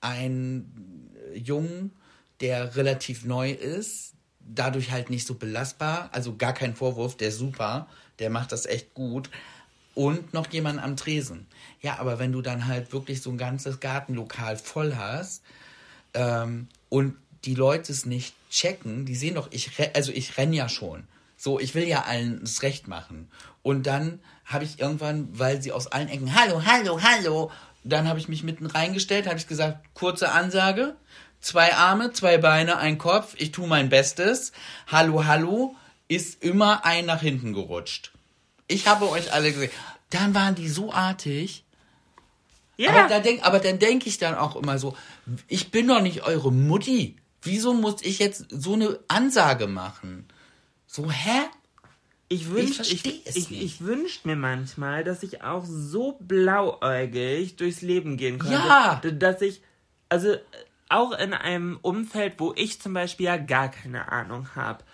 einen 0.00 1.10
Jungen, 1.34 1.92
der 2.40 2.76
relativ 2.76 3.24
neu 3.24 3.50
ist, 3.52 4.14
dadurch 4.40 4.90
halt 4.90 5.10
nicht 5.10 5.26
so 5.26 5.34
belastbar. 5.34 6.08
Also 6.12 6.36
gar 6.36 6.52
kein 6.52 6.74
Vorwurf, 6.76 7.16
der 7.16 7.28
ist 7.28 7.38
super, 7.38 7.88
der 8.18 8.30
macht 8.30 8.52
das 8.52 8.66
echt 8.66 8.94
gut. 8.94 9.30
Und 9.96 10.34
noch 10.34 10.52
jemand 10.52 10.82
am 10.82 10.98
Tresen. 10.98 11.46
Ja, 11.80 11.98
aber 11.98 12.18
wenn 12.18 12.30
du 12.30 12.42
dann 12.42 12.66
halt 12.66 12.92
wirklich 12.92 13.22
so 13.22 13.30
ein 13.30 13.38
ganzes 13.38 13.80
Gartenlokal 13.80 14.58
voll 14.58 14.94
hast 14.94 15.42
ähm, 16.12 16.68
und 16.90 17.16
die 17.46 17.54
Leute 17.54 17.92
es 17.92 18.04
nicht 18.04 18.34
checken, 18.50 19.06
die 19.06 19.14
sehen 19.14 19.36
doch, 19.36 19.48
ich 19.52 19.70
also 19.94 20.12
ich 20.12 20.36
renn 20.36 20.52
ja 20.52 20.68
schon. 20.68 21.04
So, 21.38 21.58
ich 21.58 21.74
will 21.74 21.88
ja 21.88 22.02
allen 22.02 22.40
das 22.40 22.62
Recht 22.62 22.88
machen. 22.88 23.30
Und 23.62 23.86
dann 23.86 24.20
habe 24.44 24.64
ich 24.64 24.78
irgendwann, 24.78 25.28
weil 25.32 25.62
sie 25.62 25.72
aus 25.72 25.86
allen 25.86 26.08
Ecken, 26.08 26.34
hallo, 26.34 26.62
hallo, 26.66 27.00
hallo, 27.02 27.50
dann 27.82 28.06
habe 28.06 28.18
ich 28.18 28.28
mich 28.28 28.42
mitten 28.42 28.66
reingestellt, 28.66 29.26
habe 29.26 29.38
ich 29.38 29.46
gesagt, 29.46 29.78
kurze 29.94 30.30
Ansage, 30.30 30.94
zwei 31.40 31.74
Arme, 31.74 32.12
zwei 32.12 32.36
Beine, 32.36 32.76
ein 32.76 32.98
Kopf, 32.98 33.34
ich 33.38 33.52
tue 33.52 33.66
mein 33.66 33.88
Bestes. 33.88 34.52
Hallo, 34.88 35.24
hallo, 35.24 35.74
ist 36.06 36.42
immer 36.42 36.84
ein 36.84 37.06
nach 37.06 37.22
hinten 37.22 37.54
gerutscht. 37.54 38.12
Ich 38.68 38.86
habe 38.86 39.08
euch 39.10 39.32
alle 39.32 39.52
gesehen. 39.52 39.70
Dann 40.10 40.34
waren 40.34 40.54
die 40.54 40.68
so 40.68 40.92
artig. 40.92 41.64
Ja, 42.76 42.90
Aber, 42.90 43.08
da 43.08 43.20
denk, 43.20 43.44
aber 43.44 43.58
dann 43.58 43.78
denke 43.78 44.08
ich 44.08 44.18
dann 44.18 44.34
auch 44.34 44.56
immer 44.56 44.78
so, 44.78 44.96
ich 45.48 45.70
bin 45.70 45.88
doch 45.88 46.00
nicht 46.00 46.24
eure 46.24 46.52
Mutti. 46.52 47.16
Wieso 47.42 47.72
muss 47.72 48.02
ich 48.02 48.18
jetzt 48.18 48.46
so 48.50 48.74
eine 48.74 48.98
Ansage 49.08 49.66
machen? 49.66 50.26
So, 50.86 51.10
hä? 51.10 51.48
ich 52.28 52.46
versteh 52.46 53.22
ich, 53.24 53.36
ich, 53.36 53.50
nicht. 53.50 53.62
ich 53.62 53.80
wünsch 53.84 54.24
mir 54.24 54.36
manchmal, 54.36 55.04
dass 55.04 55.22
ich 55.22 55.42
auch 55.42 55.64
so 55.64 56.18
blauäugig 56.20 57.56
durchs 57.56 57.82
Leben 57.82 58.16
gehen 58.16 58.38
könnte. 58.38 58.56
Ja. 58.56 59.00
Dass 59.00 59.40
ich, 59.42 59.62
also 60.08 60.34
auch 60.88 61.12
in 61.12 61.34
einem 61.34 61.78
Umfeld, 61.82 62.34
wo 62.38 62.52
ich 62.56 62.80
zum 62.80 62.94
Beispiel 62.94 63.26
ja 63.26 63.36
gar 63.36 63.70
keine 63.70 64.10
Ahnung 64.10 64.48
habe. 64.54 64.84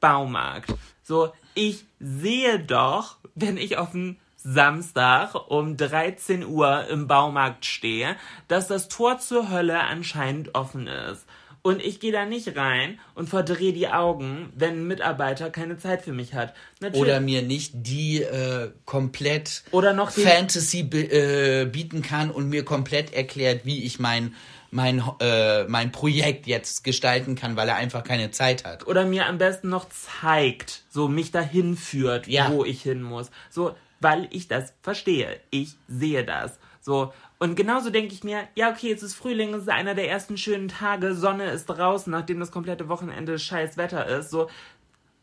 Baumarkt. 0.00 0.74
So, 1.02 1.32
ich 1.56 1.86
sehe 1.98 2.60
doch, 2.60 3.16
wenn 3.34 3.56
ich 3.56 3.78
auf 3.78 3.90
dem 3.92 4.16
Samstag 4.36 5.34
um 5.48 5.76
13 5.76 6.46
Uhr 6.46 6.86
im 6.86 7.08
Baumarkt 7.08 7.64
stehe, 7.64 8.14
dass 8.46 8.68
das 8.68 8.86
Tor 8.86 9.18
zur 9.18 9.50
Hölle 9.50 9.80
anscheinend 9.80 10.54
offen 10.54 10.86
ist. 10.86 11.26
Und 11.66 11.82
ich 11.82 11.98
gehe 11.98 12.12
da 12.12 12.26
nicht 12.26 12.56
rein 12.56 13.00
und 13.16 13.28
verdrehe 13.28 13.72
die 13.72 13.88
Augen, 13.88 14.52
wenn 14.54 14.74
ein 14.74 14.86
Mitarbeiter 14.86 15.50
keine 15.50 15.76
Zeit 15.78 16.00
für 16.00 16.12
mich 16.12 16.32
hat. 16.32 16.54
Natürlich, 16.78 17.02
Oder 17.02 17.18
mir 17.20 17.42
nicht 17.42 17.72
die 17.74 18.22
äh, 18.22 18.70
komplett 18.84 19.64
Oder 19.72 19.92
noch 19.92 20.12
Fantasy 20.12 20.82
äh, 20.92 21.64
bieten 21.64 22.02
kann 22.02 22.30
und 22.30 22.48
mir 22.48 22.64
komplett 22.64 23.12
erklärt, 23.12 23.66
wie 23.66 23.82
ich 23.82 23.98
mein, 23.98 24.36
mein, 24.70 25.02
äh, 25.18 25.64
mein 25.64 25.90
Projekt 25.90 26.46
jetzt 26.46 26.84
gestalten 26.84 27.34
kann, 27.34 27.56
weil 27.56 27.68
er 27.68 27.74
einfach 27.74 28.04
keine 28.04 28.30
Zeit 28.30 28.64
hat. 28.64 28.86
oder 28.86 29.04
mir 29.04 29.26
am 29.26 29.38
besten 29.38 29.68
noch 29.68 29.88
zeigt, 29.88 30.84
so 30.88 31.08
mich 31.08 31.32
dahin 31.32 31.76
führt, 31.76 32.28
Ja. 32.28 32.52
wo 32.52 32.64
ich 32.64 32.80
hin 32.82 33.02
muss. 33.02 33.32
So, 33.50 33.74
weil 33.98 34.28
ich 34.30 34.46
das 34.46 34.72
verstehe. 34.82 35.40
Ich 35.50 35.70
sehe 35.88 36.24
das. 36.24 36.60
So. 36.86 37.12
Und 37.40 37.56
genauso 37.56 37.90
denke 37.90 38.14
ich 38.14 38.22
mir, 38.22 38.46
ja, 38.54 38.70
okay, 38.70 38.92
es 38.92 39.02
ist 39.02 39.16
Frühling, 39.16 39.52
es 39.54 39.62
ist 39.62 39.68
einer 39.68 39.96
der 39.96 40.08
ersten 40.08 40.38
schönen 40.38 40.68
Tage, 40.68 41.16
Sonne 41.16 41.50
ist 41.50 41.66
draußen, 41.66 42.12
nachdem 42.12 42.38
das 42.38 42.52
komplette 42.52 42.88
Wochenende 42.88 43.40
scheiß 43.40 43.76
Wetter 43.76 44.06
ist, 44.06 44.30
so. 44.30 44.48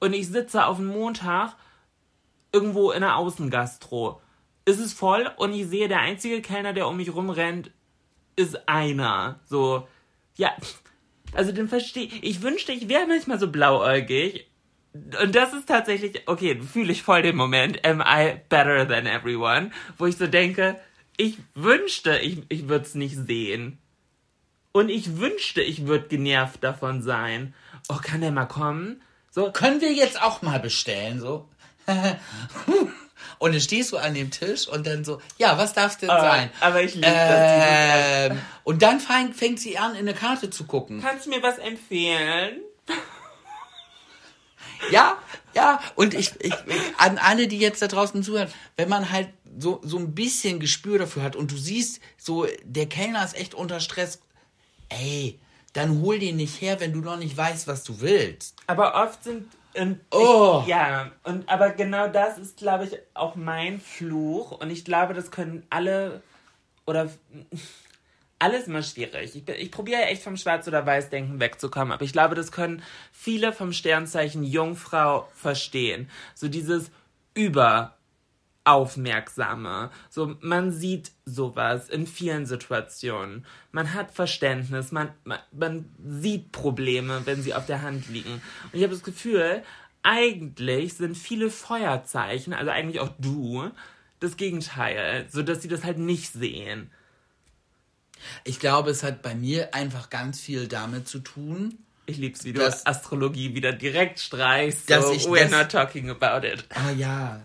Und 0.02 0.12
ich 0.12 0.28
sitze 0.28 0.66
auf 0.66 0.76
dem 0.76 0.88
Montag 0.88 1.56
irgendwo 2.52 2.92
in 2.92 3.00
der 3.00 3.16
Außengastro. 3.16 4.22
Es 4.66 4.78
ist 4.78 4.92
voll 4.92 5.32
und 5.38 5.54
ich 5.54 5.68
sehe, 5.68 5.88
der 5.88 6.02
einzige 6.02 6.42
Kellner, 6.42 6.74
der 6.74 6.86
um 6.86 6.98
mich 6.98 7.16
rumrennt, 7.16 7.72
ist 8.36 8.68
einer. 8.68 9.40
So, 9.46 9.88
ja, 10.36 10.52
also 11.34 11.54
den 11.54 11.70
verstehe. 11.70 12.10
Ich 12.22 12.42
wünschte, 12.42 12.74
ich 12.74 12.90
wäre 12.90 13.08
manchmal 13.08 13.40
so 13.40 13.50
blauäugig. 13.50 14.52
Und 14.94 15.34
das 15.34 15.54
ist 15.54 15.70
tatsächlich, 15.70 16.28
okay, 16.28 16.62
fühle 16.62 16.92
ich 16.92 17.04
voll 17.04 17.22
den 17.22 17.38
Moment, 17.38 17.86
am 17.86 18.02
I 18.02 18.42
better 18.50 18.86
than 18.86 19.06
everyone? 19.06 19.72
Wo 19.98 20.08
ich 20.08 20.18
so 20.18 20.28
denke, 20.28 20.78
ich 21.18 21.38
wünschte, 21.54 22.18
ich, 22.18 22.44
ich 22.50 22.68
würde 22.68 22.86
es 22.86 22.96
nicht 22.96 23.16
sehen. 23.16 23.80
Und 24.72 24.90
ich 24.90 25.18
wünschte, 25.18 25.62
ich 25.62 25.86
würde 25.86 26.08
genervt 26.08 26.64
davon 26.64 27.04
sein. 27.04 27.54
Oh, 27.90 27.98
kann 28.02 28.22
der 28.22 28.32
mal 28.32 28.46
kommen? 28.46 29.02
So, 29.30 29.52
Können 29.52 29.82
wir 29.82 29.94
jetzt 29.94 30.22
auch 30.22 30.42
mal 30.42 30.60
bestellen, 30.60 31.20
so? 31.20 31.48
und 33.40 33.54
dann 33.54 33.62
stehst 33.62 33.92
du 33.92 33.98
an 33.98 34.14
dem 34.14 34.32
Tisch 34.32 34.68
und 34.68 34.88
dann 34.88 35.04
so, 35.04 35.22
ja, 35.38 35.58
was 35.58 35.74
darf 35.74 35.98
denn 35.98 36.10
sein? 36.10 36.50
aber 36.60 36.82
ich 36.82 36.96
liebe 36.96 37.08
das. 37.08 38.32
Ähm, 38.32 38.42
und 38.64 38.82
dann 38.82 39.00
fang, 39.00 39.34
fängt 39.34 39.60
sie 39.60 39.78
an, 39.78 39.92
in 39.92 40.00
eine 40.00 40.14
Karte 40.14 40.50
zu 40.50 40.66
gucken. 40.66 41.02
Kannst 41.02 41.26
du 41.26 41.30
mir 41.30 41.44
was 41.44 41.58
empfehlen? 41.58 42.62
Ja, 44.92 45.18
ja. 45.54 45.80
Und 45.96 46.14
ich, 46.14 46.34
ich, 46.40 46.54
an 46.98 47.18
alle, 47.18 47.48
die 47.48 47.60
jetzt 47.60 47.82
da 47.82 47.88
draußen 47.88 48.24
zuhören, 48.24 48.52
wenn 48.76 48.90
man 48.90 49.12
halt 49.12 49.30
so, 49.60 49.82
so 49.84 49.98
ein 49.98 50.14
bisschen 50.16 50.60
Gespür 50.60 51.00
dafür 51.00 51.24
hat 51.24 51.36
und 51.36 51.52
du 51.52 51.58
siehst, 51.58 52.02
so, 52.18 52.48
der 52.64 52.88
Kellner 52.88 53.24
ist 53.24 53.36
echt 53.38 53.54
unter 53.54 53.80
Stress, 53.80 54.22
ey, 54.90 55.40
dann 55.74 56.02
hol 56.02 56.20
den 56.20 56.36
nicht 56.36 56.62
her, 56.62 56.80
wenn 56.80 56.94
du 56.94 57.00
noch 57.00 57.18
nicht 57.18 57.36
weißt, 57.36 57.68
was 57.68 57.84
du 57.84 58.00
willst. 58.02 58.56
Aber 58.68 58.96
oft 59.04 59.24
sind. 59.24 59.48
Und 59.76 60.00
Oh. 60.12 60.60
ich, 60.62 60.68
ja, 60.70 61.12
und 61.24 61.50
aber 61.50 61.72
genau 61.72 62.08
das 62.08 62.38
ist, 62.38 62.58
glaube 62.58 62.86
ich, 62.86 62.98
auch 63.16 63.36
mein 63.36 63.80
Fluch. 63.80 64.52
Und 64.52 64.70
ich 64.70 64.86
glaube, 64.86 65.16
das 65.16 65.32
können 65.32 65.66
alle 65.72 66.22
oder 66.86 67.10
alles 68.40 68.68
immer 68.68 68.84
schwierig. 68.84 69.36
Ich, 69.36 69.48
ich 69.48 69.72
probiere 69.72 70.02
ja 70.02 70.08
echt 70.08 70.22
vom 70.22 70.38
Schwarz- 70.38 70.68
oder 70.68 70.86
Weiß-Denken 70.86 71.40
wegzukommen, 71.40 71.92
aber 71.92 72.04
ich 72.04 72.12
glaube, 72.14 72.36
das 72.36 72.52
können 72.52 72.84
viele 73.12 73.54
vom 73.54 73.72
Sternzeichen 73.74 74.44
Jungfrau 74.44 75.28
verstehen. 75.34 76.10
So 76.36 76.50
dieses 76.50 76.92
über 77.34 77.98
Aufmerksame. 78.66 79.92
So, 80.10 80.36
man 80.42 80.72
sieht 80.72 81.12
sowas 81.26 81.90
in 81.90 82.08
vielen 82.08 82.46
Situationen. 82.46 83.46
Man 83.72 83.94
hat 83.94 84.12
Verständnis, 84.12 84.92
man, 84.92 85.10
man, 85.26 85.40
man 85.52 85.86
sieht 86.06 86.52
Probleme, 86.52 87.22
wenn 87.26 87.42
sie 87.42 87.54
auf 87.54 87.66
der 87.66 87.82
Hand 87.82 88.08
liegen. 88.10 88.34
Und 88.34 88.74
ich 88.74 88.84
habe 88.84 88.94
das 88.94 89.04
Gefühl, 89.04 89.64
eigentlich 90.02 90.94
sind 90.96 91.18
viele 91.18 91.50
Feuerzeichen, 91.50 92.54
also 92.54 92.72
eigentlich 92.72 93.00
auch 93.00 93.12
du, 93.20 93.70
das 94.20 94.38
Gegenteil, 94.38 95.28
so 95.30 95.44
dass 95.44 95.62
sie 95.62 95.68
das 95.68 95.84
halt 95.84 95.98
nicht 95.98 96.32
sehen. 96.32 96.90
Ich 98.46 98.60
glaube, 98.60 98.90
es 98.92 99.04
hat 99.04 99.22
bei 99.22 99.36
mir 99.36 99.74
einfach 99.74 100.10
ganz 100.10 100.40
viel 100.40 100.68
damit 100.68 101.08
zu 101.08 101.20
tun. 101.20 101.78
Ich 102.06 102.18
lieb's, 102.18 102.44
wie 102.44 102.54
du 102.54 102.66
Astrologie 102.86 103.54
wieder 103.56 103.72
direkt 103.74 104.20
streichst. 104.20 104.90
Dass 104.90 105.08
so, 105.08 105.14
ich 105.14 105.24
we're 105.26 105.44
das- 105.50 105.52
not 105.52 105.72
talking 105.72 106.10
about 106.10 106.46
it. 106.46 106.66
Ah 106.70 106.92
ja. 106.92 107.42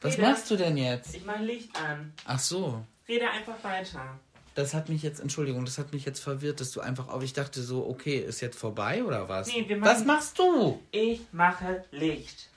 Was 0.00 0.14
Rede. 0.16 0.22
machst 0.22 0.50
du 0.50 0.56
denn 0.56 0.76
jetzt? 0.76 1.14
Ich 1.14 1.24
mach 1.24 1.38
Licht 1.40 1.76
an. 1.80 2.12
Ach 2.24 2.38
so. 2.38 2.84
Rede 3.08 3.28
einfach 3.30 3.62
weiter. 3.62 4.18
Das 4.54 4.74
hat 4.74 4.88
mich 4.88 5.02
jetzt, 5.02 5.20
Entschuldigung, 5.20 5.64
das 5.64 5.78
hat 5.78 5.92
mich 5.92 6.04
jetzt 6.04 6.20
verwirrt, 6.20 6.60
dass 6.60 6.70
du 6.72 6.80
einfach 6.80 7.08
auf. 7.08 7.22
Ich 7.22 7.32
dachte 7.32 7.62
so, 7.62 7.86
okay, 7.86 8.18
ist 8.18 8.40
jetzt 8.40 8.58
vorbei 8.58 9.04
oder 9.04 9.28
was? 9.28 9.46
Nee, 9.48 9.68
wir 9.68 9.80
was 9.80 9.98
machen- 9.98 10.06
machst 10.06 10.38
du? 10.38 10.80
Ich 10.90 11.20
mache 11.32 11.84
Licht. 11.92 12.48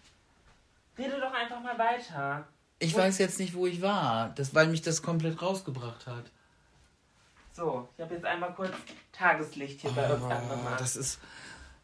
Rede 0.98 1.20
doch 1.20 1.34
einfach 1.34 1.62
mal 1.62 1.78
weiter. 1.78 2.48
Ich 2.80 2.96
weiß 2.96 3.18
jetzt 3.20 3.40
nicht, 3.40 3.54
wo 3.54 3.68
ich 3.68 3.82
war. 3.82 4.30
Das, 4.36 4.54
weil 4.56 4.68
mich 4.68 4.82
das 4.82 5.02
komplett 5.02 5.42
rausgebracht 5.42 6.06
hat. 6.08 6.26
So, 7.56 7.88
ich 7.96 8.04
habe 8.04 8.16
jetzt 8.16 8.26
einmal 8.26 8.54
kurz 8.56 8.74
Tageslicht 9.12 9.82
hier 9.82 9.92
bei 9.92 10.12
uns 10.12 10.24
Oh, 10.24 10.28
angemacht. 10.30 10.82
das 10.82 10.96
ist 10.96 11.20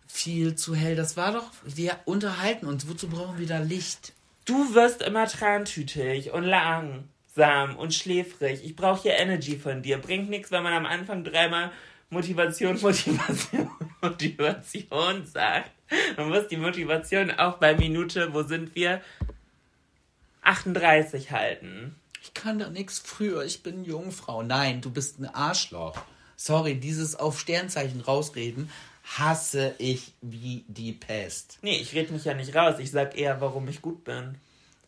viel 0.08 0.56
zu 0.56 0.74
hell. 0.76 0.96
Das 0.96 1.16
war 1.16 1.32
doch. 1.32 1.52
Wir 1.64 1.98
unterhalten 2.06 2.66
uns. 2.66 2.88
Wozu 2.90 3.08
brauchen 3.08 3.38
wir 3.38 3.48
da 3.48 3.60
Licht? 3.60 4.14
Du 4.50 4.74
wirst 4.74 5.04
immer 5.04 5.28
trantütig 5.28 6.32
und 6.32 6.44
langsam 6.44 7.76
und 7.78 7.94
schläfrig. 7.94 8.64
Ich 8.64 8.76
brauche 8.76 9.04
hier 9.04 9.14
Energy 9.14 9.60
von 9.60 9.84
dir. 9.84 10.00
Bringt 10.00 10.28
nichts, 10.32 10.50
wenn 10.50 10.64
man 10.64 10.74
am 10.74 10.88
Anfang 10.88 11.24
dreimal 11.24 11.72
Motivation, 12.10 12.72
Motivation, 12.82 13.70
Motivation 14.02 15.28
sagt. 15.28 15.70
Man 16.18 16.30
muss 16.30 16.48
die 16.48 16.58
Motivation 16.58 17.30
auch 17.30 17.58
bei 17.58 17.76
Minute, 17.76 18.34
wo 18.34 18.42
sind 18.42 18.74
wir? 18.74 19.02
38 20.42 21.30
halten. 21.30 21.96
Ich 22.24 22.34
kann 22.34 22.58
da 22.58 22.72
nichts 22.72 22.98
früher. 22.98 23.44
Ich 23.44 23.62
bin 23.62 23.86
Jungfrau. 23.86 24.42
Nein, 24.42 24.82
du 24.82 24.90
bist 24.90 25.20
ein 25.20 25.28
Arschloch. 25.28 26.02
Sorry, 26.36 26.74
dieses 26.74 27.16
auf 27.16 27.40
Sternzeichen 27.40 28.02
rausreden 28.02 28.72
hasse 29.18 29.76
ich 29.80 30.14
wie 30.22 30.64
die 30.68 30.94
Pest. 30.94 31.58
Nee, 31.62 31.78
ich 31.78 31.94
rede 31.94 32.14
mich 32.14 32.26
ja 32.26 32.34
nicht 32.34 32.56
raus. 32.56 32.76
Ich 32.80 32.92
sag 32.92 33.18
eher, 33.18 33.42
warum 33.42 33.68
ich 33.68 33.82
gut 33.82 34.04
bin. 34.04 34.36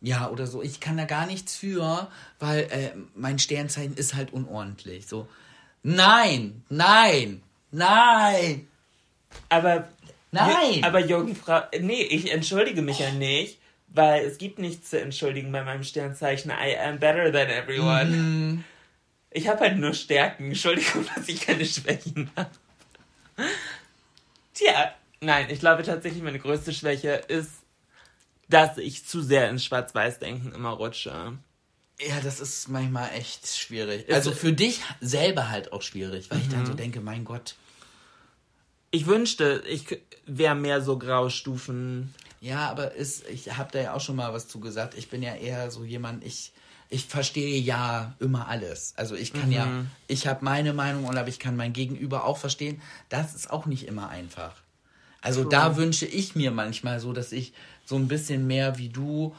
Ja, 0.02 0.30
oder 0.30 0.48
so. 0.48 0.62
Ich 0.62 0.80
kann 0.80 0.98
da 0.98 1.06
gar 1.06 1.26
nichts 1.26 1.56
für, 1.56 2.08
weil 2.40 2.62
äh, 2.72 2.92
mein 3.16 3.40
Sternzeichen 3.40 3.96
ist 3.96 4.16
halt 4.16 4.34
unordentlich. 4.34 5.08
So, 5.08 5.28
nein, 5.84 6.64
nein, 6.70 7.42
nein. 7.72 8.68
Aber. 9.50 9.88
Nein! 10.34 10.84
Aber 10.84 11.00
Jungfrau. 11.00 11.62
Nee, 11.82 12.04
ich 12.04 12.32
entschuldige 12.32 12.82
mich 12.82 13.00
ja 13.00 13.12
nicht, 13.12 13.60
weil 13.90 14.24
es 14.24 14.38
gibt 14.38 14.60
nichts 14.60 14.92
zu 14.92 15.02
entschuldigen 15.02 15.52
bei 15.52 15.62
meinem 15.62 15.84
Sternzeichen. 15.84 16.52
I 16.52 16.78
am 16.78 17.00
better 17.00 17.32
than 17.34 17.50
everyone. 17.50 18.06
Mhm. 18.06 18.64
Ich 19.30 19.50
habe 19.50 19.60
halt 19.60 19.78
nur 19.78 19.94
Stärken. 19.94 20.46
Entschuldigung, 20.46 21.06
dass 21.16 21.28
ich 21.28 21.42
keine 21.42 21.66
Schwächen 21.66 22.30
habe. 22.36 22.50
Tja, 24.62 24.93
nein, 25.22 25.47
ich 25.49 25.59
glaube 25.59 25.82
tatsächlich, 25.82 26.22
meine 26.22 26.38
größte 26.39 26.72
Schwäche 26.72 27.14
ist, 27.28 27.49
dass 28.47 28.78
ich 28.78 29.07
zu 29.07 29.22
sehr 29.24 29.49
ins 29.49 29.66
Schwarz-Weiß-Denken 29.66 30.51
immer 30.53 30.70
rutsche. 30.72 31.38
Ja, 31.99 32.20
das 32.24 32.39
ist 32.39 32.68
manchmal 32.68 33.12
echt 33.14 33.47
schwierig. 33.47 34.12
Also 34.14 34.32
für 34.32 34.53
dich 34.53 34.82
selber 34.99 35.49
halt 35.49 35.74
auch 35.74 35.82
schwierig, 35.82 36.30
weil 36.30 36.41
ich 36.41 36.49
dann 36.49 36.62
Mhm. 36.62 36.66
so 36.68 36.74
denke, 36.76 37.01
mein 37.01 37.26
Gott. 37.26 37.55
Ich 38.91 39.07
wünschte, 39.07 39.64
ich 39.68 39.86
wäre 40.28 40.55
mehr 40.55 40.82
so 40.82 40.99
Graustufen. 40.99 42.14
Ja, 42.39 42.70
aber 42.70 42.93
ist, 42.93 43.28
ich 43.30 43.55
habe 43.57 43.72
da 43.72 43.80
ja 43.82 43.93
auch 43.93 44.01
schon 44.01 44.16
mal 44.16 44.34
was 44.34 44.47
zu 44.47 44.59
gesagt. 44.59 44.95
Ich 44.95 45.09
bin 45.09 45.24
ja 45.24 45.34
eher 45.36 45.72
so 45.72 45.84
jemand, 45.84 46.24
ich, 46.24 46.51
ich 46.92 47.06
verstehe 47.08 47.60
ja 47.60 48.14
immer 48.20 48.48
alles. 48.50 48.94
Also 48.98 49.16
ich 49.16 49.32
kann 49.34 49.52
ja, 49.52 49.66
Mhm. 49.66 49.88
ich 50.08 50.28
habe 50.28 50.44
meine 50.46 50.74
Meinung 50.74 51.06
und 51.06 51.18
aber 51.18 51.30
ich 51.30 51.39
kann 51.39 51.56
mein 51.56 51.72
Gegenüber 51.74 52.26
auch 52.26 52.38
verstehen. 52.38 52.82
Das 53.10 53.34
ist 53.34 53.50
auch 53.50 53.66
nicht 53.66 53.88
immer 53.88 54.10
einfach. 54.10 54.54
Also 55.22 55.44
da 55.46 55.78
wünsche 55.78 56.06
ich 56.06 56.36
mir 56.36 56.52
manchmal 56.52 57.00
so, 57.00 57.14
dass 57.14 57.32
ich 57.32 57.54
so 57.86 57.96
ein 57.96 58.08
bisschen 58.10 58.46
mehr 58.46 58.78
wie 58.78 58.89
du 58.89 59.34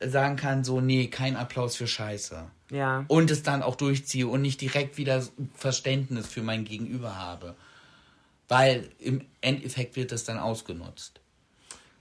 sagen 0.00 0.36
kann, 0.36 0.64
so, 0.64 0.80
nee, 0.80 1.08
kein 1.08 1.36
Applaus 1.36 1.76
für 1.76 1.86
Scheiße. 1.86 2.44
Ja. 2.70 3.04
Und 3.08 3.30
es 3.30 3.42
dann 3.42 3.62
auch 3.62 3.76
durchziehe 3.76 4.28
und 4.28 4.42
nicht 4.42 4.60
direkt 4.60 4.98
wieder 4.98 5.24
Verständnis 5.54 6.26
für 6.26 6.42
mein 6.42 6.64
Gegenüber 6.66 7.16
habe. 7.16 7.54
Weil 8.48 8.90
im 8.98 9.24
Endeffekt 9.40 9.96
wird 9.96 10.12
das 10.12 10.24
dann 10.24 10.38
ausgenutzt. 10.38 11.20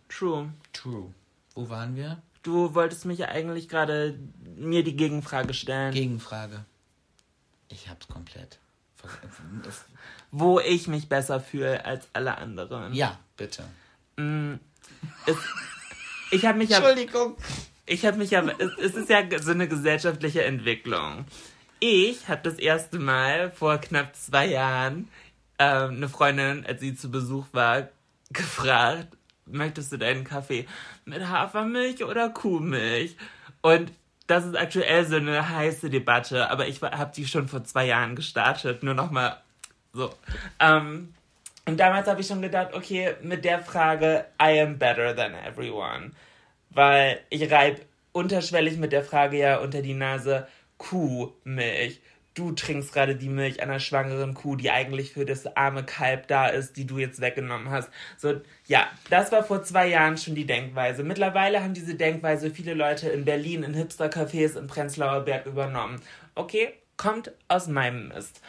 True. 0.09 0.51
True. 0.73 1.13
Wo 1.55 1.69
waren 1.69 1.95
wir? 1.95 2.21
Du 2.43 2.73
wolltest 2.75 3.05
mich 3.05 3.19
ja 3.19 3.27
eigentlich 3.27 3.69
gerade 3.69 4.17
mir 4.55 4.83
die 4.83 4.95
Gegenfrage 4.95 5.53
stellen, 5.53 5.93
Gegenfrage. 5.93 6.65
Ich 7.69 7.89
hab's 7.89 8.07
komplett. 8.07 8.59
wo 10.31 10.59
ich 10.59 10.87
mich 10.87 11.07
besser 11.09 11.39
fühle 11.39 11.85
als 11.85 12.07
alle 12.13 12.37
anderen. 12.37 12.93
Ja, 12.93 13.19
bitte. 13.37 13.63
Es, 15.25 15.37
ich 16.31 16.45
habe 16.45 16.57
mich 16.57 16.69
ja 16.69 16.77
Entschuldigung. 16.77 17.37
Ich 17.85 18.05
habe 18.05 18.17
mich 18.17 18.31
ja, 18.31 18.43
es, 18.57 18.71
es 18.79 18.95
ist 18.95 19.09
ja 19.09 19.23
so 19.39 19.51
eine 19.51 19.67
gesellschaftliche 19.67 20.43
Entwicklung. 20.43 21.25
Ich 21.79 22.27
habe 22.27 22.41
das 22.43 22.55
erste 22.55 22.99
Mal 22.99 23.51
vor 23.51 23.77
knapp 23.77 24.15
zwei 24.15 24.47
Jahren 24.47 25.07
ähm, 25.59 25.95
eine 25.95 26.09
Freundin, 26.09 26.65
als 26.65 26.81
sie 26.81 26.95
zu 26.95 27.09
Besuch 27.09 27.45
war, 27.51 27.89
gefragt, 28.31 29.15
möchtest 29.51 29.91
du 29.91 29.97
deinen 29.97 30.23
Kaffee 30.23 30.65
mit 31.05 31.27
Hafermilch 31.27 32.03
oder 32.03 32.29
Kuhmilch? 32.29 33.15
Und 33.61 33.91
das 34.27 34.45
ist 34.45 34.57
aktuell 34.57 35.05
so 35.05 35.15
eine 35.15 35.49
heiße 35.49 35.89
Debatte, 35.89 36.49
aber 36.49 36.67
ich 36.67 36.81
habe 36.81 37.11
die 37.15 37.25
schon 37.25 37.47
vor 37.47 37.63
zwei 37.63 37.85
Jahren 37.85 38.15
gestartet, 38.15 38.83
nur 38.83 38.93
nochmal 38.93 39.37
so. 39.93 40.13
Ähm, 40.59 41.13
und 41.65 41.77
damals 41.79 42.07
habe 42.07 42.21
ich 42.21 42.27
schon 42.27 42.41
gedacht, 42.41 42.73
okay, 42.73 43.15
mit 43.21 43.43
der 43.43 43.59
Frage, 43.59 44.25
I 44.41 44.59
am 44.61 44.77
better 44.77 45.15
than 45.15 45.33
everyone. 45.33 46.11
Weil 46.69 47.19
ich 47.29 47.51
reib 47.51 47.81
unterschwellig 48.11 48.77
mit 48.77 48.91
der 48.91 49.03
Frage 49.03 49.37
ja 49.37 49.57
unter 49.57 49.81
die 49.81 49.93
Nase 49.93 50.47
Kuhmilch. 50.77 52.01
Du 52.37 52.51
trinkst 52.51 52.93
gerade 52.93 53.15
die 53.15 53.29
Milch 53.29 53.63
einer 53.63 53.79
schwangeren 53.79 54.35
Kuh, 54.35 54.55
die 54.55 54.69
eigentlich 54.69 55.13
für 55.13 55.25
das 55.25 55.57
arme 55.57 55.83
Kalb 55.83 56.27
da 56.27 56.45
ist, 56.45 56.77
die 56.77 56.85
du 56.85 56.99
jetzt 56.99 57.19
weggenommen 57.19 57.71
hast. 57.71 57.89
So, 58.15 58.41
ja, 58.67 58.87
das 59.09 59.31
war 59.31 59.43
vor 59.43 59.63
zwei 59.63 59.87
Jahren 59.87 60.19
schon 60.19 60.35
die 60.35 60.45
Denkweise. 60.45 61.01
Mittlerweile 61.03 61.63
haben 61.63 61.73
diese 61.73 61.95
Denkweise 61.95 62.51
viele 62.51 62.75
Leute 62.75 63.09
in 63.09 63.25
Berlin, 63.25 63.63
in 63.63 63.73
Hipster-Cafés 63.73 64.55
in 64.55 64.67
Prenzlauer 64.67 65.21
Berg 65.21 65.47
übernommen. 65.47 65.99
Okay, 66.35 66.73
kommt 66.95 67.31
aus 67.47 67.67
meinem 67.67 68.09
Mist. 68.09 68.39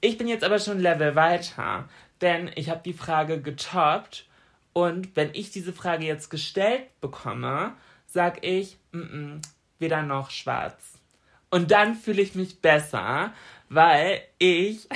Ich 0.00 0.16
bin 0.16 0.26
jetzt 0.26 0.42
aber 0.42 0.58
schon 0.58 0.80
Level 0.80 1.14
weiter, 1.14 1.86
denn 2.22 2.50
ich 2.54 2.70
habe 2.70 2.80
die 2.82 2.94
Frage 2.94 3.38
getoppt 3.42 4.26
und 4.72 5.14
wenn 5.14 5.28
ich 5.34 5.50
diese 5.50 5.74
Frage 5.74 6.06
jetzt 6.06 6.30
gestellt 6.30 6.84
bekomme, 7.02 7.74
sag 8.06 8.42
ich, 8.42 8.78
mm 8.92 8.98
-mm, 8.98 9.42
weder 9.78 10.00
noch 10.00 10.30
schwarz. 10.30 10.93
Und 11.54 11.70
dann 11.70 11.94
fühle 11.94 12.20
ich 12.20 12.34
mich 12.34 12.60
besser, 12.60 13.32
weil 13.68 14.22
ich 14.38 14.88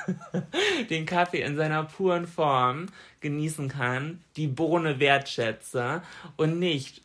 den 0.90 1.06
Kaffee 1.06 1.40
in 1.40 1.56
seiner 1.56 1.84
puren 1.84 2.26
Form 2.26 2.88
genießen 3.20 3.70
kann, 3.70 4.22
die 4.36 4.46
Bohne 4.46 5.00
wertschätze 5.00 6.02
und 6.36 6.58
nicht 6.58 7.00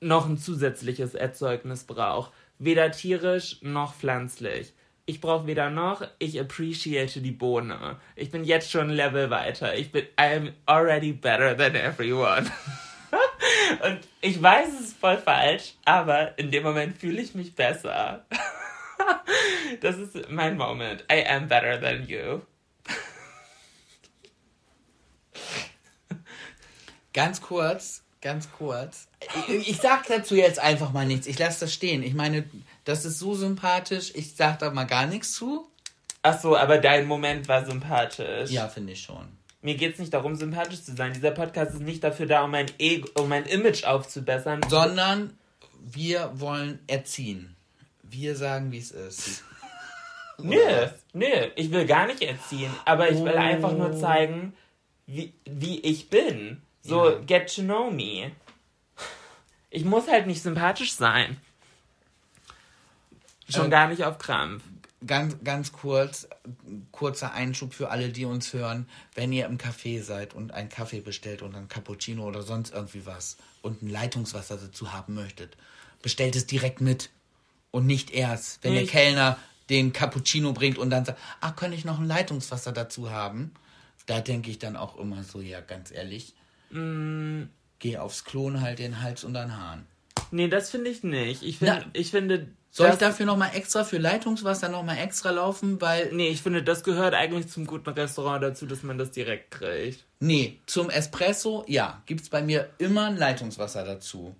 noch 0.00 0.28
ein 0.28 0.38
zusätzliches 0.38 1.16
Erzeugnis 1.16 1.82
brauche. 1.82 2.30
Weder 2.60 2.92
tierisch 2.92 3.58
noch 3.62 3.92
pflanzlich. 3.92 4.72
Ich 5.06 5.20
brauche 5.20 5.48
weder 5.48 5.70
noch, 5.70 6.06
ich 6.20 6.38
appreciate 6.38 7.20
die 7.20 7.32
Bohne. 7.32 7.96
Ich 8.14 8.30
bin 8.30 8.44
jetzt 8.44 8.70
schon 8.70 8.90
ein 8.90 8.94
Level 8.96 9.30
weiter. 9.30 9.74
Ich 9.74 9.90
bin, 9.90 10.04
I'm 10.16 10.52
already 10.64 11.12
better 11.12 11.56
than 11.56 11.74
everyone. 11.74 12.46
Und 13.82 14.00
ich 14.20 14.42
weiß, 14.42 14.68
es 14.74 14.80
ist 14.88 14.98
voll 14.98 15.18
falsch, 15.18 15.74
aber 15.84 16.38
in 16.38 16.50
dem 16.50 16.62
Moment 16.62 16.98
fühle 16.98 17.20
ich 17.20 17.34
mich 17.34 17.54
besser. 17.54 18.24
Das 19.80 19.98
ist 19.98 20.30
mein 20.30 20.56
Moment. 20.56 21.04
I 21.12 21.26
am 21.26 21.48
better 21.48 21.78
than 21.80 22.08
you. 22.08 22.40
Ganz 27.12 27.40
kurz, 27.40 28.02
ganz 28.20 28.50
kurz. 28.52 29.08
Ich, 29.48 29.68
ich 29.70 29.76
sag 29.78 30.06
dazu 30.06 30.34
jetzt 30.34 30.58
einfach 30.58 30.92
mal 30.92 31.06
nichts. 31.06 31.26
Ich 31.26 31.38
lasse 31.38 31.60
das 31.60 31.72
stehen. 31.72 32.02
Ich 32.02 32.14
meine, 32.14 32.44
das 32.84 33.04
ist 33.04 33.18
so 33.18 33.34
sympathisch. 33.34 34.12
Ich 34.14 34.34
sag 34.34 34.58
da 34.58 34.70
mal 34.70 34.84
gar 34.84 35.06
nichts 35.06 35.32
zu. 35.32 35.66
Ach 36.22 36.38
so, 36.38 36.56
aber 36.56 36.78
dein 36.78 37.06
Moment 37.06 37.48
war 37.48 37.64
sympathisch. 37.64 38.50
Ja, 38.50 38.68
finde 38.68 38.92
ich 38.92 39.02
schon. 39.02 39.28
Mir 39.66 39.74
geht 39.74 39.94
es 39.94 39.98
nicht 39.98 40.14
darum, 40.14 40.36
sympathisch 40.36 40.84
zu 40.84 40.94
sein. 40.94 41.12
Dieser 41.12 41.32
Podcast 41.32 41.74
ist 41.74 41.80
nicht 41.80 42.04
dafür 42.04 42.26
da, 42.26 42.44
um 42.44 42.52
mein, 42.52 42.66
Ego, 42.78 43.08
um 43.20 43.28
mein 43.28 43.46
Image 43.46 43.82
aufzubessern. 43.82 44.60
Sondern 44.68 45.36
wir 45.82 46.30
wollen 46.34 46.78
erziehen. 46.86 47.56
Wir 48.04 48.36
sagen, 48.36 48.70
wie 48.70 48.78
es 48.78 48.92
ist. 48.92 49.42
Nö, 50.38 50.86
nö, 51.14 51.48
ich 51.56 51.72
will 51.72 51.84
gar 51.84 52.06
nicht 52.06 52.22
erziehen, 52.22 52.70
aber 52.84 53.10
ich 53.10 53.18
will 53.18 53.36
einfach 53.36 53.72
nur 53.72 53.98
zeigen, 53.98 54.54
wie, 55.06 55.32
wie 55.46 55.80
ich 55.80 56.10
bin. 56.10 56.62
So, 56.82 57.10
Ja. 57.10 57.18
get 57.26 57.52
to 57.52 57.62
know 57.62 57.90
me. 57.90 58.30
Ich 59.70 59.84
muss 59.84 60.06
halt 60.06 60.28
nicht 60.28 60.42
sympathisch 60.44 60.92
sein. 60.92 61.38
Schon 63.48 63.64
Ähm, 63.64 63.70
gar 63.72 63.88
nicht 63.88 64.04
auf 64.04 64.18
Krampf. 64.18 64.62
Ganz, 65.06 65.36
ganz 65.44 65.72
kurz, 65.72 66.26
kurzer 66.90 67.32
Einschub 67.34 67.74
für 67.74 67.90
alle, 67.90 68.08
die 68.08 68.24
uns 68.24 68.52
hören. 68.54 68.88
Wenn 69.14 69.30
ihr 69.32 69.44
im 69.46 69.58
Café 69.58 70.02
seid 70.02 70.32
und 70.34 70.52
einen 70.52 70.70
Kaffee 70.70 71.00
bestellt 71.00 71.42
und 71.42 71.54
ein 71.54 71.68
Cappuccino 71.68 72.24
oder 72.26 72.42
sonst 72.42 72.72
irgendwie 72.72 73.04
was 73.04 73.36
und 73.60 73.82
ein 73.82 73.90
Leitungswasser 73.90 74.56
dazu 74.56 74.92
haben 74.94 75.14
möchtet, 75.14 75.56
bestellt 76.02 76.34
es 76.34 76.46
direkt 76.46 76.80
mit. 76.80 77.10
Und 77.72 77.84
nicht 77.86 78.10
erst, 78.10 78.64
wenn 78.64 78.72
der 78.72 78.84
Ich- 78.84 78.90
Kellner 78.90 79.36
den 79.68 79.92
Cappuccino 79.92 80.52
bringt 80.54 80.78
und 80.78 80.88
dann 80.90 81.04
sagt, 81.04 81.18
ach, 81.42 81.54
könnte 81.56 81.76
ich 81.76 81.84
noch 81.84 81.98
ein 81.98 82.06
Leitungswasser 82.06 82.72
dazu 82.72 83.10
haben? 83.10 83.52
Da 84.06 84.20
denke 84.20 84.50
ich 84.50 84.58
dann 84.58 84.76
auch 84.76 84.96
immer 84.96 85.24
so, 85.24 85.40
ja, 85.42 85.60
ganz 85.60 85.90
ehrlich, 85.90 86.34
Mm. 86.70 87.44
geh 87.80 87.98
aufs 87.98 88.24
Klo 88.24 88.46
und 88.46 88.60
halt 88.62 88.78
den 88.78 89.02
Hals 89.02 89.24
unter 89.24 89.42
den 89.42 89.56
Haaren. 89.56 89.86
Nee, 90.30 90.48
das 90.48 90.70
finde 90.70 90.90
ich 90.90 91.02
nicht. 91.02 91.42
Ich, 91.42 91.58
find, 91.58 91.70
Na, 91.70 91.84
ich 91.92 92.10
finde. 92.12 92.48
Soll 92.76 92.88
das, 92.88 92.96
ich 92.96 93.00
dafür 93.00 93.24
nochmal 93.24 93.52
extra 93.54 93.84
für 93.84 93.96
Leitungswasser 93.96 94.68
nochmal 94.68 94.98
extra 94.98 95.30
laufen? 95.30 95.80
Weil 95.80 96.12
Nee, 96.12 96.28
ich 96.28 96.42
finde, 96.42 96.62
das 96.62 96.84
gehört 96.84 97.14
eigentlich 97.14 97.48
zum 97.48 97.66
guten 97.66 97.88
Restaurant 97.88 98.42
dazu, 98.42 98.66
dass 98.66 98.82
man 98.82 98.98
das 98.98 99.12
direkt 99.12 99.50
kriegt. 99.50 100.04
Nee, 100.20 100.58
zum 100.66 100.90
Espresso, 100.90 101.64
ja, 101.68 102.02
gibt's 102.04 102.28
bei 102.28 102.42
mir 102.42 102.68
immer 102.76 103.06
ein 103.06 103.16
Leitungswasser 103.16 103.82
dazu. 103.82 104.36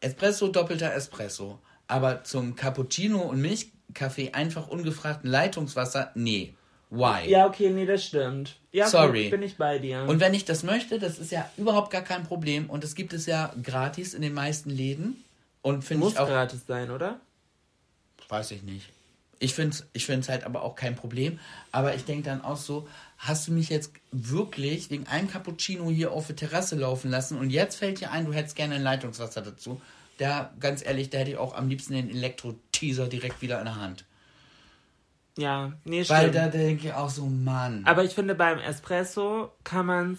Espresso, 0.00 0.48
doppelter 0.48 0.92
Espresso. 0.92 1.60
Aber 1.86 2.24
zum 2.24 2.56
Cappuccino 2.56 3.22
und 3.22 3.40
Milchkaffee 3.40 4.32
einfach 4.34 4.68
ungefragten 4.68 5.30
Leitungswasser, 5.30 6.10
nee. 6.14 6.52
Why? 6.90 7.30
Ja, 7.30 7.46
okay, 7.46 7.70
nee, 7.70 7.86
das 7.86 8.04
stimmt. 8.04 8.56
Ja, 8.70 8.88
Sorry. 8.88 9.22
gut, 9.22 9.30
bin 9.30 9.42
ich 9.42 9.56
bei 9.56 9.78
dir. 9.78 10.04
Und 10.06 10.20
wenn 10.20 10.34
ich 10.34 10.44
das 10.44 10.62
möchte, 10.62 10.98
das 10.98 11.18
ist 11.18 11.32
ja 11.32 11.48
überhaupt 11.56 11.90
gar 11.90 12.02
kein 12.02 12.24
Problem. 12.24 12.68
Und 12.68 12.84
es 12.84 12.94
gibt 12.94 13.14
es 13.14 13.24
ja 13.24 13.50
gratis 13.62 14.12
in 14.12 14.20
den 14.20 14.34
meisten 14.34 14.68
Läden. 14.68 15.24
Und 15.62 15.84
finde 15.84 16.04
muss 16.04 16.12
ich 16.12 16.18
auch. 16.18 16.28
gratis 16.28 16.66
sein, 16.66 16.90
oder? 16.90 17.18
Weiß 18.28 18.50
ich 18.50 18.62
nicht. 18.62 18.90
Ich 19.40 19.54
finde 19.54 19.76
es 19.76 19.86
ich 19.92 20.06
find's 20.06 20.28
halt 20.28 20.44
aber 20.44 20.62
auch 20.62 20.74
kein 20.74 20.96
Problem. 20.96 21.38
Aber 21.70 21.94
ich 21.94 22.04
denke 22.04 22.24
dann 22.24 22.42
auch 22.42 22.56
so, 22.56 22.88
hast 23.18 23.48
du 23.48 23.52
mich 23.52 23.68
jetzt 23.68 23.92
wirklich 24.10 24.90
wegen 24.90 25.06
einem 25.06 25.28
Cappuccino 25.28 25.90
hier 25.90 26.12
auf 26.12 26.26
der 26.26 26.36
Terrasse 26.36 26.76
laufen 26.76 27.10
lassen 27.10 27.38
und 27.38 27.50
jetzt 27.50 27.76
fällt 27.76 28.00
dir 28.00 28.10
ein, 28.10 28.26
du 28.26 28.32
hättest 28.32 28.56
gerne 28.56 28.76
ein 28.76 28.82
Leitungswasser 28.82 29.42
dazu. 29.42 29.80
Da, 30.18 30.52
ganz 30.58 30.84
ehrlich, 30.84 31.10
da 31.10 31.18
hätte 31.18 31.30
ich 31.30 31.36
auch 31.36 31.54
am 31.54 31.68
liebsten 31.68 31.92
den 31.94 32.10
Elektro-Teaser 32.10 33.06
direkt 33.06 33.40
wieder 33.40 33.60
in 33.60 33.66
der 33.66 33.76
Hand. 33.76 34.04
Ja, 35.38 35.72
nee, 35.84 36.04
Weil 36.08 36.30
stimmt. 36.30 36.34
da 36.34 36.48
denke 36.48 36.88
ich 36.88 36.92
auch 36.92 37.10
so, 37.10 37.26
Mann. 37.26 37.84
Aber 37.86 38.02
ich 38.02 38.14
finde, 38.14 38.34
beim 38.34 38.58
Espresso 38.58 39.52
kann 39.62 39.86
man 39.86 40.12
es 40.14 40.18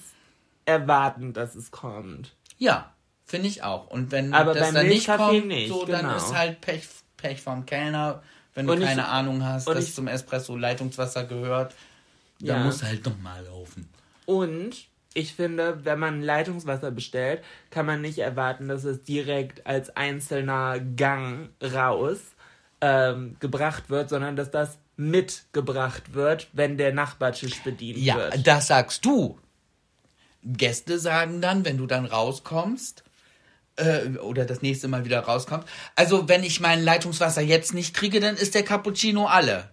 erwarten, 0.63 1.33
dass 1.33 1.55
es 1.55 1.71
kommt. 1.71 2.33
Ja, 2.57 2.93
finde 3.25 3.49
ich 3.49 3.63
auch. 3.63 3.87
Und 3.87 4.13
wenn 4.13 4.33
Aber 4.33 4.53
das 4.53 4.67
beim 4.67 4.75
dann 4.75 4.87
nicht 4.87 5.07
kommt, 5.07 5.47
nicht, 5.47 5.67
so, 5.67 5.85
dann 5.85 6.05
genau. 6.05 6.15
ist 6.15 6.33
halt 6.33 6.61
Pech, 6.61 6.87
Pech 7.21 7.41
vom 7.41 7.65
Kellner. 7.65 8.21
Wenn 8.55 8.67
du 8.67 8.73
Und 8.73 8.81
ich- 8.81 8.87
keine 8.87 9.07
Ahnung 9.07 9.43
hast, 9.45 9.67
dass 9.67 9.87
ich- 9.89 9.95
zum 9.95 10.07
Espresso 10.07 10.55
Leitungswasser 10.57 11.25
gehört, 11.25 11.75
dann 12.39 12.47
Ja. 12.57 12.63
muss 12.63 12.83
halt 12.83 13.05
nochmal 13.05 13.43
laufen. 13.45 13.89
Und 14.25 14.71
ich 15.13 15.33
finde, 15.33 15.83
wenn 15.85 15.99
man 15.99 16.21
Leitungswasser 16.21 16.91
bestellt, 16.91 17.43
kann 17.71 17.85
man 17.85 18.01
nicht 18.01 18.19
erwarten, 18.19 18.67
dass 18.67 18.83
es 18.83 19.03
direkt 19.03 19.65
als 19.67 19.95
einzelner 19.95 20.79
Gang 20.79 21.49
raus 21.61 22.19
ähm, 22.81 23.35
gebracht 23.41 23.89
wird, 23.89 24.07
sondern 24.09 24.37
dass 24.37 24.51
das 24.51 24.77
mitgebracht 24.95 26.13
wird, 26.13 26.47
wenn 26.53 26.77
der 26.77 26.93
Nachbartisch 26.93 27.61
bedient 27.61 27.99
Ja, 27.99 28.15
wird. 28.15 28.47
das 28.47 28.67
sagst 28.67 29.03
du. 29.03 29.37
Gäste 30.43 30.97
sagen 30.99 31.41
dann, 31.41 31.65
wenn 31.65 31.77
du 31.77 31.85
dann 31.87 32.05
rauskommst, 32.05 33.03
äh, 33.79 34.17
oder 34.19 34.45
das 34.45 34.61
nächste 34.61 34.87
Mal 34.87 35.05
wieder 35.05 35.19
rauskommst, 35.21 35.67
also 35.95 36.27
wenn 36.27 36.43
ich 36.43 36.59
mein 36.59 36.83
Leitungswasser 36.83 37.41
jetzt 37.41 37.73
nicht 37.73 37.95
kriege, 37.95 38.19
dann 38.19 38.35
ist 38.35 38.55
der 38.55 38.63
Cappuccino 38.63 39.25
alle. 39.25 39.69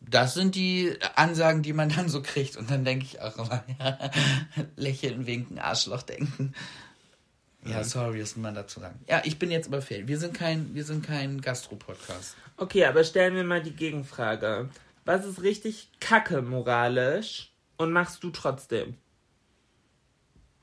Das 0.00 0.34
sind 0.34 0.56
die 0.56 0.96
Ansagen, 1.14 1.62
die 1.62 1.72
man 1.72 1.88
dann 1.88 2.08
so 2.08 2.20
kriegt. 2.20 2.56
Und 2.56 2.70
dann 2.70 2.84
denke 2.84 3.04
ich 3.04 3.20
auch 3.20 3.36
immer, 3.38 3.62
ja, 3.78 4.10
lächeln, 4.76 5.26
winken, 5.26 5.58
Arschloch 5.58 6.02
denken. 6.02 6.54
Ja, 7.64 7.84
sorry, 7.84 8.18
das 8.18 8.36
muss 8.36 8.42
man 8.42 8.54
dazu 8.54 8.80
sagen. 8.80 8.98
Ja, 9.06 9.22
ich 9.24 9.38
bin 9.38 9.50
jetzt 9.50 9.68
aber 9.68 9.82
fail. 9.82 10.08
Wir 10.08 10.18
sind 10.18 10.34
kein, 10.34 10.74
wir 10.74 10.84
sind 10.84 11.06
kein 11.06 11.40
Gastro-Podcast. 11.40 12.34
Okay, 12.56 12.86
aber 12.86 13.04
stellen 13.04 13.34
wir 13.34 13.44
mal 13.44 13.62
die 13.62 13.74
Gegenfrage. 13.74 14.70
Was 15.04 15.26
ist 15.26 15.42
richtig 15.42 15.90
kacke 16.00 16.42
moralisch 16.42 17.52
und 17.76 17.92
machst 17.92 18.24
du 18.24 18.30
trotzdem? 18.30 18.96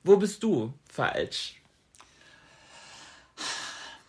Wo 0.04 0.18
bist 0.18 0.42
du 0.42 0.74
falsch? 0.92 1.62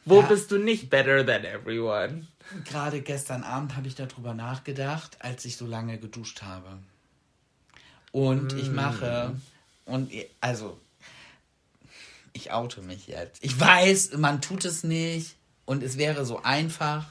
Wo 0.08 0.20
Ja. 0.20 0.26
bist 0.26 0.50
du 0.50 0.58
nicht 0.58 0.88
better 0.90 1.24
than 1.26 1.44
everyone? 1.44 2.26
Gerade 2.64 3.02
gestern 3.02 3.42
Abend 3.44 3.76
habe 3.76 3.86
ich 3.88 3.94
darüber 3.94 4.32
nachgedacht, 4.34 5.16
als 5.20 5.44
ich 5.44 5.56
so 5.56 5.66
lange 5.66 5.98
geduscht 5.98 6.42
habe. 6.42 6.78
Und 8.12 8.54
ich 8.54 8.70
mache, 8.70 9.34
und 9.84 10.12
i- 10.12 10.26
also, 10.40 10.80
ich 12.32 12.52
oute 12.52 12.80
mich 12.82 13.06
jetzt. 13.06 13.44
Ich 13.44 13.58
weiß, 13.58 14.12
man 14.16 14.40
tut 14.40 14.64
es 14.64 14.82
nicht 14.82 15.36
und 15.66 15.82
es 15.82 15.98
wäre 15.98 16.24
so 16.24 16.42
einfach. 16.42 17.04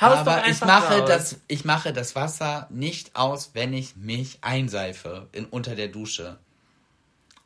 Haus 0.00 0.18
aber 0.18 0.40
ich 0.40 0.44
einfach 0.46 0.66
mache, 0.66 0.98
raus. 1.00 1.08
das, 1.08 1.36
ich 1.48 1.64
mache 1.64 1.92
das 1.92 2.14
Wasser 2.14 2.66
nicht 2.70 3.16
aus, 3.16 3.50
wenn 3.54 3.72
ich 3.72 3.96
mich 3.96 4.38
einseife 4.42 5.28
in, 5.32 5.46
unter 5.46 5.74
der 5.74 5.88
Dusche. 5.88 6.38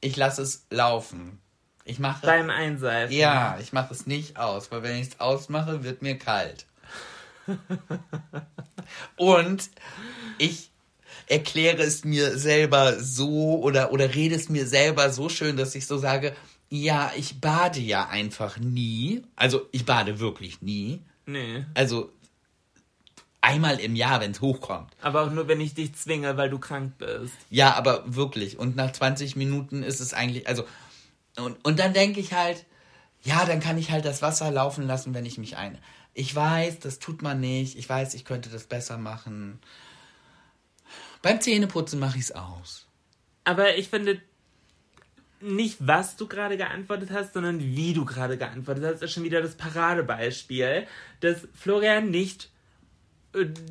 Ich 0.00 0.16
lasse 0.16 0.42
es 0.42 0.64
laufen. 0.70 1.40
Ich 1.90 1.98
mache. 1.98 2.24
Beim 2.24 2.50
Einseifen. 2.50 3.12
Ja, 3.12 3.58
ich 3.60 3.72
mache 3.72 3.92
es 3.92 4.06
nicht 4.06 4.38
aus, 4.38 4.70
weil 4.70 4.84
wenn 4.84 5.00
ich 5.00 5.08
es 5.08 5.18
ausmache, 5.18 5.82
wird 5.82 6.02
mir 6.02 6.16
kalt. 6.16 6.66
Und 9.16 9.68
ich 10.38 10.70
erkläre 11.26 11.82
es 11.82 12.04
mir 12.04 12.38
selber 12.38 13.00
so 13.00 13.60
oder, 13.60 13.92
oder 13.92 14.14
rede 14.14 14.36
es 14.36 14.48
mir 14.48 14.68
selber 14.68 15.10
so 15.10 15.28
schön, 15.28 15.56
dass 15.56 15.74
ich 15.74 15.88
so 15.88 15.98
sage, 15.98 16.32
ja, 16.68 17.10
ich 17.16 17.40
bade 17.40 17.80
ja 17.80 18.08
einfach 18.08 18.56
nie. 18.58 19.24
Also 19.34 19.66
ich 19.72 19.84
bade 19.84 20.20
wirklich 20.20 20.62
nie. 20.62 21.00
Nee. 21.26 21.64
Also 21.74 22.12
einmal 23.40 23.80
im 23.80 23.96
Jahr, 23.96 24.20
wenn 24.20 24.30
es 24.30 24.40
hochkommt. 24.40 24.92
Aber 25.02 25.22
auch 25.22 25.32
nur, 25.32 25.48
wenn 25.48 25.60
ich 25.60 25.74
dich 25.74 25.92
zwinge, 25.94 26.36
weil 26.36 26.50
du 26.50 26.60
krank 26.60 26.98
bist. 26.98 27.34
Ja, 27.50 27.74
aber 27.74 28.04
wirklich. 28.06 28.60
Und 28.60 28.76
nach 28.76 28.92
20 28.92 29.34
Minuten 29.34 29.82
ist 29.82 29.98
es 29.98 30.14
eigentlich, 30.14 30.46
also, 30.46 30.64
und, 31.40 31.64
und 31.64 31.78
dann 31.78 31.92
denke 31.92 32.20
ich 32.20 32.32
halt, 32.32 32.64
ja, 33.22 33.44
dann 33.44 33.60
kann 33.60 33.78
ich 33.78 33.90
halt 33.90 34.04
das 34.04 34.22
Wasser 34.22 34.50
laufen 34.50 34.86
lassen, 34.86 35.14
wenn 35.14 35.26
ich 35.26 35.38
mich 35.38 35.56
ein. 35.56 35.78
Ich 36.14 36.34
weiß, 36.34 36.80
das 36.80 36.98
tut 36.98 37.22
man 37.22 37.40
nicht. 37.40 37.78
Ich 37.78 37.88
weiß, 37.88 38.14
ich 38.14 38.24
könnte 38.24 38.48
das 38.48 38.64
besser 38.64 38.98
machen. 38.98 39.60
Beim 41.22 41.40
Zähneputzen 41.40 42.00
mache 42.00 42.16
ich 42.16 42.24
es 42.24 42.32
aus. 42.32 42.86
Aber 43.44 43.76
ich 43.76 43.88
finde 43.88 44.20
nicht, 45.40 45.76
was 45.80 46.16
du 46.16 46.26
gerade 46.26 46.56
geantwortet 46.56 47.10
hast, 47.10 47.34
sondern 47.34 47.60
wie 47.60 47.92
du 47.94 48.04
gerade 48.04 48.36
geantwortet 48.36 48.84
hast, 48.84 49.02
ist 49.02 49.12
schon 49.12 49.24
wieder 49.24 49.40
das 49.40 49.54
Paradebeispiel, 49.54 50.86
dass 51.20 51.48
Florian 51.54 52.10
nicht. 52.10 52.50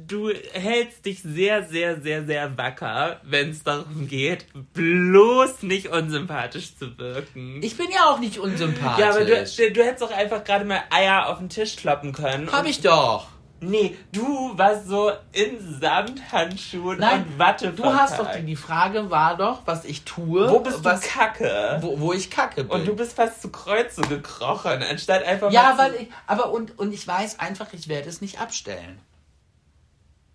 Du 0.07 0.29
hältst 0.53 1.05
dich 1.05 1.21
sehr, 1.21 1.63
sehr, 1.63 1.99
sehr, 1.99 2.25
sehr 2.25 2.57
wacker, 2.57 3.19
wenn 3.23 3.49
es 3.49 3.63
darum 3.63 4.07
geht, 4.07 4.45
bloß 4.73 5.63
nicht 5.63 5.89
unsympathisch 5.89 6.77
zu 6.77 6.97
wirken. 6.97 7.61
Ich 7.61 7.75
bin 7.75 7.87
ja 7.91 8.05
auch 8.05 8.19
nicht 8.19 8.39
unsympathisch. 8.39 8.99
ja, 9.03 9.09
aber 9.09 9.25
du, 9.25 9.71
du 9.73 9.83
hättest 9.83 10.01
doch 10.01 10.11
einfach 10.11 10.45
gerade 10.45 10.63
mal 10.63 10.81
Eier 10.89 11.27
auf 11.27 11.39
den 11.39 11.49
Tisch 11.49 11.75
kloppen 11.75 12.13
können. 12.13 12.49
Hab 12.49 12.65
ich 12.65 12.79
doch. 12.79 13.27
Nee, 13.61 13.97
du 14.13 14.57
warst 14.57 14.87
so 14.87 15.11
in 15.33 15.79
Samthandschuhen 15.79 16.99
Nein, 16.99 17.25
und 17.25 17.39
Watte 17.39 17.73
du 17.73 17.83
hast 17.85 18.17
doch, 18.17 18.31
die, 18.31 18.43
die 18.43 18.55
Frage 18.55 19.11
war 19.11 19.35
doch, 19.35 19.63
was 19.65 19.83
ich 19.83 20.03
tue. 20.03 20.49
Wo 20.49 20.59
bist 20.59 20.83
was, 20.83 21.01
du 21.01 21.07
kacke? 21.07 21.79
Wo, 21.81 21.99
wo 21.99 22.13
ich 22.13 22.31
kacke 22.31 22.63
bin. 22.63 22.71
Und 22.71 22.87
du 22.87 22.95
bist 22.95 23.17
fast 23.17 23.41
zu 23.41 23.49
Kreuze 23.49 24.01
gekrochen, 24.01 24.81
anstatt 24.81 25.23
einfach 25.23 25.51
ja, 25.51 25.75
mal 25.75 25.77
weil 25.77 25.91
zu, 25.91 26.01
ich, 26.03 26.07
aber 26.25 26.51
und, 26.51 26.79
und 26.79 26.93
ich 26.93 27.05
weiß 27.05 27.39
einfach, 27.39 27.73
ich 27.73 27.89
werde 27.89 28.07
es 28.07 28.21
nicht 28.21 28.39
abstellen. 28.39 29.01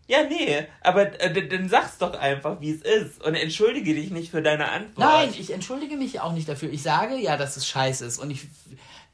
Ja, 0.06 0.22
nee, 0.24 0.66
aber 0.82 1.18
äh, 1.20 1.48
dann 1.48 1.68
sag's 1.70 1.96
doch 1.98 2.12
einfach, 2.18 2.60
wie 2.60 2.70
es 2.72 2.82
ist 2.82 3.22
und 3.24 3.34
entschuldige 3.34 3.94
dich 3.94 4.10
nicht 4.10 4.30
für 4.30 4.42
deine 4.42 4.70
Antwort. 4.70 4.98
Nein, 4.98 5.34
ich 5.38 5.50
entschuldige 5.50 5.96
mich 5.96 6.20
auch 6.20 6.32
nicht 6.32 6.46
dafür. 6.48 6.70
Ich 6.70 6.82
sage 6.82 7.16
ja, 7.16 7.36
dass 7.38 7.56
es 7.56 7.66
scheiße 7.66 8.04
ist. 8.04 8.18
Und 8.18 8.30
ich, 8.30 8.46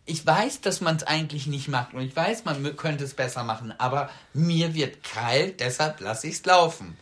ich 0.04 0.26
weiß, 0.26 0.62
dass 0.62 0.80
man 0.80 0.96
es 0.96 1.04
eigentlich 1.04 1.46
nicht 1.46 1.68
macht. 1.68 1.94
Und 1.94 2.00
ich 2.00 2.16
weiß, 2.16 2.44
man 2.44 2.76
könnte 2.76 3.04
es 3.04 3.14
besser 3.14 3.44
machen. 3.44 3.72
Aber 3.78 4.10
mir 4.32 4.74
wird 4.74 5.04
kalt, 5.04 5.60
deshalb 5.60 6.00
lasse 6.00 6.26
ich 6.26 6.34
es 6.34 6.44
laufen. 6.44 6.96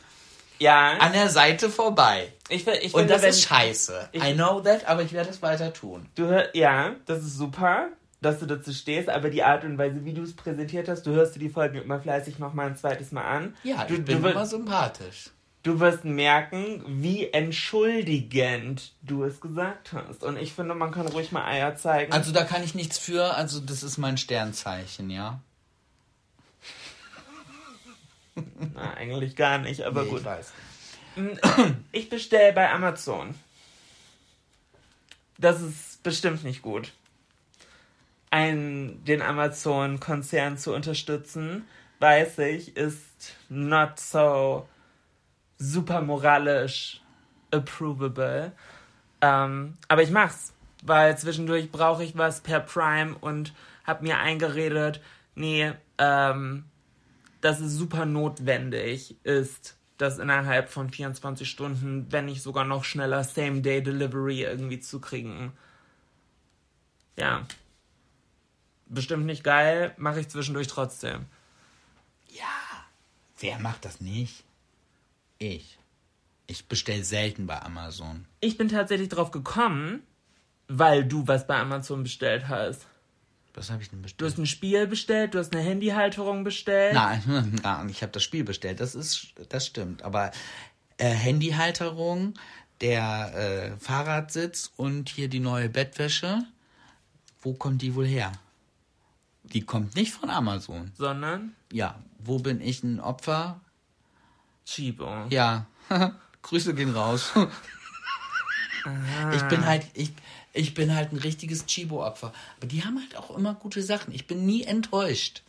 ja, 0.59 0.99
An 0.99 1.13
der 1.15 1.31
Seite 1.31 1.71
vorbei. 1.71 2.33
ich, 2.51 2.67
ich 2.67 2.93
Und 2.93 3.01
finde, 3.01 3.15
das 3.15 3.23
wenn, 3.23 3.31
ist 3.31 3.43
scheiße. 3.43 4.11
ich- 4.13 4.23
I 4.23 4.35
know 4.35 4.61
that, 4.61 4.87
aber 4.87 5.01
ich 5.03 5.13
werde 5.15 5.31
es 5.31 5.41
weiter 5.41 5.73
tun. 5.73 6.11
Du 6.15 6.27
hör, 6.27 6.55
ja, 6.55 6.95
das 7.07 7.21
ist 7.21 7.39
super, 7.39 7.89
dass 8.21 8.41
du 8.41 8.47
dazu 8.47 8.73
stehst, 8.73 9.09
aber 9.09 9.31
die 9.31 9.43
Art 9.43 9.65
und 9.65 9.79
Weise, 9.79 10.05
wie 10.05 10.13
du 10.13 10.23
es 10.23 10.35
präsentiert 10.35 10.89
hast, 10.89 11.05
du 11.07 11.13
hörst 11.13 11.37
dir 11.37 11.41
die 11.41 11.49
Folgen 11.51 11.81
immer 11.81 12.01
fleißig 12.01 12.39
noch 12.39 12.53
mal 12.55 12.67
ein 12.67 12.77
zweites 12.77 13.13
Mal 13.13 13.25
an. 13.25 13.57
Ja, 13.63 13.85
du, 13.85 13.95
ich 13.95 14.05
bin 14.05 14.23
du, 14.23 14.29
immer 14.29 14.45
sympathisch. 14.47 15.31
du 15.63 15.79
wirst 15.79 16.05
merken, 16.05 16.83
wie 16.87 17.29
entschuldigend 17.29 18.93
du 19.03 19.23
es 19.25 19.41
gesagt 19.41 19.93
hast. 19.93 20.25
Und 20.25 20.37
ich 20.37 20.53
finde, 20.53 20.75
man 20.75 20.91
kann 20.91 21.07
ruhig 21.07 21.31
mal 21.31 21.45
Eier 21.45 21.77
zeigen. 21.77 22.13
Also 22.13 22.33
da 22.33 22.45
kann 22.45 22.65
ich 22.65 22.75
nichts 22.75 22.99
für. 22.99 23.35
Also 23.35 23.61
das 23.61 23.83
ist 23.83 23.99
mein 23.99 24.17
Sternzeichen, 24.19 25.11
ja. 25.11 25.41
Na, 28.75 28.95
eigentlich 28.95 29.37
gar 29.37 29.59
nicht, 29.59 29.83
aber 29.83 30.03
Nee, 30.05 30.11
gut. 30.11 30.21
Ich 30.21 30.25
weiß. 30.27 30.53
Ich 31.93 32.09
bestelle 32.09 32.53
bei 32.53 32.71
Amazon. 32.71 33.35
Das 35.39 35.61
ist 35.61 36.03
bestimmt 36.03 36.45
nicht 36.45 36.63
gut. 36.63 36.93
Ein, 38.31 39.05
den 39.05 39.23
Amazon-Konzern 39.23 40.59
zu 40.59 40.75
unterstützen, 40.75 41.65
weiß 42.01 42.39
ich, 42.41 42.77
ist 42.77 43.35
not 43.49 43.99
so 43.99 44.69
super 45.59 46.03
moralisch 46.03 47.01
approvable. 47.51 48.53
Ähm, 49.21 49.77
aber 49.89 50.03
ich 50.03 50.11
mach's, 50.11 50.53
weil 50.83 51.17
zwischendurch 51.19 51.73
brauche 51.73 52.05
ich 52.05 52.17
was 52.17 52.41
per 52.41 52.61
Prime 52.61 53.17
und 53.21 53.53
hab 53.85 54.03
mir 54.03 54.19
eingeredet, 54.19 55.01
nee, 55.35 55.73
ähm, 55.99 56.65
dass 57.41 57.61
es 57.61 57.73
super 57.73 58.05
notwendig 58.05 59.17
ist, 59.25 59.77
das 59.97 60.19
innerhalb 60.19 60.69
von 60.69 60.91
24 60.91 61.49
Stunden, 61.49 62.07
wenn 62.11 62.27
nicht 62.27 62.43
sogar 62.43 62.65
noch 62.65 62.85
schneller, 62.85 63.25
Same-Day-Delivery 63.25 64.43
irgendwie 64.43 64.81
zu 64.81 65.01
kriegen. 65.01 65.53
Ja. 67.17 67.43
Bestimmt 68.89 69.27
nicht 69.27 69.45
geil, 69.45 69.95
mache 69.99 70.21
ich 70.21 70.29
zwischendurch 70.29 70.67
trotzdem. 70.67 71.27
Wer 73.41 73.59
macht 73.61 73.85
das 73.85 74.01
nicht? 74.01 74.45
Ich. 75.39 75.79
Ich 76.47 76.67
bestelle 76.67 77.05
selten 77.05 77.47
bei 77.47 77.61
Amazon. 77.63 78.27
Ich 78.41 78.57
bin 78.59 78.69
tatsächlich 78.69 79.11
drauf 79.11 79.31
gekommen, 79.31 80.03
weil 80.67 81.05
du 81.05 81.29
was 81.29 81.47
bei 81.47 81.57
Amazon 81.57 82.03
bestellt 82.03 82.49
hast. 82.49 82.87
Was 83.55 83.71
habe 83.71 83.83
ich 83.83 83.91
denn 83.91 83.99
Du 83.99 84.03
bestellt? 84.05 84.33
hast 84.33 84.39
ein 84.39 84.47
Spiel 84.47 84.87
bestellt, 84.87 85.35
du 85.35 85.39
hast 85.39 85.53
eine 85.55 85.63
Handyhalterung 85.63 86.43
bestellt. 86.45 86.95
Nein, 86.95 87.59
nein, 87.63 87.89
ich 87.89 88.03
habe 88.03 88.13
das 88.13 88.23
Spiel 88.25 88.45
bestellt. 88.45 88.81
Das 88.81 88.95
ist, 88.95 89.29
das 89.51 89.67
stimmt. 89.67 90.03
Aber 90.03 90.33
äh, 90.97 91.09
Handyhalterung, 91.11 92.35
der 92.81 93.35
äh, 93.77 93.79
Fahrradsitz 93.79 94.73
und 94.77 95.11
hier 95.11 95.29
die 95.29 95.41
neue 95.41 95.69
Bettwäsche. 95.69 96.45
Wo 97.41 97.55
kommt 97.55 97.83
die 97.83 97.95
wohl 97.95 98.07
her? 98.07 98.33
Die 99.53 99.63
kommt 99.63 99.95
nicht 99.97 100.13
von 100.13 100.31
Amazon. 100.31 100.93
sondern 100.97 101.55
Ja, 101.73 101.99
wo 102.19 102.39
bin 102.39 102.61
ich 102.61 102.83
ein 102.83 103.01
Opfer? 103.01 103.61
Chibo. 104.67 105.27
Ja, 105.31 105.67
Grüße 106.43 106.75
gehen 106.75 106.95
raus. 106.95 107.33
Ich 109.35 109.43
bin 109.49 109.67
halt, 109.67 109.87
ich, 109.95 110.13
ich 110.53 110.75
bin 110.75 110.95
halt 110.95 111.13
ein 111.13 111.19
richtiges 111.19 111.67
Chibo-Opfer. 111.67 112.33
Aber 112.57 112.67
die 112.67 112.85
haben 112.85 112.99
halt 112.99 113.17
auch 113.17 113.37
immer 113.37 113.55
gute 113.55 113.83
Sachen. 113.83 114.15
Ich 114.15 114.27
bin 114.27 114.47
nie 114.47 114.63
enttäuscht. 114.63 115.43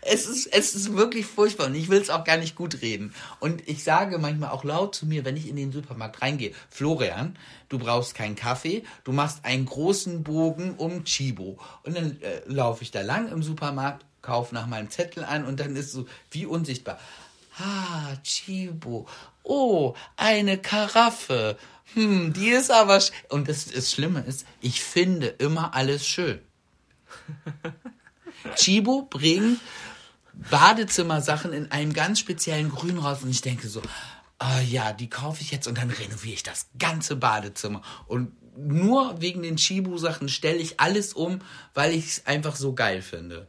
Es 0.00 0.26
ist, 0.26 0.46
es 0.46 0.74
ist 0.74 0.96
wirklich 0.96 1.26
furchtbar 1.26 1.66
und 1.66 1.74
ich 1.74 1.88
will 1.88 2.00
es 2.00 2.10
auch 2.10 2.24
gar 2.24 2.36
nicht 2.36 2.56
gut 2.56 2.82
reden. 2.82 3.14
Und 3.40 3.68
ich 3.68 3.84
sage 3.84 4.18
manchmal 4.18 4.50
auch 4.50 4.64
laut 4.64 4.94
zu 4.94 5.06
mir, 5.06 5.24
wenn 5.24 5.36
ich 5.36 5.48
in 5.48 5.56
den 5.56 5.72
Supermarkt 5.72 6.22
reingehe, 6.22 6.52
Florian, 6.70 7.38
du 7.68 7.78
brauchst 7.78 8.14
keinen 8.14 8.36
Kaffee, 8.36 8.84
du 9.04 9.12
machst 9.12 9.44
einen 9.44 9.66
großen 9.66 10.22
Bogen 10.22 10.74
um 10.76 11.04
Chibo. 11.04 11.58
Und 11.82 11.96
dann 11.96 12.20
äh, 12.22 12.40
laufe 12.46 12.82
ich 12.82 12.90
da 12.90 13.02
lang 13.02 13.30
im 13.30 13.42
Supermarkt, 13.42 14.04
kaufe 14.22 14.54
nach 14.54 14.66
meinem 14.66 14.90
Zettel 14.90 15.24
ein 15.24 15.44
und 15.44 15.60
dann 15.60 15.76
ist 15.76 15.92
so 15.92 16.06
wie 16.30 16.46
unsichtbar. 16.46 16.98
Ah, 17.58 18.16
Chibo. 18.22 19.06
Oh, 19.42 19.94
eine 20.16 20.58
Karaffe. 20.58 21.56
Hm, 21.94 22.32
die 22.32 22.48
ist 22.48 22.70
aber... 22.70 23.00
Und 23.28 23.48
das, 23.48 23.66
das 23.66 23.92
Schlimme 23.92 24.20
ist, 24.20 24.46
ich 24.60 24.82
finde 24.82 25.28
immer 25.28 25.74
alles 25.74 26.06
schön. 26.06 26.40
Chibo 28.54 29.02
bringt 29.02 29.60
Badezimmersachen 30.50 31.52
in 31.52 31.70
einem 31.72 31.92
ganz 31.92 32.20
speziellen 32.20 32.70
Grün 32.70 32.98
raus 32.98 33.22
und 33.22 33.30
ich 33.30 33.40
denke 33.40 33.68
so, 33.68 33.82
ah 34.38 34.60
ja, 34.60 34.92
die 34.92 35.08
kaufe 35.08 35.42
ich 35.42 35.50
jetzt 35.50 35.66
und 35.66 35.78
dann 35.78 35.90
renoviere 35.90 36.34
ich 36.34 36.42
das 36.42 36.68
ganze 36.78 37.16
Badezimmer. 37.16 37.82
Und 38.06 38.32
nur 38.56 39.20
wegen 39.20 39.42
den 39.42 39.56
Chibo-Sachen 39.56 40.28
stelle 40.28 40.58
ich 40.58 40.80
alles 40.80 41.12
um, 41.12 41.40
weil 41.74 41.92
ich 41.92 42.06
es 42.06 42.26
einfach 42.26 42.56
so 42.56 42.74
geil 42.74 43.02
finde. 43.02 43.48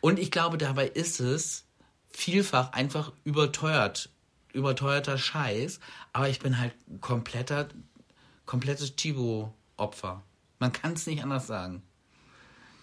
Und 0.00 0.18
ich 0.18 0.30
glaube, 0.30 0.58
dabei 0.58 0.86
ist 0.86 1.20
es 1.20 1.64
vielfach 2.10 2.72
einfach 2.72 3.12
überteuert, 3.24 4.10
überteuerter 4.52 5.18
Scheiß. 5.18 5.80
Aber 6.12 6.28
ich 6.28 6.40
bin 6.40 6.58
halt 6.58 6.74
kompletter, 7.00 7.68
komplettes 8.46 8.96
Chibo-Opfer. 8.96 10.22
Man 10.58 10.72
kann 10.72 10.92
es 10.92 11.06
nicht 11.06 11.22
anders 11.22 11.46
sagen. 11.46 11.82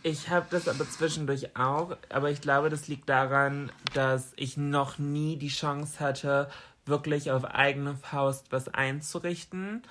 Ich 0.03 0.29
habe 0.29 0.47
das 0.49 0.67
aber 0.67 0.89
zwischendurch 0.89 1.55
auch, 1.55 1.95
aber 2.09 2.31
ich 2.31 2.41
glaube, 2.41 2.69
das 2.69 2.87
liegt 2.87 3.07
daran, 3.07 3.71
dass 3.93 4.33
ich 4.35 4.57
noch 4.57 4.97
nie 4.97 5.37
die 5.37 5.49
Chance 5.49 5.99
hatte, 5.99 6.49
wirklich 6.85 7.31
auf 7.31 7.45
eigene 7.45 7.95
Faust 7.95 8.51
was 8.51 8.67
einzurichten. 8.67 9.83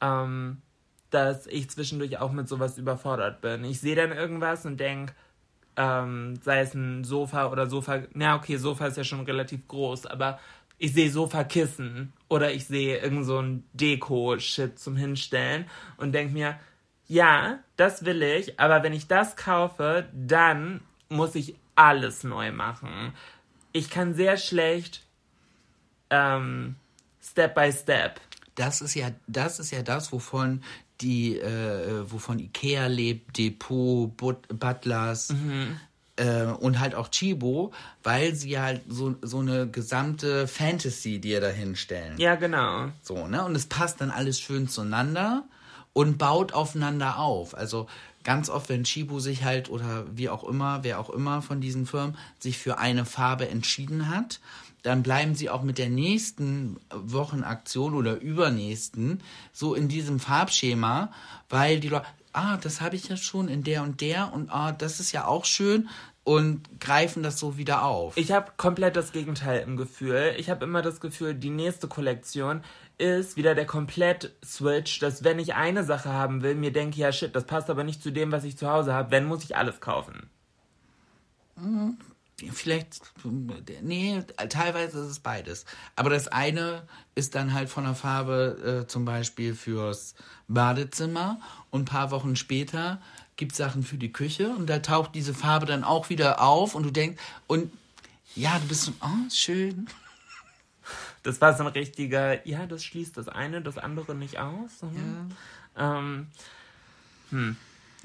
Ähm, 0.00 0.60
dass 1.14 1.46
ich 1.46 1.70
zwischendurch 1.70 2.18
auch 2.18 2.32
mit 2.32 2.48
sowas 2.48 2.76
überfordert 2.76 3.40
bin. 3.40 3.62
Ich 3.62 3.80
sehe 3.80 3.94
dann 3.94 4.10
irgendwas 4.10 4.66
und 4.66 4.80
denke, 4.80 5.14
ähm, 5.76 6.34
sei 6.42 6.60
es 6.60 6.74
ein 6.74 7.04
Sofa 7.04 7.52
oder 7.52 7.68
Sofa, 7.68 8.02
na 8.14 8.34
okay, 8.34 8.56
Sofa 8.56 8.88
ist 8.88 8.96
ja 8.96 9.04
schon 9.04 9.20
relativ 9.20 9.68
groß, 9.68 10.06
aber 10.06 10.40
ich 10.76 10.92
sehe 10.92 11.10
Sofakissen 11.10 12.12
oder 12.28 12.52
ich 12.52 12.66
sehe 12.66 12.98
irgend 12.98 13.26
so 13.26 13.38
ein 13.38 13.64
Deko-Shit 13.74 14.76
zum 14.76 14.96
Hinstellen 14.96 15.66
und 15.98 16.10
denke 16.12 16.32
mir, 16.32 16.58
ja, 17.14 17.60
das 17.76 18.04
will 18.04 18.22
ich, 18.22 18.58
aber 18.58 18.82
wenn 18.82 18.92
ich 18.92 19.06
das 19.06 19.36
kaufe, 19.36 20.08
dann 20.12 20.80
muss 21.08 21.36
ich 21.36 21.54
alles 21.76 22.24
neu 22.24 22.50
machen. 22.50 23.12
Ich 23.72 23.88
kann 23.88 24.14
sehr 24.14 24.36
schlecht 24.36 25.02
ähm, 26.10 26.74
Step 27.22 27.54
by 27.54 27.72
Step. 27.72 28.20
Das 28.56 28.80
ist 28.80 28.94
ja, 28.94 29.10
das 29.28 29.60
ist 29.60 29.70
ja 29.70 29.82
das, 29.82 30.12
wovon 30.12 30.64
die, 31.00 31.38
äh, 31.38 32.10
wovon 32.10 32.40
Ikea 32.40 32.88
lebt, 32.88 33.38
Depot, 33.38 34.16
But 34.16 34.48
Butlers 34.48 35.32
äh, 36.16 36.46
und 36.46 36.80
halt 36.80 36.96
auch 36.96 37.08
Chibo, 37.08 37.72
weil 38.02 38.34
sie 38.34 38.58
halt 38.58 38.82
so, 38.88 39.14
so 39.22 39.38
eine 39.38 39.68
gesamte 39.68 40.48
Fantasy 40.48 41.20
dir 41.20 41.40
dahin 41.40 41.76
stellen. 41.76 42.18
Ja, 42.18 42.34
genau. 42.34 42.88
So, 43.02 43.28
ne? 43.28 43.44
Und 43.44 43.54
es 43.54 43.66
passt 43.66 44.00
dann 44.00 44.10
alles 44.10 44.40
schön 44.40 44.68
zueinander 44.68 45.44
und 45.94 46.18
baut 46.18 46.52
aufeinander 46.52 47.18
auf. 47.18 47.56
Also 47.56 47.86
ganz 48.24 48.50
oft, 48.50 48.68
wenn 48.68 48.84
Chibo 48.84 49.20
sich 49.20 49.44
halt 49.44 49.70
oder 49.70 50.04
wie 50.14 50.28
auch 50.28 50.44
immer, 50.44 50.80
wer 50.82 51.00
auch 51.00 51.08
immer 51.08 51.40
von 51.40 51.62
diesen 51.62 51.86
Firmen 51.86 52.18
sich 52.38 52.58
für 52.58 52.76
eine 52.76 53.06
Farbe 53.06 53.48
entschieden 53.48 54.10
hat, 54.10 54.40
dann 54.82 55.02
bleiben 55.02 55.34
sie 55.34 55.48
auch 55.48 55.62
mit 55.62 55.78
der 55.78 55.88
nächsten 55.88 56.78
Wochenaktion 56.90 57.94
oder 57.94 58.20
übernächsten 58.20 59.22
so 59.52 59.74
in 59.74 59.88
diesem 59.88 60.20
Farbschema, 60.20 61.10
weil 61.48 61.80
die 61.80 61.88
Leute, 61.88 62.04
ah, 62.34 62.58
das 62.58 62.82
habe 62.82 62.96
ich 62.96 63.08
ja 63.08 63.16
schon 63.16 63.48
in 63.48 63.62
der 63.62 63.82
und 63.82 64.02
der 64.02 64.32
und 64.34 64.50
ah, 64.50 64.72
das 64.72 65.00
ist 65.00 65.12
ja 65.12 65.26
auch 65.26 65.46
schön 65.46 65.88
und 66.24 66.80
greifen 66.80 67.22
das 67.22 67.38
so 67.38 67.56
wieder 67.56 67.84
auf. 67.84 68.16
Ich 68.16 68.32
habe 68.32 68.52
komplett 68.56 68.96
das 68.96 69.12
Gegenteil 69.12 69.60
im 69.60 69.76
Gefühl. 69.76 70.34
Ich 70.38 70.50
habe 70.50 70.64
immer 70.64 70.82
das 70.82 71.00
Gefühl, 71.00 71.34
die 71.34 71.50
nächste 71.50 71.86
Kollektion 71.86 72.62
ist 72.98 73.36
wieder 73.36 73.54
der 73.54 73.66
Komplett-Switch, 73.66 75.00
dass 75.00 75.24
wenn 75.24 75.38
ich 75.38 75.54
eine 75.54 75.84
Sache 75.84 76.12
haben 76.12 76.42
will, 76.42 76.54
mir 76.54 76.72
denke, 76.72 76.98
ja 76.98 77.12
shit, 77.12 77.34
das 77.34 77.44
passt 77.44 77.70
aber 77.70 77.84
nicht 77.84 78.02
zu 78.02 78.10
dem, 78.10 78.32
was 78.32 78.44
ich 78.44 78.56
zu 78.56 78.68
Hause 78.70 78.94
habe, 78.94 79.10
wenn 79.10 79.26
muss 79.26 79.44
ich 79.44 79.56
alles 79.56 79.80
kaufen. 79.80 80.30
Vielleicht, 82.52 83.12
nee, 83.82 84.20
teilweise 84.48 84.98
ist 85.00 85.06
es 85.06 85.18
beides. 85.20 85.66
Aber 85.94 86.10
das 86.10 86.26
eine 86.28 86.82
ist 87.14 87.36
dann 87.36 87.54
halt 87.54 87.68
von 87.68 87.84
der 87.84 87.94
Farbe 87.94 88.82
äh, 88.82 88.86
zum 88.88 89.04
Beispiel 89.04 89.54
fürs 89.54 90.14
Badezimmer 90.48 91.40
und 91.70 91.82
ein 91.82 91.84
paar 91.86 92.10
Wochen 92.10 92.34
später 92.34 93.00
gibt 93.36 93.54
Sachen 93.54 93.82
für 93.82 93.98
die 93.98 94.12
Küche 94.12 94.50
und 94.50 94.68
da 94.68 94.80
taucht 94.80 95.14
diese 95.14 95.34
Farbe 95.34 95.66
dann 95.66 95.84
auch 95.84 96.08
wieder 96.08 96.40
auf 96.40 96.74
und 96.74 96.82
du 96.84 96.90
denkst, 96.90 97.20
und 97.46 97.72
ja, 98.34 98.58
du 98.58 98.66
bist 98.66 98.82
so, 98.82 98.92
oh, 99.00 99.30
schön. 99.30 99.88
Das 101.24 101.40
war 101.40 101.56
so 101.56 101.64
ein 101.64 101.72
richtiger, 101.72 102.46
ja, 102.46 102.66
das 102.66 102.84
schließt 102.84 103.16
das 103.16 103.28
eine, 103.28 103.60
das 103.60 103.78
andere 103.78 104.14
nicht 104.14 104.38
aus. 104.38 104.82
Mhm. 104.82 105.30
Ähm, 105.76 106.26
hm. 107.30 107.56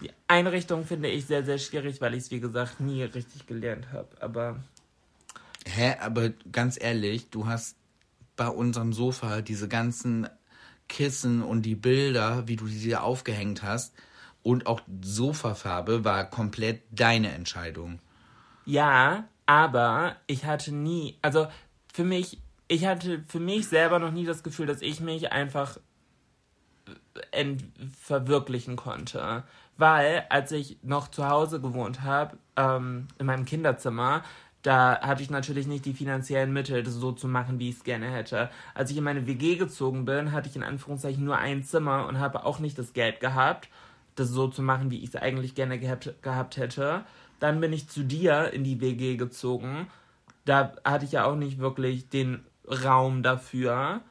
Die 0.01 0.09
Einrichtung 0.28 0.86
finde 0.86 1.09
ich 1.09 1.26
sehr, 1.28 1.45
sehr 1.45 1.59
schwierig, 1.59 2.01
weil 2.01 2.15
ich 2.15 2.24
es, 2.24 2.32
wie 2.32 2.39
gesagt, 2.39 2.80
nie 2.80 3.03
richtig 3.03 3.45
gelernt 3.45 3.91
habe. 3.91 4.09
Aber 4.22 4.55
Hä, 5.67 5.95
aber 5.99 6.30
ganz 6.51 6.82
ehrlich, 6.82 7.30
du 7.30 7.45
hast 7.45 7.76
bei 8.36 8.47
unserem 8.47 8.93
Sofa 8.93 9.41
diese 9.41 9.67
ganzen 9.67 10.28
Kissen 10.88 11.43
und 11.43 11.63
die 11.63 11.76
Bilder, 11.76 12.47
wie 12.47 12.55
du 12.55 12.67
sie 12.67 12.80
dir 12.80 13.03
aufgehängt 13.03 13.61
hast 13.61 13.93
und 14.41 14.65
auch 14.65 14.82
Sofafarbe 15.01 16.03
war 16.03 16.30
komplett 16.30 16.82
deine 16.91 17.32
Entscheidung. 17.34 17.99
Ja, 18.65 19.26
aber 19.45 20.15
ich 20.28 20.45
hatte 20.45 20.74
nie, 20.74 21.17
also 21.22 21.47
für 21.93 22.03
mich, 22.03 22.39
ich 22.70 22.86
hatte 22.86 23.24
für 23.28 23.39
mich 23.39 23.67
selber 23.67 23.99
noch 23.99 24.11
nie 24.11 24.26
das 24.26 24.43
Gefühl, 24.43 24.67
dass 24.67 24.82
ich 24.82 25.01
mich 25.01 25.32
einfach 25.34 25.80
ent 27.32 27.63
verwirklichen 27.99 28.76
konnte. 28.76 29.43
Weil, 29.76 30.26
als 30.30 30.51
ich 30.51 30.78
noch 30.84 31.09
zu 31.09 31.28
Hause 31.28 31.59
gewohnt 31.59 32.03
habe, 32.03 32.38
ähm, 32.55 33.07
in 33.17 33.26
meinem 33.26 33.45
Kinderzimmer, 33.45 34.24
da 34.61 34.99
hatte 35.01 35.24
ich 35.24 35.30
natürlich 35.30 35.67
nicht 35.67 35.86
die 35.86 35.93
finanziellen 35.93 36.53
Mittel, 36.53 36.84
das 36.84 36.93
so 36.93 37.11
zu 37.11 37.28
machen, 37.28 37.59
wie 37.59 37.70
ich 37.70 37.78
es 37.78 37.84
gerne 37.84 38.11
hätte. 38.11 38.49
Als 38.76 38.91
ich 38.91 38.97
in 38.97 39.03
meine 39.03 39.26
WG 39.26 39.55
gezogen 39.55 40.05
bin, 40.05 40.32
hatte 40.32 40.49
ich 40.49 40.55
in 40.55 40.63
Anführungszeichen 40.63 41.24
nur 41.24 41.38
ein 41.38 41.63
Zimmer 41.63 42.07
und 42.07 42.20
habe 42.20 42.45
auch 42.45 42.59
nicht 42.59 42.78
das 42.78 42.93
Geld 42.93 43.20
gehabt, 43.20 43.70
das 44.15 44.30
so 44.30 44.47
zu 44.47 44.61
machen, 44.61 44.91
wie 44.91 44.99
ich 44.99 45.09
es 45.09 45.15
eigentlich 45.15 45.55
gerne 45.55 45.80
gehabt, 45.80 46.13
gehabt 46.22 46.57
hätte. 46.57 47.05
Dann 47.39 47.61
bin 47.61 47.74
ich 47.74 47.89
zu 47.89 48.03
dir 48.03 48.51
in 48.51 48.63
die 48.63 48.82
WG 48.82 49.15
gezogen. 49.15 49.88
Da 50.43 50.74
hatte 50.84 51.05
ich 51.05 51.13
ja 51.13 51.26
auch 51.26 51.36
nicht 51.36 51.59
wirklich 51.59 52.09
den 52.09 52.43
Raum 52.70 53.24
dafür. 53.24 54.01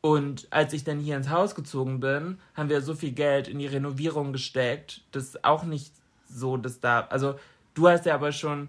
Und 0.00 0.48
als 0.50 0.72
ich 0.72 0.84
dann 0.84 0.98
hier 0.98 1.16
ins 1.16 1.30
Haus 1.30 1.54
gezogen 1.54 2.00
bin, 2.00 2.38
haben 2.54 2.68
wir 2.68 2.80
so 2.80 2.94
viel 2.94 3.12
Geld 3.12 3.46
in 3.46 3.58
die 3.58 3.66
Renovierung 3.66 4.32
gesteckt, 4.32 5.02
das 5.12 5.44
auch 5.44 5.62
nicht 5.64 5.92
so, 6.28 6.56
dass 6.56 6.80
da, 6.80 7.02
also 7.02 7.38
du 7.74 7.88
hast 7.88 8.06
ja 8.06 8.14
aber 8.14 8.32
schon, 8.32 8.68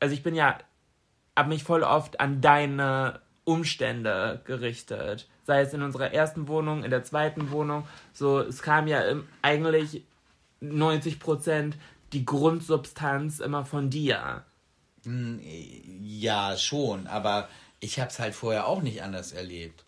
also 0.00 0.14
ich 0.14 0.22
bin 0.22 0.34
ja, 0.34 0.58
hab 1.34 1.48
mich 1.48 1.64
voll 1.64 1.82
oft 1.82 2.20
an 2.20 2.40
deine 2.40 3.20
Umstände 3.44 4.42
gerichtet. 4.44 5.28
Sei 5.44 5.60
es 5.60 5.72
in 5.72 5.82
unserer 5.82 6.12
ersten 6.12 6.48
Wohnung, 6.48 6.84
in 6.84 6.90
der 6.90 7.04
zweiten 7.04 7.50
Wohnung, 7.50 7.86
so, 8.12 8.40
es 8.40 8.62
kam 8.62 8.86
ja 8.86 9.00
im, 9.00 9.26
eigentlich 9.42 10.04
90 10.60 11.20
Prozent 11.20 11.76
die 12.12 12.24
Grundsubstanz 12.24 13.40
immer 13.40 13.64
von 13.64 13.90
dir. 13.90 14.44
Ja, 15.04 16.56
schon, 16.56 17.06
aber 17.06 17.48
ich 17.84 18.00
habe 18.00 18.10
es 18.10 18.18
halt 18.18 18.34
vorher 18.34 18.66
auch 18.66 18.82
nicht 18.82 19.02
anders 19.02 19.32
erlebt. 19.32 19.84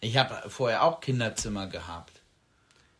Ich 0.00 0.16
habe 0.16 0.48
vorher 0.48 0.82
auch 0.84 1.00
Kinderzimmer 1.00 1.66
gehabt. 1.66 2.20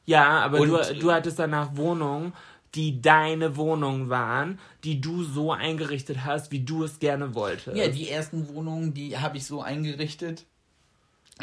Ja, 0.05 0.40
aber 0.40 0.61
Und- 0.61 0.68
du, 0.70 0.95
du 0.99 1.12
hattest 1.12 1.38
danach 1.38 1.76
Wohnungen, 1.76 2.32
die 2.74 3.01
deine 3.03 3.57
Wohnung 3.57 4.09
waren, 4.09 4.59
die 4.82 5.01
du 5.01 5.22
so 5.24 5.53
eingerichtet 5.53 6.24
hast, 6.24 6.51
wie 6.51 6.61
du 6.61 6.84
es 6.84 6.99
gerne 6.99 7.34
wolltest. 7.34 7.76
Ja, 7.76 7.88
die 7.88 8.09
ersten 8.09 8.49
Wohnungen, 8.49 8.95
die 8.95 9.18
habe 9.18 9.36
ich 9.36 9.47
so 9.47 9.61
eingerichtet, 9.62 10.45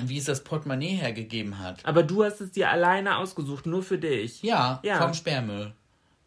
wie 0.01 0.17
es 0.17 0.25
das 0.25 0.43
Portemonnaie 0.43 0.95
hergegeben 0.95 1.59
hat. 1.59 1.85
aber 1.85 2.03
du 2.03 2.23
hast 2.23 2.41
es 2.41 2.51
dir 2.51 2.69
alleine 2.69 3.17
ausgesucht, 3.17 3.65
nur 3.65 3.83
für 3.83 3.97
dich. 3.97 4.41
Ja, 4.43 4.79
Ja. 4.83 4.99
vom 5.01 5.13
Sperrmüll. 5.13 5.73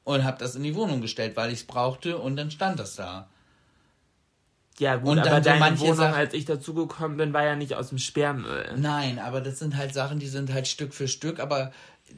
und 0.04 0.24
habe 0.24 0.36
das 0.38 0.56
in 0.56 0.64
die 0.64 0.74
Wohnung 0.74 1.00
gestellt, 1.00 1.36
weil 1.36 1.52
ich 1.52 1.60
es 1.60 1.64
brauchte 1.66 2.18
und 2.18 2.34
dann 2.36 2.50
stand 2.50 2.78
das 2.80 2.96
da. 2.96 3.28
Ja, 4.82 4.96
gut, 4.96 5.10
Und 5.10 5.18
aber 5.20 5.30
dann 5.30 5.42
so 5.44 5.48
deine 5.50 5.60
manche 5.60 5.82
Wohnung, 5.82 5.96
Sachen- 5.96 6.14
als 6.14 6.34
ich 6.34 6.44
dazugekommen 6.44 7.16
bin, 7.16 7.32
war 7.32 7.44
ja 7.44 7.54
nicht 7.54 7.74
aus 7.74 7.90
dem 7.90 7.98
Sperrmüll. 7.98 8.72
Nein, 8.76 9.20
aber 9.20 9.40
das 9.40 9.60
sind 9.60 9.76
halt 9.76 9.94
Sachen, 9.94 10.18
die 10.18 10.26
sind 10.26 10.52
halt 10.52 10.66
Stück 10.66 10.92
für 10.92 11.06
Stück, 11.06 11.38
aber 11.38 11.72
äh, 12.08 12.12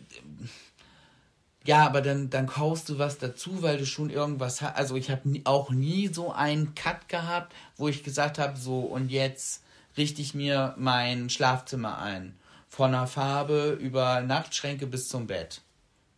ja, 1.67 1.85
aber 1.87 2.01
dann, 2.01 2.31
dann 2.31 2.47
kaufst 2.47 2.89
du 2.89 2.99
was 2.99 3.19
dazu, 3.19 3.63
weil 3.63 3.77
du 3.79 3.85
schon 3.87 4.09
irgendwas 4.11 4.63
hast. 4.63 4.77
Also 4.77 4.97
ich 4.97 5.11
habe 5.11 5.23
auch 5.45 5.71
nie 5.71 6.09
so 6.09 6.33
einen 6.33 6.75
Cut 6.75 7.09
gehabt, 7.09 7.55
wo 7.77 7.89
ich 7.89 8.03
gesagt 8.03 8.39
habe, 8.39 8.57
so 8.57 8.81
und 8.81 9.11
jetzt 9.11 9.63
richte 9.97 10.23
ich 10.23 10.35
mir 10.35 10.75
mein 10.79 11.29
Schlafzimmer 11.31 11.99
ein. 11.99 12.35
Von 12.69 12.93
der 12.93 13.07
Farbe 13.07 13.79
über 13.81 14.21
Nachtschränke 14.23 14.87
bis 14.87 15.09
zum 15.09 15.27
Bett. 15.27 15.61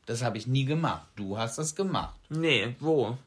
Das 0.06 0.22
habe 0.22 0.38
ich 0.38 0.46
nie 0.46 0.64
gemacht. 0.64 1.06
Du 1.16 1.36
hast 1.38 1.58
das 1.58 1.74
gemacht. 1.74 2.14
Nee, 2.28 2.76
wo? 2.80 3.18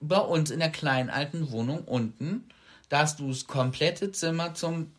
Bei 0.00 0.18
uns 0.18 0.50
in 0.50 0.60
der 0.60 0.70
kleinen 0.70 1.10
alten 1.10 1.50
Wohnung 1.50 1.84
unten, 1.84 2.48
da 2.88 3.00
hast 3.00 3.20
du 3.20 3.28
das 3.28 3.46
komplette 3.46 4.12
Zimmer 4.12 4.54
zum 4.54 4.92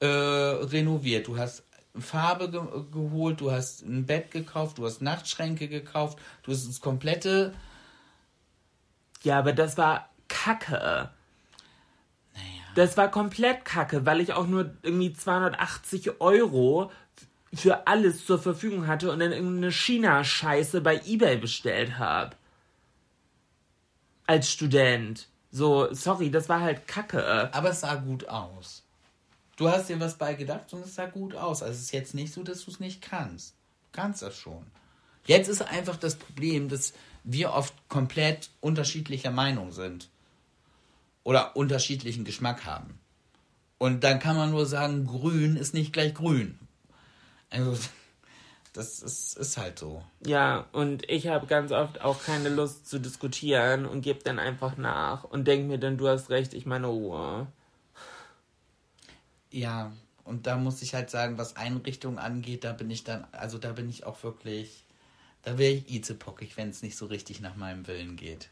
äh, 0.00 0.06
renoviert. 0.06 1.28
Du 1.28 1.38
hast 1.38 1.62
Farbe 1.98 2.50
ge 2.50 2.60
geholt, 2.92 3.40
du 3.40 3.50
hast 3.50 3.82
ein 3.82 4.06
Bett 4.06 4.30
gekauft, 4.30 4.78
du 4.78 4.86
hast 4.86 5.02
Nachtschränke 5.02 5.68
gekauft, 5.68 6.18
du 6.42 6.52
hast 6.52 6.68
das 6.68 6.80
komplette. 6.80 7.52
Ja, 9.22 9.38
aber 9.38 9.52
das 9.52 9.76
war 9.76 10.08
Kacke. 10.28 11.10
Das 12.74 12.96
war 12.96 13.10
komplett 13.10 13.64
Kacke, 13.64 14.06
weil 14.06 14.20
ich 14.20 14.32
auch 14.32 14.46
nur 14.46 14.70
irgendwie 14.82 15.12
280 15.12 16.20
Euro 16.20 16.92
für 17.52 17.88
alles 17.88 18.24
zur 18.24 18.38
Verfügung 18.38 18.86
hatte 18.86 19.10
und 19.10 19.18
dann 19.18 19.32
irgendeine 19.32 19.72
China-Scheiße 19.72 20.80
bei 20.80 21.00
Ebay 21.04 21.36
bestellt 21.36 21.98
habe. 21.98 22.36
Als 24.30 24.48
Student. 24.48 25.26
So, 25.50 25.92
sorry, 25.92 26.30
das 26.30 26.48
war 26.48 26.60
halt 26.60 26.86
Kacke. 26.86 27.52
Aber 27.52 27.70
es 27.70 27.80
sah 27.80 27.96
gut 27.96 28.28
aus. 28.28 28.84
Du 29.56 29.68
hast 29.68 29.88
dir 29.88 29.98
was 29.98 30.18
bei 30.18 30.34
gedacht 30.34 30.72
und 30.72 30.84
es 30.84 30.94
sah 30.94 31.06
gut 31.06 31.34
aus. 31.34 31.64
Also 31.64 31.74
es 31.74 31.80
ist 31.80 31.92
jetzt 31.92 32.14
nicht 32.14 32.32
so, 32.32 32.44
dass 32.44 32.64
du 32.64 32.70
es 32.70 32.78
nicht 32.78 33.02
kannst. 33.02 33.56
Du 33.90 34.00
kannst 34.00 34.22
das 34.22 34.36
schon. 34.36 34.64
Jetzt 35.26 35.48
ist 35.48 35.62
einfach 35.62 35.96
das 35.96 36.14
Problem, 36.14 36.68
dass 36.68 36.92
wir 37.24 37.52
oft 37.52 37.74
komplett 37.88 38.50
unterschiedlicher 38.60 39.32
Meinung 39.32 39.72
sind. 39.72 40.08
Oder 41.24 41.56
unterschiedlichen 41.56 42.24
Geschmack 42.24 42.64
haben. 42.64 43.00
Und 43.78 44.04
dann 44.04 44.20
kann 44.20 44.36
man 44.36 44.52
nur 44.52 44.64
sagen, 44.64 45.08
grün 45.08 45.56
ist 45.56 45.74
nicht 45.74 45.92
gleich 45.92 46.14
grün. 46.14 46.56
Also, 47.50 47.76
das 48.72 49.00
ist, 49.00 49.36
ist 49.36 49.56
halt 49.56 49.78
so. 49.78 50.02
Ja, 50.24 50.66
und 50.72 51.08
ich 51.10 51.26
habe 51.28 51.46
ganz 51.46 51.72
oft 51.72 52.00
auch 52.00 52.22
keine 52.22 52.48
Lust 52.48 52.88
zu 52.88 52.98
diskutieren 52.98 53.86
und 53.86 54.02
gebe 54.02 54.22
dann 54.22 54.38
einfach 54.38 54.76
nach 54.76 55.24
und 55.24 55.46
denke 55.46 55.66
mir 55.66 55.78
dann, 55.78 55.98
du 55.98 56.08
hast 56.08 56.30
recht, 56.30 56.54
ich 56.54 56.66
meine 56.66 56.86
Ruhe. 56.86 57.46
Ja, 59.50 59.92
und 60.24 60.46
da 60.46 60.56
muss 60.56 60.82
ich 60.82 60.94
halt 60.94 61.10
sagen, 61.10 61.38
was 61.38 61.56
Einrichtungen 61.56 62.18
angeht, 62.18 62.62
da 62.62 62.72
bin 62.72 62.90
ich 62.90 63.02
dann, 63.02 63.26
also 63.32 63.58
da 63.58 63.72
bin 63.72 63.88
ich 63.88 64.04
auch 64.06 64.22
wirklich, 64.22 64.84
da 65.42 65.58
wäre 65.58 65.72
ich 65.72 65.90
izepockig, 65.92 66.56
wenn 66.56 66.70
es 66.70 66.82
nicht 66.82 66.96
so 66.96 67.06
richtig 67.06 67.40
nach 67.40 67.56
meinem 67.56 67.86
Willen 67.88 68.16
geht. 68.16 68.50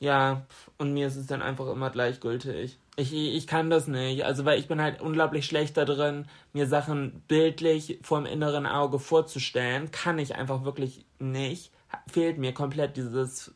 Ja, 0.00 0.46
und 0.76 0.92
mir 0.92 1.08
ist 1.08 1.16
es 1.16 1.26
dann 1.26 1.42
einfach 1.42 1.66
immer 1.68 1.90
gleichgültig. 1.90 2.78
Ich, 2.96 3.12
ich 3.12 3.46
kann 3.46 3.70
das 3.70 3.88
nicht. 3.88 4.24
Also, 4.24 4.44
weil 4.44 4.58
ich 4.58 4.68
bin 4.68 4.80
halt 4.80 5.00
unglaublich 5.00 5.46
schlecht 5.46 5.76
da 5.76 5.84
drin, 5.84 6.26
mir 6.52 6.66
Sachen 6.66 7.22
bildlich 7.26 7.98
vor 8.02 8.20
dem 8.20 8.26
inneren 8.26 8.66
Auge 8.66 8.98
vorzustellen. 8.98 9.90
Kann 9.90 10.18
ich 10.18 10.36
einfach 10.36 10.64
wirklich 10.64 11.04
nicht. 11.18 11.72
Fehlt 12.10 12.38
mir 12.38 12.52
komplett 12.52 12.96
dieses 12.96 13.54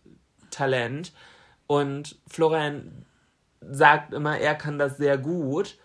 Talent. 0.51 1.13
Und 1.67 2.17
Florian 2.27 3.07
sagt 3.61 4.13
immer, 4.13 4.39
er 4.39 4.55
kann 4.55 4.79
das 4.79 4.97
sehr 4.97 5.19
gut. 5.19 5.77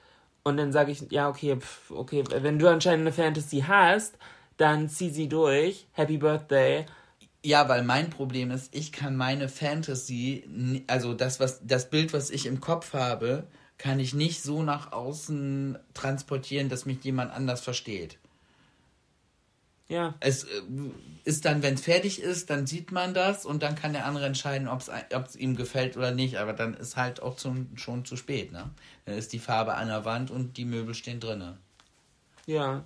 Und 0.43 0.57
dann 0.57 0.71
sage 0.71 0.91
ich, 0.91 1.03
ja, 1.11 1.29
okay, 1.29 1.57
pf, 1.57 1.91
okay, 1.91 2.23
wenn 2.29 2.57
du 2.57 2.67
anscheinend 2.67 3.01
eine 3.01 3.11
Fantasy 3.11 3.65
hast, 3.67 4.17
dann 4.57 4.89
zieh 4.89 5.09
sie 5.09 5.29
durch. 5.29 5.87
Happy 5.91 6.17
Birthday. 6.17 6.85
Ja, 7.43 7.69
weil 7.69 7.83
mein 7.83 8.09
Problem 8.09 8.51
ist, 8.51 8.75
ich 8.75 8.91
kann 8.91 9.15
meine 9.15 9.47
Fantasy, 9.47 10.83
also 10.87 11.13
das, 11.13 11.39
was, 11.39 11.61
das 11.65 11.89
Bild, 11.89 12.11
was 12.13 12.29
ich 12.29 12.45
im 12.45 12.59
Kopf 12.59 12.93
habe, 12.93 13.47
kann 13.77 13.99
ich 13.99 14.13
nicht 14.13 14.41
so 14.41 14.63
nach 14.63 14.91
außen 14.91 15.77
transportieren, 15.93 16.67
dass 16.67 16.85
mich 16.85 17.03
jemand 17.03 17.31
anders 17.31 17.61
versteht. 17.61 18.17
Ja. 19.89 20.15
Es 20.19 20.43
äh, 20.43 20.61
ist 21.23 21.45
dann, 21.45 21.63
wenn 21.63 21.75
es 21.75 21.81
fertig 21.81 22.21
ist, 22.21 22.49
dann 22.49 22.67
sieht 22.67 22.91
man 22.91 23.13
das 23.13 23.45
und 23.45 23.63
dann 23.63 23.75
kann 23.75 23.93
der 23.93 24.05
andere 24.05 24.25
entscheiden, 24.25 24.67
ob 24.67 24.81
es 24.81 25.35
ihm 25.35 25.55
gefällt 25.55 25.95
oder 25.95 26.11
nicht. 26.11 26.37
Aber 26.37 26.53
dann 26.53 26.73
ist 26.73 26.97
halt 26.97 27.21
auch 27.21 27.37
zum, 27.37 27.77
schon 27.77 28.03
zu 28.03 28.17
spät, 28.17 28.51
ne? 28.51 28.69
Dann 29.05 29.15
ist 29.15 29.31
die 29.31 29.39
Farbe 29.39 29.75
an 29.75 29.87
der 29.87 30.03
Wand 30.03 30.29
und 30.31 30.57
die 30.57 30.65
Möbel 30.65 30.93
stehen 30.93 31.19
drinne. 31.19 31.57
Ja. 32.45 32.83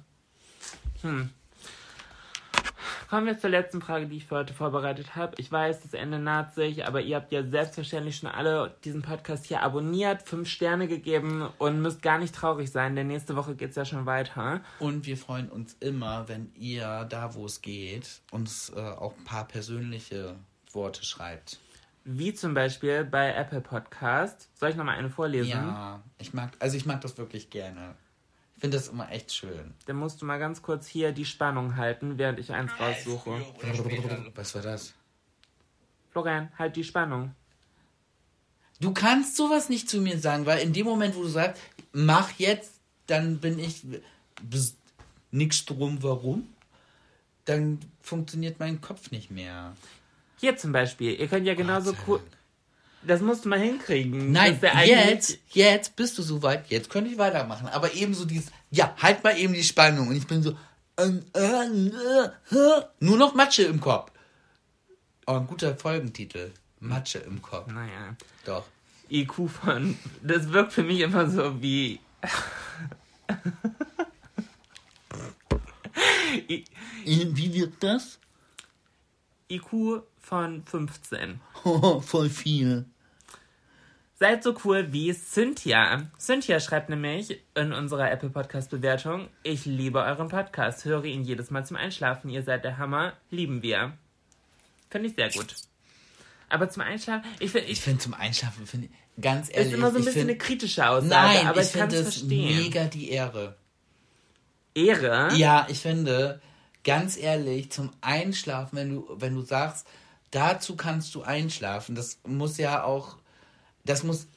Hm. 1.01 1.31
Kommen 3.09 3.27
wir 3.27 3.37
zur 3.37 3.49
letzten 3.49 3.81
Frage, 3.81 4.07
die 4.07 4.17
ich 4.17 4.25
für 4.25 4.35
heute 4.37 4.53
vorbereitet 4.53 5.15
habe. 5.15 5.35
Ich 5.37 5.51
weiß, 5.51 5.81
das 5.81 5.93
Ende 5.93 6.19
naht 6.19 6.53
sich, 6.55 6.85
aber 6.85 7.01
ihr 7.01 7.15
habt 7.15 7.31
ja 7.31 7.43
selbstverständlich 7.43 8.17
schon 8.17 8.29
alle 8.29 8.75
diesen 8.83 9.01
Podcast 9.01 9.45
hier 9.45 9.61
abonniert, 9.61 10.21
fünf 10.23 10.47
Sterne 10.47 10.87
gegeben 10.87 11.49
und 11.57 11.81
müsst 11.81 12.01
gar 12.01 12.17
nicht 12.17 12.33
traurig 12.33 12.71
sein, 12.71 12.95
denn 12.95 13.07
nächste 13.07 13.35
Woche 13.35 13.55
geht 13.55 13.71
es 13.71 13.75
ja 13.75 13.85
schon 13.85 14.05
weiter. 14.05 14.61
Und 14.79 15.05
wir 15.05 15.17
freuen 15.17 15.49
uns 15.49 15.75
immer, 15.79 16.27
wenn 16.27 16.51
ihr 16.55 17.05
da, 17.09 17.33
wo 17.35 17.45
es 17.45 17.61
geht, 17.61 18.21
uns 18.31 18.71
äh, 18.75 18.79
auch 18.79 19.17
ein 19.17 19.23
paar 19.23 19.47
persönliche 19.47 20.35
Worte 20.71 21.03
schreibt. 21.03 21.59
Wie 22.03 22.33
zum 22.33 22.55
Beispiel 22.55 23.03
bei 23.03 23.33
Apple 23.33 23.61
Podcast. 23.61 24.49
Soll 24.57 24.71
ich 24.71 24.75
nochmal 24.75 24.97
eine 24.97 25.09
vorlesen? 25.09 25.51
Ja, 25.51 26.01
ich 26.17 26.33
mag, 26.33 26.51
also 26.59 26.75
ich 26.75 26.85
mag 26.85 27.01
das 27.01 27.17
wirklich 27.17 27.51
gerne. 27.51 27.95
Ich 28.61 28.63
finde 28.63 28.77
das 28.77 28.89
immer 28.89 29.11
echt 29.11 29.33
schön. 29.33 29.73
Dann 29.87 29.95
musst 29.95 30.21
du 30.21 30.25
mal 30.27 30.37
ganz 30.37 30.61
kurz 30.61 30.85
hier 30.85 31.13
die 31.13 31.25
Spannung 31.25 31.77
halten, 31.77 32.19
während 32.19 32.37
ich 32.37 32.51
eins 32.51 32.71
raussuche. 32.79 33.43
Was 34.35 34.53
war 34.53 34.61
das? 34.61 34.93
Florian, 36.11 36.51
halt 36.59 36.75
die 36.75 36.83
Spannung. 36.83 37.33
Du 38.79 38.93
kannst 38.93 39.35
sowas 39.35 39.67
nicht 39.69 39.89
zu 39.89 39.99
mir 39.99 40.19
sagen, 40.19 40.45
weil 40.45 40.59
in 40.59 40.73
dem 40.73 40.85
Moment, 40.85 41.15
wo 41.15 41.23
du 41.23 41.27
sagst, 41.27 41.59
mach 41.91 42.33
jetzt, 42.37 42.73
dann 43.07 43.39
bin 43.39 43.57
ich 43.57 43.81
nix 45.31 45.65
drum, 45.65 46.03
warum, 46.03 46.47
dann 47.45 47.79
funktioniert 47.99 48.59
mein 48.59 48.79
Kopf 48.79 49.09
nicht 49.09 49.31
mehr. 49.31 49.75
Hier 50.37 50.55
zum 50.55 50.71
Beispiel. 50.71 51.19
Ihr 51.19 51.27
könnt 51.27 51.47
ja 51.47 51.55
genauso 51.55 51.95
cool. 52.05 52.19
Das 53.03 53.21
musst 53.21 53.45
du 53.45 53.49
mal 53.49 53.59
hinkriegen. 53.59 54.31
Nein, 54.31 54.59
jetzt, 54.85 55.39
jetzt 55.49 55.95
bist 55.95 56.17
du 56.17 56.21
soweit, 56.21 56.69
jetzt 56.69 56.89
könnte 56.89 57.09
ich 57.09 57.17
weitermachen. 57.17 57.67
Aber 57.67 57.93
eben 57.93 58.13
so 58.13 58.25
dieses, 58.25 58.51
ja, 58.69 58.95
halt 59.01 59.23
mal 59.23 59.37
eben 59.37 59.53
die 59.53 59.63
Spannung. 59.63 60.09
Und 60.09 60.15
ich 60.15 60.27
bin 60.27 60.43
so, 60.43 60.55
ähm, 60.97 61.23
äh, 61.35 61.39
äh, 61.39 62.25
äh, 62.55 62.81
nur 62.99 63.17
noch 63.17 63.33
Matsche 63.33 63.63
im 63.63 63.81
Kopf. 63.81 64.11
Aber 65.25 65.39
ein 65.39 65.47
guter 65.47 65.75
Folgentitel. 65.75 66.51
Matsche 66.79 67.19
im 67.19 67.41
Kopf. 67.41 67.67
Naja. 67.71 68.15
Doch. 68.45 68.65
IQ 69.09 69.49
von. 69.49 69.97
Das 70.21 70.51
wirkt 70.51 70.73
für 70.73 70.83
mich 70.83 70.99
immer 70.99 71.29
so 71.29 71.61
wie. 71.61 71.99
I- 76.49 76.65
Wie 77.05 77.53
wirkt 77.53 77.83
das? 77.83 78.19
IQ 79.49 80.03
von 80.19 80.63
15. 80.63 81.39
Voll 82.01 82.29
viel. 82.29 82.85
Seid 84.21 84.43
so 84.43 84.53
cool 84.63 84.93
wie 84.93 85.11
Cynthia. 85.15 86.11
Cynthia 86.19 86.59
schreibt 86.59 86.89
nämlich 86.89 87.39
in 87.55 87.73
unserer 87.73 88.11
Apple 88.11 88.29
Podcast 88.29 88.69
Bewertung: 88.69 89.29
Ich 89.41 89.65
liebe 89.65 89.97
euren 89.99 90.27
Podcast, 90.27 90.85
höre 90.85 91.05
ihn 91.05 91.23
jedes 91.23 91.49
Mal 91.49 91.65
zum 91.65 91.75
Einschlafen. 91.75 92.29
Ihr 92.29 92.43
seid 92.43 92.63
der 92.63 92.77
Hammer, 92.77 93.13
lieben 93.31 93.63
wir. 93.63 93.93
Finde 94.91 95.07
ich 95.09 95.15
sehr 95.15 95.31
gut. 95.31 95.55
Aber 96.49 96.69
zum 96.69 96.83
Einschlafen, 96.83 97.25
ich 97.39 97.49
finde, 97.49 97.65
Ich 97.65 97.79
ich, 97.79 97.81
finde 97.81 97.97
zum 97.97 98.13
Einschlafen, 98.13 98.67
finde 98.67 98.89
ganz 99.19 99.47
ist 99.47 99.55
ehrlich. 99.55 99.73
immer 99.73 99.89
so 99.89 99.97
ein 99.97 100.05
bisschen 100.05 100.27
find- 100.27 100.29
eine 100.29 100.37
kritische 100.37 100.87
Aussage, 100.87 101.09
Nein, 101.09 101.47
aber 101.47 101.61
ich 101.61 101.67
ich, 101.69 101.73
kann 101.73 101.89
finde 101.89 102.07
es 102.07 102.07
es 102.09 102.17
verstehen. 102.19 102.57
mega 102.63 102.83
die 102.85 103.09
Ehre. 103.09 103.55
Ehre? 104.75 105.33
Ja, 105.33 105.65
ich 105.67 105.79
finde, 105.79 106.39
ganz 106.83 107.17
ehrlich, 107.17 107.71
zum 107.71 107.89
Einschlafen, 108.01 108.75
wenn 108.77 108.89
du, 108.91 109.07
wenn 109.15 109.33
du 109.33 109.41
sagst, 109.41 109.87
dazu 110.29 110.75
kannst 110.75 111.15
du 111.15 111.23
einschlafen, 111.23 111.95
das 111.95 112.19
muss 112.23 112.59
ja 112.59 112.83
auch, 112.83 113.17
das 113.85 114.03
muss, 114.03 114.27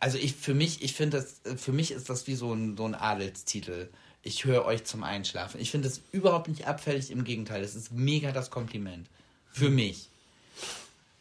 also 0.00 0.18
ich, 0.18 0.34
für 0.34 0.54
mich, 0.54 0.82
ich 0.82 0.94
finde 0.94 1.18
das, 1.18 1.40
für 1.60 1.72
mich 1.72 1.90
ist 1.90 2.08
das 2.08 2.26
wie 2.26 2.34
so 2.34 2.52
ein, 2.52 2.76
so 2.76 2.84
ein 2.84 2.94
Adelstitel. 2.94 3.88
Ich 4.22 4.44
höre 4.44 4.64
euch 4.64 4.84
zum 4.84 5.04
Einschlafen. 5.04 5.60
Ich 5.60 5.70
finde 5.70 5.88
das 5.88 6.00
überhaupt 6.12 6.48
nicht 6.48 6.66
abfällig, 6.66 7.10
im 7.10 7.24
Gegenteil, 7.24 7.62
es 7.62 7.74
ist 7.74 7.92
mega 7.92 8.32
das 8.32 8.50
Kompliment. 8.50 9.08
Für 9.52 9.70
mich. 9.70 10.08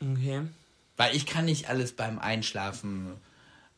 Okay. 0.01 0.41
Weil 0.97 1.15
ich 1.15 1.25
kann 1.25 1.45
nicht 1.45 1.69
alles 1.69 1.93
beim 1.93 2.19
Einschlafen 2.19 3.13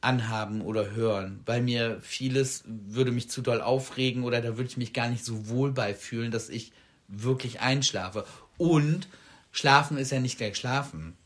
anhaben 0.01 0.61
oder 0.61 0.91
hören, 0.91 1.41
weil 1.45 1.61
mir 1.61 1.99
vieles 2.01 2.63
würde 2.65 3.11
mich 3.11 3.29
zu 3.29 3.41
doll 3.41 3.61
aufregen 3.61 4.23
oder 4.23 4.41
da 4.41 4.57
würde 4.57 4.69
ich 4.69 4.77
mich 4.77 4.93
gar 4.93 5.09
nicht 5.09 5.25
so 5.25 5.49
wohl 5.49 5.71
bei 5.71 5.93
fühlen, 5.93 6.31
dass 6.31 6.49
ich 6.49 6.71
wirklich 7.07 7.59
einschlafe. 7.59 8.25
Und 8.57 9.07
schlafen 9.51 9.97
ist 9.97 10.11
ja 10.11 10.19
nicht 10.19 10.37
gleich 10.37 10.55
schlafen. 10.55 11.17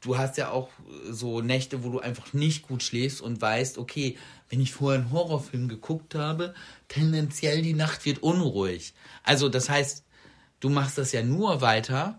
Du 0.00 0.16
hast 0.16 0.38
ja 0.38 0.50
auch 0.50 0.70
so 1.10 1.42
Nächte, 1.42 1.84
wo 1.84 1.90
du 1.90 2.00
einfach 2.00 2.32
nicht 2.32 2.66
gut 2.66 2.82
schläfst 2.82 3.20
und 3.20 3.40
weißt, 3.40 3.76
okay, 3.76 4.16
wenn 4.48 4.60
ich 4.60 4.72
vorher 4.72 5.00
einen 5.00 5.12
Horrorfilm 5.12 5.68
geguckt 5.68 6.14
habe, 6.14 6.54
tendenziell 6.88 7.62
die 7.62 7.74
Nacht 7.74 8.04
wird 8.06 8.22
unruhig. 8.22 8.94
Also 9.22 9.48
das 9.48 9.68
heißt, 9.68 10.04
du 10.60 10.70
machst 10.70 10.96
das 10.96 11.12
ja 11.12 11.22
nur 11.22 11.60
weiter, 11.60 12.18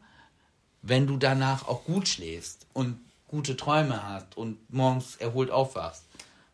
wenn 0.84 1.08
du 1.08 1.18
danach 1.18 1.68
auch 1.68 1.84
gut 1.86 2.08
schläfst 2.08 2.68
und 2.74 3.00
gute 3.28 3.58
Träume 3.58 4.04
hast 4.08 4.38
und 4.38 4.58
morgens 4.72 5.16
erholt 5.16 5.50
aufwachst. 5.50 6.04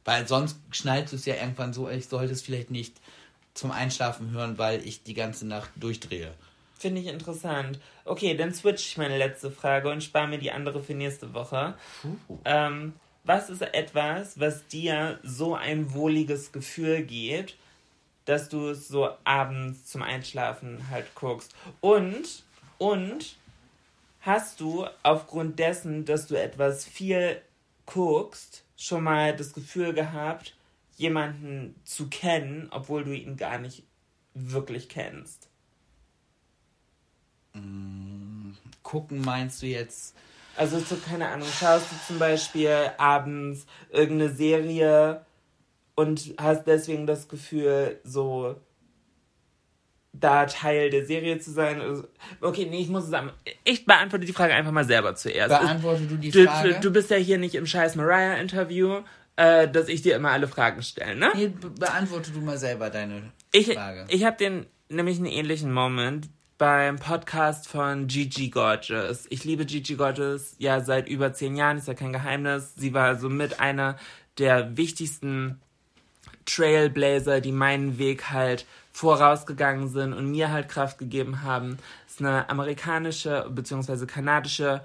Weil 0.05 0.27
sonst 0.27 0.57
schnallst 0.71 1.11
du 1.11 1.17
es 1.17 1.25
ja 1.25 1.35
irgendwann 1.35 1.73
so, 1.73 1.89
ich 1.89 2.07
sollte 2.07 2.31
es 2.31 2.41
vielleicht 2.41 2.71
nicht 2.71 3.01
zum 3.53 3.71
Einschlafen 3.71 4.31
hören, 4.31 4.57
weil 4.57 4.85
ich 4.87 5.03
die 5.03 5.13
ganze 5.13 5.45
Nacht 5.45 5.69
durchdrehe. 5.75 6.33
Finde 6.77 7.01
ich 7.01 7.07
interessant. 7.07 7.79
Okay, 8.05 8.35
dann 8.35 8.53
switch 8.53 8.85
ich 8.87 8.97
meine 8.97 9.17
letzte 9.17 9.49
Frage 9.49 9.89
und 9.89 10.03
spare 10.03 10.27
mir 10.27 10.37
die 10.37 10.51
andere 10.51 10.81
für 10.83 10.93
nächste 10.93 11.33
Woche. 11.33 11.75
Ähm, 12.45 12.93
was 13.23 13.49
ist 13.49 13.61
etwas, 13.61 14.39
was 14.39 14.67
dir 14.67 15.19
so 15.23 15.55
ein 15.55 15.93
wohliges 15.93 16.51
Gefühl 16.51 17.03
gibt, 17.03 17.57
dass 18.25 18.47
du 18.47 18.69
es 18.69 18.87
so 18.87 19.09
abends 19.23 19.85
zum 19.87 20.03
Einschlafen 20.03 20.89
halt 20.89 21.13
guckst? 21.15 21.55
Und, 21.81 22.43
und, 22.77 23.37
hast 24.21 24.59
du 24.59 24.85
aufgrund 25.03 25.57
dessen, 25.57 26.05
dass 26.05 26.27
du 26.27 26.35
etwas 26.35 26.85
viel 26.85 27.41
guckst, 27.85 28.65
schon 28.75 29.03
mal 29.03 29.35
das 29.35 29.53
Gefühl 29.53 29.93
gehabt, 29.93 30.55
jemanden 30.97 31.75
zu 31.85 32.07
kennen, 32.07 32.67
obwohl 32.71 33.03
du 33.03 33.13
ihn 33.13 33.35
gar 33.35 33.57
nicht 33.57 33.83
wirklich 34.33 34.89
kennst? 34.89 35.46
Gucken 38.83 39.21
meinst 39.21 39.61
du 39.61 39.65
jetzt? 39.67 40.15
Also 40.55 40.79
so, 40.79 40.95
keine 40.95 41.27
Ahnung, 41.27 41.47
schaust 41.59 41.85
du 41.91 41.95
zum 42.07 42.19
Beispiel 42.19 42.71
abends 42.97 43.65
irgendeine 43.91 44.31
Serie 44.31 45.25
und 45.95 46.33
hast 46.39 46.65
deswegen 46.65 47.05
das 47.05 47.27
Gefühl, 47.27 47.99
so 48.03 48.55
da 50.13 50.45
Teil 50.45 50.89
der 50.89 51.05
Serie 51.05 51.37
zu 51.39 51.51
sein. 51.51 51.79
Also, 51.79 52.07
Okay, 52.41 52.65
nee, 52.69 52.79
ich 52.79 52.89
muss 52.89 53.07
sagen, 53.07 53.31
ich 53.63 53.85
beantworte 53.85 54.25
die 54.25 54.33
Frage 54.33 54.53
einfach 54.53 54.71
mal 54.71 54.85
selber 54.85 55.13
zuerst. 55.15 55.49
Beantworte 55.49 56.03
du 56.07 56.15
die 56.17 56.31
Frage? 56.31 56.73
Du, 56.75 56.79
du 56.79 56.91
bist 56.91 57.11
ja 57.11 57.17
hier 57.17 57.37
nicht 57.37 57.53
im 57.55 57.67
scheiß 57.67 57.95
Mariah-Interview, 57.95 59.01
äh, 59.35 59.67
dass 59.67 59.87
ich 59.89 60.01
dir 60.01 60.15
immer 60.15 60.31
alle 60.31 60.47
Fragen 60.47 60.81
stelle, 60.81 61.15
ne? 61.15 61.29
Nee, 61.35 61.47
be 61.49 61.69
beantworte 61.69 62.31
du 62.31 62.41
mal 62.41 62.57
selber 62.57 62.89
deine 62.89 63.21
Ich, 63.51 63.73
Frage. 63.73 64.05
ich 64.09 64.23
habe 64.23 64.37
den 64.37 64.65
nämlich 64.89 65.17
einen 65.17 65.27
ähnlichen 65.27 65.71
Moment 65.71 66.29
beim 66.57 66.97
Podcast 66.97 67.67
von 67.67 68.07
Gigi 68.07 68.49
Gorgeous. 68.49 69.27
Ich 69.29 69.43
liebe 69.43 69.65
Gigi 69.65 69.95
Gorgeous 69.95 70.55
ja 70.57 70.81
seit 70.81 71.07
über 71.07 71.33
zehn 71.33 71.55
Jahren, 71.55 71.77
ist 71.77 71.87
ja 71.87 71.93
kein 71.93 72.13
Geheimnis. 72.13 72.73
Sie 72.75 72.93
war 72.93 73.15
so 73.15 73.29
mit 73.29 73.59
einer 73.59 73.97
der 74.39 74.75
wichtigsten 74.75 75.61
Trailblazer, 76.45 77.41
die 77.41 77.51
meinen 77.51 77.99
Weg 77.99 78.31
halt 78.31 78.65
vorausgegangen 78.91 79.87
sind 79.89 80.13
und 80.13 80.31
mir 80.31 80.51
halt 80.51 80.67
Kraft 80.67 80.97
gegeben 80.97 81.43
haben. 81.43 81.77
Ist 82.07 82.21
eine 82.21 82.49
amerikanische 82.49 83.47
bzw. 83.51 84.07
kanadische 84.07 84.81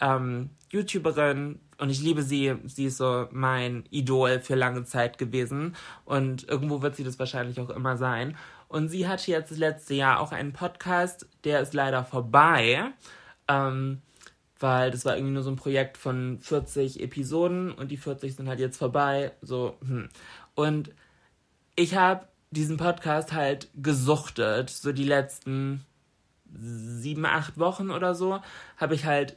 ähm, 0.00 0.50
YouTuberin 0.70 1.58
und 1.78 1.88
ich 1.88 2.02
liebe 2.02 2.22
sie. 2.22 2.54
Sie 2.66 2.86
ist 2.86 2.98
so 2.98 3.28
mein 3.30 3.84
Idol 3.90 4.40
für 4.40 4.56
lange 4.56 4.84
Zeit 4.84 5.16
gewesen 5.16 5.74
und 6.04 6.46
irgendwo 6.48 6.82
wird 6.82 6.96
sie 6.96 7.04
das 7.04 7.18
wahrscheinlich 7.18 7.58
auch 7.60 7.70
immer 7.70 7.96
sein. 7.96 8.36
Und 8.74 8.88
sie 8.88 9.06
hatte 9.06 9.30
jetzt 9.30 9.52
das 9.52 9.58
letzte 9.58 9.94
Jahr 9.94 10.18
auch 10.18 10.32
einen 10.32 10.52
Podcast, 10.52 11.28
der 11.44 11.60
ist 11.60 11.74
leider 11.74 12.04
vorbei, 12.04 12.90
ähm, 13.46 14.02
weil 14.58 14.90
das 14.90 15.04
war 15.04 15.14
irgendwie 15.14 15.34
nur 15.34 15.44
so 15.44 15.50
ein 15.50 15.56
Projekt 15.56 15.96
von 15.96 16.40
40 16.40 17.00
Episoden 17.00 17.70
und 17.70 17.92
die 17.92 17.96
40 17.96 18.34
sind 18.34 18.48
halt 18.48 18.58
jetzt 18.58 18.78
vorbei. 18.78 19.30
So, 19.42 19.76
hm. 19.86 20.08
Und 20.56 20.90
ich 21.76 21.94
habe 21.94 22.26
diesen 22.50 22.76
Podcast 22.76 23.32
halt 23.32 23.68
gesuchtet, 23.80 24.70
so 24.70 24.90
die 24.90 25.04
letzten 25.04 25.86
sieben, 26.52 27.26
acht 27.26 27.60
Wochen 27.60 27.92
oder 27.92 28.16
so, 28.16 28.40
habe 28.76 28.96
ich 28.96 29.04
halt 29.04 29.36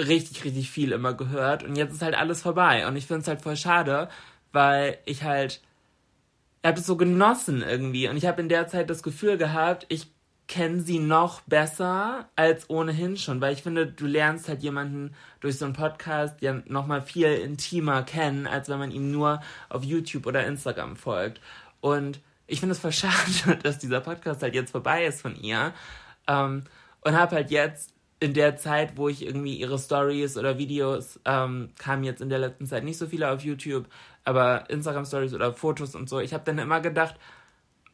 richtig, 0.00 0.42
richtig 0.42 0.70
viel 0.70 0.92
immer 0.92 1.12
gehört 1.12 1.64
und 1.64 1.76
jetzt 1.76 1.92
ist 1.92 2.02
halt 2.02 2.14
alles 2.14 2.40
vorbei 2.40 2.86
und 2.86 2.96
ich 2.96 3.06
finde 3.06 3.20
es 3.20 3.28
halt 3.28 3.42
voll 3.42 3.58
schade, 3.58 4.08
weil 4.52 4.96
ich 5.04 5.22
halt, 5.22 5.60
ich 6.64 6.68
habe 6.68 6.80
es 6.80 6.86
so 6.86 6.96
genossen 6.96 7.60
irgendwie 7.60 8.08
und 8.08 8.16
ich 8.16 8.24
habe 8.24 8.40
in 8.40 8.48
der 8.48 8.66
Zeit 8.66 8.88
das 8.88 9.02
Gefühl 9.02 9.36
gehabt, 9.36 9.84
ich 9.90 10.10
kenne 10.48 10.80
sie 10.80 10.98
noch 10.98 11.42
besser 11.42 12.30
als 12.36 12.70
ohnehin 12.70 13.18
schon, 13.18 13.42
weil 13.42 13.52
ich 13.52 13.62
finde, 13.62 13.86
du 13.86 14.06
lernst 14.06 14.48
halt 14.48 14.62
jemanden 14.62 15.14
durch 15.40 15.58
so 15.58 15.66
einen 15.66 15.74
Podcast 15.74 16.40
ja 16.40 16.62
nochmal 16.64 17.02
viel 17.02 17.26
intimer 17.34 18.02
kennen, 18.02 18.46
als 18.46 18.70
wenn 18.70 18.78
man 18.78 18.92
ihm 18.92 19.10
nur 19.10 19.42
auf 19.68 19.84
YouTube 19.84 20.24
oder 20.24 20.46
Instagram 20.46 20.96
folgt. 20.96 21.38
Und 21.82 22.20
ich 22.46 22.60
finde 22.60 22.72
es 22.72 22.78
voll 22.78 22.92
dass 23.62 23.78
dieser 23.78 24.00
Podcast 24.00 24.42
halt 24.42 24.54
jetzt 24.54 24.70
vorbei 24.70 25.04
ist 25.04 25.20
von 25.20 25.36
ihr. 25.36 25.74
Ähm, 26.26 26.64
und 27.02 27.12
habe 27.14 27.36
halt 27.36 27.50
jetzt 27.50 27.92
in 28.20 28.32
der 28.32 28.56
Zeit, 28.56 28.96
wo 28.96 29.10
ich 29.10 29.26
irgendwie 29.26 29.56
ihre 29.56 29.78
Stories 29.78 30.38
oder 30.38 30.56
Videos, 30.56 31.20
ähm, 31.26 31.72
kamen 31.76 32.04
jetzt 32.04 32.22
in 32.22 32.30
der 32.30 32.38
letzten 32.38 32.64
Zeit 32.64 32.84
nicht 32.84 32.96
so 32.96 33.06
viele 33.06 33.30
auf 33.30 33.42
YouTube, 33.42 33.84
aber 34.24 34.68
Instagram 34.70 35.04
Stories 35.04 35.34
oder 35.34 35.52
Fotos 35.52 35.94
und 35.94 36.08
so, 36.08 36.20
ich 36.20 36.34
habe 36.34 36.44
dann 36.44 36.58
immer 36.58 36.80
gedacht, 36.80 37.16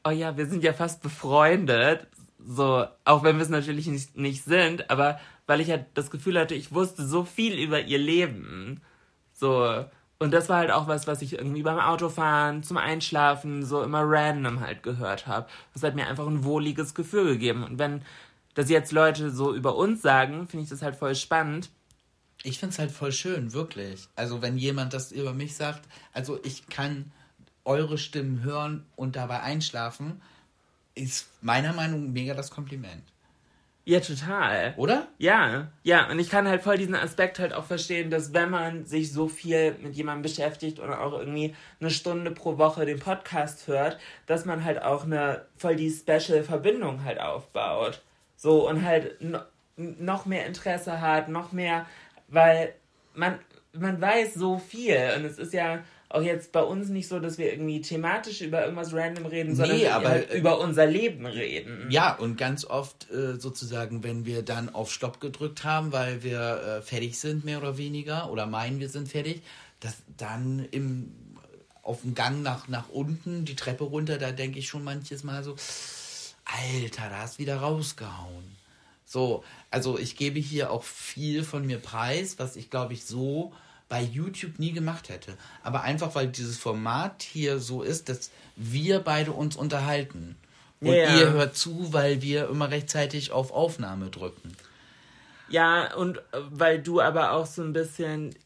oh 0.04 0.10
ja, 0.10 0.36
wir 0.36 0.46
sind 0.46 0.64
ja 0.64 0.72
fast 0.72 1.02
befreundet, 1.02 2.06
so, 2.38 2.86
auch 3.04 3.22
wenn 3.22 3.36
wir 3.36 3.42
es 3.42 3.48
natürlich 3.50 3.86
nicht, 3.86 4.16
nicht 4.16 4.44
sind, 4.44 4.90
aber 4.90 5.20
weil 5.46 5.60
ich 5.60 5.70
halt 5.70 5.86
das 5.94 6.10
Gefühl 6.10 6.38
hatte, 6.38 6.54
ich 6.54 6.72
wusste 6.72 7.04
so 7.04 7.24
viel 7.24 7.58
über 7.58 7.80
ihr 7.82 7.98
Leben, 7.98 8.80
so, 9.32 9.84
und 10.22 10.32
das 10.34 10.50
war 10.50 10.58
halt 10.58 10.70
auch 10.70 10.86
was, 10.86 11.06
was 11.06 11.22
ich 11.22 11.32
irgendwie 11.32 11.62
beim 11.62 11.78
Autofahren, 11.78 12.62
zum 12.62 12.76
Einschlafen, 12.76 13.64
so 13.64 13.82
immer 13.82 14.02
random 14.04 14.60
halt 14.60 14.82
gehört 14.82 15.26
habe. 15.26 15.46
Das 15.72 15.82
hat 15.82 15.94
mir 15.94 16.06
einfach 16.06 16.26
ein 16.26 16.44
wohliges 16.44 16.94
Gefühl 16.94 17.24
gegeben. 17.24 17.64
Und 17.64 17.78
wenn 17.78 18.02
das 18.52 18.68
jetzt 18.68 18.92
Leute 18.92 19.30
so 19.30 19.54
über 19.54 19.76
uns 19.76 20.02
sagen, 20.02 20.46
finde 20.46 20.64
ich 20.64 20.68
das 20.68 20.82
halt 20.82 20.94
voll 20.94 21.14
spannend. 21.14 21.70
Ich 22.42 22.58
finde 22.58 22.72
es 22.72 22.78
halt 22.78 22.90
voll 22.90 23.12
schön, 23.12 23.52
wirklich. 23.52 24.08
Also 24.16 24.40
wenn 24.40 24.56
jemand 24.56 24.94
das 24.94 25.12
über 25.12 25.34
mich 25.34 25.56
sagt, 25.56 25.86
also 26.12 26.40
ich 26.42 26.66
kann 26.68 27.12
eure 27.64 27.98
Stimmen 27.98 28.42
hören 28.42 28.86
und 28.96 29.16
dabei 29.16 29.40
einschlafen, 29.40 30.22
ist 30.94 31.28
meiner 31.42 31.72
Meinung 31.72 32.06
nach 32.06 32.12
mega 32.12 32.34
das 32.34 32.50
Kompliment. 32.50 33.02
Ja, 33.84 34.00
total. 34.00 34.74
Oder? 34.76 35.08
Ja, 35.18 35.68
ja, 35.82 36.08
und 36.10 36.18
ich 36.18 36.30
kann 36.30 36.46
halt 36.46 36.62
voll 36.62 36.76
diesen 36.76 36.94
Aspekt 36.94 37.38
halt 37.38 37.52
auch 37.52 37.64
verstehen, 37.64 38.10
dass 38.10 38.32
wenn 38.32 38.50
man 38.50 38.84
sich 38.86 39.12
so 39.12 39.26
viel 39.26 39.74
mit 39.82 39.94
jemandem 39.94 40.22
beschäftigt 40.22 40.78
oder 40.80 41.00
auch 41.00 41.18
irgendwie 41.18 41.54
eine 41.80 41.90
Stunde 41.90 42.30
pro 42.30 42.58
Woche 42.58 42.84
den 42.86 43.00
Podcast 43.00 43.66
hört, 43.68 43.98
dass 44.26 44.44
man 44.44 44.64
halt 44.64 44.82
auch 44.82 45.04
eine 45.04 45.46
voll 45.56 45.76
die 45.76 45.90
Special-Verbindung 45.90 47.04
halt 47.04 47.20
aufbaut. 47.20 48.02
So 48.36 48.68
und 48.68 48.84
halt 48.84 49.20
no, 49.22 49.40
noch 49.76 50.26
mehr 50.26 50.46
Interesse 50.46 51.00
hat, 51.00 51.28
noch 51.28 51.52
mehr, 51.52 51.86
weil 52.30 52.74
man, 53.14 53.38
man 53.72 54.00
weiß 54.00 54.34
so 54.34 54.58
viel 54.58 54.98
und 55.16 55.24
es 55.24 55.38
ist 55.38 55.52
ja 55.52 55.82
auch 56.10 56.22
jetzt 56.22 56.50
bei 56.50 56.62
uns 56.62 56.88
nicht 56.88 57.06
so, 57.06 57.20
dass 57.20 57.38
wir 57.38 57.52
irgendwie 57.52 57.80
thematisch 57.80 58.40
über 58.40 58.62
irgendwas 58.62 58.92
random 58.92 59.26
reden, 59.26 59.54
sondern 59.54 59.76
Nee, 59.76 59.86
aber, 59.86 60.08
halt 60.08 60.30
äh, 60.30 60.38
über 60.38 60.58
unser 60.58 60.84
Leben 60.84 61.24
reden. 61.24 61.86
Ja, 61.88 62.16
und 62.16 62.36
ganz 62.36 62.64
oft 62.64 63.08
äh, 63.12 63.38
sozusagen, 63.38 64.02
wenn 64.02 64.26
wir 64.26 64.42
dann 64.42 64.74
auf 64.74 64.90
Stopp 64.92 65.20
gedrückt 65.20 65.62
haben, 65.62 65.92
weil 65.92 66.24
wir 66.24 66.78
äh, 66.78 66.82
fertig 66.82 67.18
sind, 67.18 67.44
mehr 67.44 67.58
oder 67.58 67.78
weniger, 67.78 68.30
oder 68.32 68.46
meinen, 68.46 68.80
wir 68.80 68.88
sind 68.88 69.08
fertig, 69.08 69.42
dass 69.78 69.98
dann 70.16 70.66
im, 70.72 71.12
auf 71.82 72.00
dem 72.02 72.16
Gang 72.16 72.42
nach, 72.42 72.66
nach 72.66 72.88
unten, 72.88 73.44
die 73.44 73.54
Treppe 73.54 73.84
runter, 73.84 74.18
da 74.18 74.32
denke 74.32 74.58
ich 74.58 74.66
schon 74.66 74.82
manches 74.82 75.22
Mal 75.22 75.44
so, 75.44 75.54
Alter, 76.44 77.08
da 77.08 77.18
hast 77.20 77.38
wieder 77.38 77.58
rausgehauen. 77.58 78.59
So, 79.10 79.42
also 79.72 79.98
ich 79.98 80.14
gebe 80.14 80.38
hier 80.38 80.70
auch 80.70 80.84
viel 80.84 81.42
von 81.42 81.66
mir 81.66 81.78
preis, 81.78 82.38
was 82.38 82.54
ich 82.54 82.70
glaube 82.70 82.92
ich 82.92 83.04
so 83.04 83.52
bei 83.88 84.00
YouTube 84.00 84.60
nie 84.60 84.70
gemacht 84.70 85.08
hätte. 85.08 85.36
Aber 85.64 85.82
einfach, 85.82 86.14
weil 86.14 86.28
dieses 86.28 86.58
Format 86.58 87.24
hier 87.24 87.58
so 87.58 87.82
ist, 87.82 88.08
dass 88.08 88.30
wir 88.54 89.00
beide 89.00 89.32
uns 89.32 89.56
unterhalten. 89.56 90.36
Und 90.80 90.94
Ja. 90.94 91.18
ihr 91.18 91.32
hört 91.32 91.56
zu, 91.56 91.92
weil 91.92 92.22
wir 92.22 92.48
immer 92.50 92.70
rechtzeitig 92.70 93.32
auf 93.32 93.50
Aufnahme 93.50 94.10
drücken. 94.10 94.56
Ja, 95.48 95.92
und 95.94 96.18
äh, 96.18 96.22
weil 96.50 96.80
du 96.80 97.00
aber 97.00 97.32
auch 97.32 97.46
so 97.46 97.62
ein 97.62 97.72
bisschen. 97.72 98.36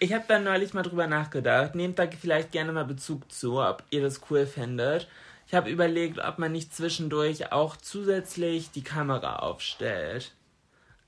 Ich 0.00 0.12
habe 0.12 0.24
da 0.26 0.40
neulich 0.40 0.74
mal 0.74 0.82
drüber 0.82 1.06
nachgedacht. 1.06 1.76
Nehmt 1.76 2.00
da 2.00 2.08
vielleicht 2.10 2.50
gerne 2.50 2.72
mal 2.72 2.84
Bezug 2.84 3.30
zu, 3.30 3.60
ob 3.60 3.84
ihr 3.90 4.02
das 4.02 4.20
cool 4.28 4.44
findet. 4.44 5.06
Ich 5.46 5.54
habe 5.54 5.70
überlegt, 5.70 6.18
ob 6.18 6.38
man 6.38 6.52
nicht 6.52 6.74
zwischendurch 6.74 7.52
auch 7.52 7.76
zusätzlich 7.76 8.70
die 8.70 8.82
Kamera 8.82 9.36
aufstellt. 9.36 10.32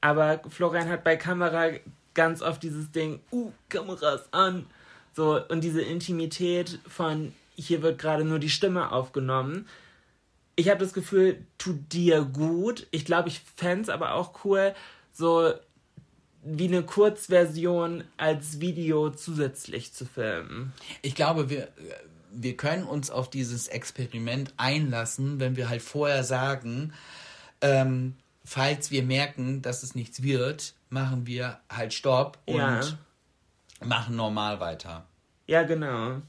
Aber 0.01 0.41
Florian 0.49 0.89
hat 0.89 1.05
bei 1.05 1.17
Kamera 1.17 1.71
ganz 2.15 2.43
oft 2.43 2.63
dieses 2.63 2.91
Ding, 2.93 3.21
uh, 3.33 3.53
Kameras 3.69 4.33
an. 4.33 4.67
So, 5.15 5.41
und 5.49 5.63
diese 5.63 5.83
Intimität 5.83 6.79
von, 6.87 7.33
hier 7.55 7.83
wird 7.83 7.99
gerade 7.99 8.25
nur 8.25 8.39
die 8.39 8.51
Stimme 8.51 8.93
aufgenommen. 8.93 9.67
ich 10.57 10.71
habe 10.71 10.81
das 10.81 10.95
Gefühl, 10.95 11.45
tut 11.59 11.93
dir 11.93 12.23
gut. 12.23 12.87
Ich 12.91 13.05
glaube, 13.05 13.29
ich 13.29 13.41
fände 13.57 13.83
es 13.83 13.89
aber 13.89 14.15
auch 14.15 14.45
cool, 14.45 14.75
so 15.13 15.53
wie 16.43 16.69
eine 16.69 16.83
Kurzversion 16.83 18.05
als 18.17 18.61
Video 18.61 19.11
zusätzlich 19.11 19.93
zu 19.93 20.07
filmen. 20.07 20.73
Ich 21.03 21.15
glaube, 21.15 21.51
wir, 21.51 21.69
wir 22.43 22.57
können 22.57 22.85
uns 22.85 23.11
auf 23.11 23.31
dieses 23.31 23.69
Experiment 23.69 24.53
einlassen, 24.57 25.41
wenn 25.41 25.57
wir 25.57 25.69
halt 25.69 25.83
vorher 25.83 26.25
sagen, 26.25 26.93
ähm, 27.61 28.15
falls 28.45 28.91
wir 28.91 29.03
merken, 29.03 29.63
dass 29.63 29.83
es 29.83 29.95
nichts 29.95 30.23
wird, 30.23 30.75
machen 30.91 31.27
wir 31.27 31.59
halt 31.71 31.93
Stopp 31.95 32.39
und 32.47 32.57
Ja. 32.57 32.81
machen 33.85 34.17
normal 34.17 34.61
weiter. 34.61 35.07
Ja, 35.47 35.63
genau. 35.63 36.21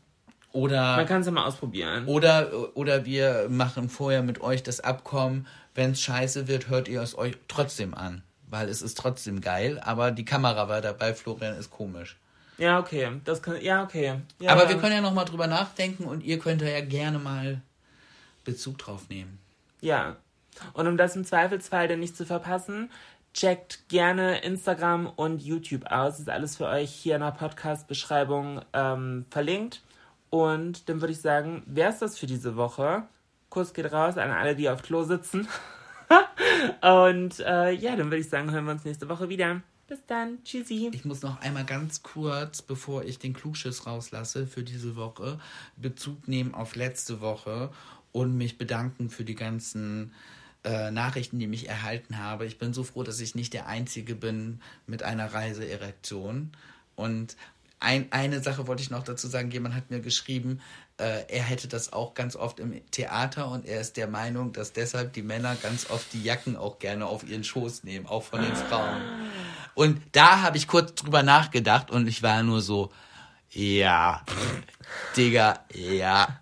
Man 0.54 0.64
Oder, 0.64 1.06
kann 1.06 1.22
es 1.22 1.28
ja 1.28 1.32
mal 1.32 1.46
ausprobieren. 1.46 2.06
oder, 2.08 2.76
oder 2.76 3.06
wir 3.06 3.48
machen 3.50 3.90
vorher 3.90 4.24
mit 4.24 4.42
euch 4.42 4.64
das 4.64 4.80
Abkommen, 4.80 5.46
wenn 5.76 5.92
es 5.92 6.02
scheiße 6.02 6.48
wird, 6.48 6.70
hört 6.70 6.88
ihr 6.88 7.02
es 7.02 7.16
euch 7.18 7.38
trotzdem 7.48 7.94
an. 7.94 8.24
Weil 8.50 8.70
es 8.70 8.82
ist 8.82 8.98
trotzdem 8.98 9.42
geil, 9.42 9.80
aber 9.84 10.12
die 10.12 10.26
Kamera 10.26 10.70
war 10.70 10.82
dabei, 10.82 11.14
Florian 11.14 11.56
ist 11.58 11.70
komisch. 11.70 12.18
Ja, 12.58 12.80
okay. 12.80 13.12
Das 13.24 13.42
kann, 13.42 13.62
ja, 13.62 13.84
okay. 13.84 14.22
Ja, 14.40 14.52
Aber 14.52 14.64
ja. 14.64 14.70
wir 14.70 14.78
können 14.78 14.96
ja 14.96 15.02
nochmal 15.02 15.26
drüber 15.26 15.48
nachdenken 15.48 16.06
und 16.06 16.24
ihr 16.24 16.40
könnt 16.40 16.62
da 16.62 16.66
ja 16.66 16.82
gerne 16.82 17.20
mal 17.20 17.62
Bezug 18.44 18.78
drauf 18.78 19.10
nehmen. 19.10 19.40
Ja. 19.82 20.18
Und 20.74 20.88
um 20.88 20.98
das 20.98 21.16
im 21.16 21.24
Zweifelsfall 21.24 21.88
dann 21.88 22.00
nicht 22.00 22.18
zu 22.18 22.26
verpassen, 22.26 22.90
checkt 23.34 23.88
gerne 23.90 24.40
Instagram 24.40 25.08
und 25.08 25.44
YouTube 25.44 25.86
aus. 25.86 26.14
Das 26.14 26.20
ist 26.22 26.30
alles 26.30 26.58
für 26.58 26.66
euch 26.66 26.92
hier 26.92 27.16
in 27.16 27.22
der 27.22 27.32
Podcast-Beschreibung 27.32 28.62
ähm, 28.74 29.26
verlinkt. 29.30 29.84
Und 30.32 30.90
dann 30.90 31.02
würde 31.02 31.14
ich 31.14 31.22
sagen, 31.22 31.62
wäre 31.68 31.92
es 31.92 32.00
das 32.00 32.18
für 32.18 32.26
diese 32.26 32.56
Woche. 32.56 33.04
Kuss 33.50 33.74
geht 33.74 33.92
raus 33.92 34.18
an 34.18 34.32
alle, 34.32 34.56
die 34.56 34.70
auf 34.70 34.82
Klo 34.82 35.04
sitzen. 35.04 35.48
und 36.82 37.40
äh, 37.40 37.72
ja, 37.72 37.96
dann 37.96 38.08
würde 38.08 38.18
ich 38.18 38.30
sagen, 38.30 38.52
hören 38.52 38.66
wir 38.66 38.72
uns 38.72 38.86
nächste 38.86 39.08
Woche 39.08 39.30
wieder. 39.30 39.62
Bis 39.88 40.00
dann. 40.06 40.44
Tschüssi. 40.44 40.90
Ich 40.92 41.06
muss 41.06 41.22
noch 41.22 41.40
einmal 41.40 41.64
ganz 41.64 42.04
kurz, 42.04 42.62
bevor 42.62 43.06
ich 43.06 43.20
den 43.20 43.34
Klugschiss 43.34 43.86
rauslasse 43.86 44.46
für 44.46 44.64
diese 44.64 44.98
Woche, 44.98 45.40
Bezug 45.78 46.28
nehmen 46.28 46.54
auf 46.54 46.76
letzte 46.76 47.22
Woche 47.22 47.72
und 48.12 48.36
mich 48.36 48.58
bedanken 48.58 49.10
für 49.10 49.24
die 49.24 49.36
ganzen 49.36 50.14
äh, 50.66 50.92
Nachrichten, 50.92 51.40
die 51.40 51.48
mich 51.48 51.70
erhalten 51.70 52.18
habe. 52.18 52.46
Ich 52.46 52.58
bin 52.58 52.74
so 52.74 52.84
froh, 52.84 53.04
dass 53.04 53.22
ich 53.22 53.34
nicht 53.34 53.54
der 53.54 53.68
Einzige 53.68 54.16
bin 54.16 54.60
mit 54.88 55.04
einer 55.04 55.34
Reiseerektion. 55.34 56.52
Und 56.98 57.38
ein, 57.80 58.12
eine 58.12 58.42
Sache 58.42 58.68
wollte 58.68 58.82
ich 58.82 58.90
noch 58.90 59.04
dazu 59.04 59.28
sagen. 59.28 59.52
Jemand 59.52 59.74
hat 59.74 59.90
mir 59.90 60.02
geschrieben, 60.02 60.60
äh, 60.98 61.24
er 61.30 61.44
hätte 61.44 61.70
das 61.70 61.94
auch 61.94 62.14
ganz 62.14 62.36
oft 62.36 62.60
im 62.60 62.82
Theater 62.92 63.50
und 63.52 63.66
er 63.66 63.80
ist 63.80 63.98
der 63.98 64.08
Meinung, 64.08 64.52
dass 64.52 64.74
deshalb 64.74 65.14
die 65.14 65.22
Männer 65.22 65.56
ganz 65.62 65.90
oft 65.90 66.12
die 66.12 66.24
Jacken 66.24 66.58
auch 66.58 66.80
gerne 66.80 67.06
auf 67.06 67.28
ihren 67.28 67.44
Schoß 67.44 67.84
nehmen, 67.84 68.08
auch 68.08 68.24
von 68.24 68.42
den 68.42 68.56
Frauen. 68.56 69.02
Und 69.78 70.02
da 70.14 70.42
habe 70.42 70.58
ich 70.58 70.68
kurz 70.68 70.96
drüber 70.96 71.22
nachgedacht 71.22 71.92
und 71.92 72.08
ich 72.08 72.24
war 72.24 72.42
nur 72.42 72.62
so, 72.62 72.92
ja, 73.52 74.26
Digga, 75.16 75.60
ja, 75.72 76.42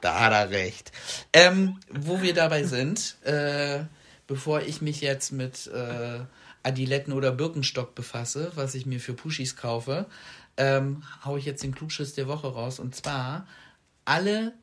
da 0.00 0.20
hat 0.20 0.32
er 0.32 0.48
recht. 0.48 0.90
Ähm, 1.34 1.78
wo 1.90 2.22
wir 2.22 2.32
dabei 2.32 2.64
sind, 2.64 3.22
äh, 3.24 3.84
bevor 4.26 4.62
ich 4.62 4.80
mich 4.80 5.02
jetzt 5.02 5.32
mit 5.32 5.66
äh, 5.66 6.20
Adiletten 6.62 7.12
oder 7.12 7.30
Birkenstock 7.30 7.94
befasse, 7.94 8.52
was 8.54 8.74
ich 8.74 8.86
mir 8.86 9.00
für 9.00 9.12
Pushis 9.12 9.54
kaufe, 9.54 10.06
ähm, 10.56 11.02
hau 11.26 11.36
ich 11.36 11.44
jetzt 11.44 11.62
den 11.62 11.74
Klugschiss 11.74 12.14
der 12.14 12.26
Woche 12.26 12.46
raus. 12.46 12.78
Und 12.78 12.94
zwar 12.94 13.46
alle, 14.06 14.54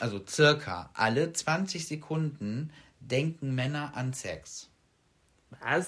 also 0.00 0.20
circa 0.26 0.90
alle 0.94 1.32
20 1.32 1.86
Sekunden 1.86 2.72
denken 2.98 3.54
Männer 3.54 3.92
an 3.94 4.12
Sex. 4.12 4.70
Was? 5.60 5.86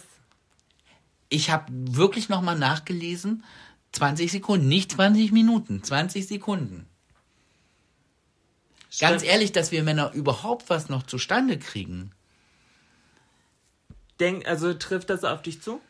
Ich 1.29 1.51
habe 1.51 1.67
wirklich 1.71 2.29
nochmal 2.29 2.59
nachgelesen. 2.59 3.45
20 3.93 4.31
Sekunden, 4.31 4.69
nicht 4.69 4.93
20 4.93 5.33
Minuten, 5.33 5.83
20 5.83 6.27
Sekunden. 6.27 6.87
Ganz 8.99 9.23
Stimmt. 9.23 9.33
ehrlich, 9.33 9.53
dass 9.53 9.73
wir 9.73 9.83
Männer 9.83 10.13
überhaupt 10.13 10.71
was 10.71 10.89
noch 10.89 11.03
zustande 11.03 11.59
kriegen. 11.59 12.13
Denk, 14.21 14.47
also 14.47 14.73
trifft 14.75 15.11
das 15.11 15.25
auf 15.25 15.43
dich 15.43 15.61
zu? 15.61 15.81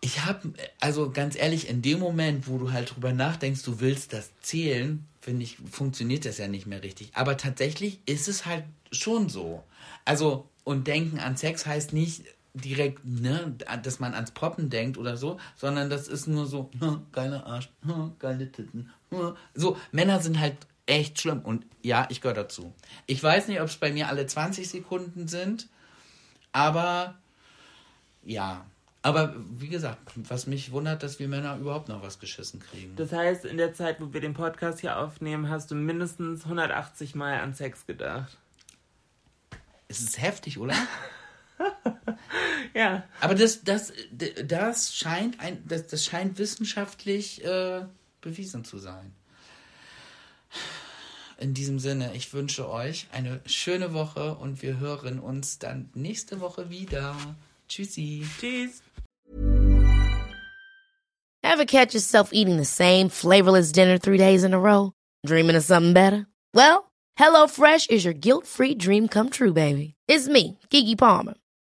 Ich 0.00 0.24
habe, 0.24 0.52
also 0.80 1.10
ganz 1.10 1.36
ehrlich, 1.36 1.68
in 1.68 1.82
dem 1.82 1.98
Moment, 1.98 2.48
wo 2.48 2.58
du 2.58 2.72
halt 2.72 2.94
drüber 2.94 3.12
nachdenkst, 3.12 3.62
du 3.62 3.80
willst 3.80 4.12
das 4.12 4.30
zählen, 4.40 5.04
finde 5.20 5.44
ich, 5.44 5.58
funktioniert 5.70 6.24
das 6.24 6.38
ja 6.38 6.48
nicht 6.48 6.66
mehr 6.66 6.82
richtig. 6.82 7.10
Aber 7.14 7.36
tatsächlich 7.36 8.00
ist 8.06 8.28
es 8.28 8.46
halt 8.46 8.64
schon 8.92 9.28
so. 9.28 9.64
Also, 10.04 10.48
und 10.64 10.86
denken 10.86 11.18
an 11.18 11.36
Sex 11.36 11.66
heißt 11.66 11.92
nicht 11.92 12.24
direkt, 12.56 13.04
ne, 13.04 13.54
dass 13.82 14.00
man 14.00 14.14
ans 14.14 14.30
Poppen 14.30 14.70
denkt 14.70 14.98
oder 14.98 15.16
so, 15.16 15.38
sondern 15.56 15.90
das 15.90 16.08
ist 16.08 16.26
nur 16.26 16.46
so, 16.46 16.70
hm, 16.78 17.06
geiler 17.12 17.46
Arsch, 17.46 17.68
hm, 17.84 18.12
geile 18.18 18.50
Titten. 18.50 18.90
hm. 19.10 19.36
So, 19.54 19.76
Männer 19.92 20.20
sind 20.20 20.40
halt 20.40 20.56
echt 20.86 21.20
schlimm 21.20 21.40
und 21.40 21.66
ja, 21.82 22.06
ich 22.10 22.20
gehöre 22.20 22.34
dazu. 22.34 22.72
Ich 23.06 23.22
weiß 23.22 23.48
nicht, 23.48 23.60
ob 23.60 23.68
es 23.68 23.76
bei 23.76 23.92
mir 23.92 24.08
alle 24.08 24.26
20 24.26 24.68
Sekunden 24.68 25.28
sind, 25.28 25.68
aber 26.52 27.16
ja. 28.24 28.64
Aber 29.02 29.36
wie 29.36 29.68
gesagt, 29.68 30.00
was 30.16 30.48
mich 30.48 30.72
wundert, 30.72 31.04
dass 31.04 31.20
wir 31.20 31.28
Männer 31.28 31.56
überhaupt 31.58 31.88
noch 31.88 32.02
was 32.02 32.18
geschissen 32.18 32.58
kriegen. 32.58 32.96
Das 32.96 33.12
heißt, 33.12 33.44
in 33.44 33.56
der 33.56 33.72
Zeit, 33.72 34.00
wo 34.00 34.12
wir 34.12 34.20
den 34.20 34.34
Podcast 34.34 34.80
hier 34.80 34.98
aufnehmen, 34.98 35.48
hast 35.48 35.70
du 35.70 35.76
mindestens 35.76 36.42
180 36.42 37.14
Mal 37.14 37.38
an 37.40 37.54
Sex 37.54 37.86
gedacht. 37.86 38.36
Es 39.86 40.00
ist 40.00 40.20
heftig, 40.20 40.58
oder? 40.58 40.74
Ja. 42.74 43.04
Aber 43.20 43.34
das, 43.34 43.64
das, 43.64 43.92
das 44.12 44.94
scheint 44.94 45.40
ein, 45.40 45.62
das, 45.66 45.86
das 45.86 46.04
scheint 46.04 46.38
wissenschaftlich 46.38 47.42
äh, 47.42 47.82
bewiesen 48.20 48.64
zu 48.64 48.78
sein. 48.78 49.14
In 51.38 51.54
diesem 51.54 51.78
Sinne, 51.78 52.14
ich 52.14 52.32
wünsche 52.34 52.68
euch 52.68 53.06
eine 53.12 53.40
schöne 53.46 53.94
Woche 53.94 54.34
und 54.34 54.60
wir 54.60 54.78
hören 54.78 55.18
uns 55.20 55.58
dann 55.58 55.88
nächste 55.94 56.40
Woche 56.40 56.68
wieder. 56.68 57.16
Tschüssi. 57.68 58.26
Tschüss. 58.38 58.82
Ever 61.42 61.64
catch 61.64 61.94
yourself 61.94 62.30
eating 62.32 62.58
the 62.58 62.64
same 62.64 63.08
flavorless 63.08 63.72
dinner 63.72 63.98
three 63.98 64.18
days 64.18 64.44
in 64.44 64.52
a 64.52 64.58
row? 64.58 64.92
Dreaming 65.24 65.56
of 65.56 65.64
something 65.64 65.94
better? 65.94 66.26
Well, 66.52 66.90
HelloFresh 67.18 67.88
is 67.90 68.04
your 68.04 68.14
guilt-free 68.14 68.74
dream 68.74 69.08
come 69.08 69.30
true, 69.30 69.52
baby. 69.52 69.94
It's 70.08 70.28
me, 70.28 70.58
Kiki 70.70 70.96
Palmer. 70.96 71.34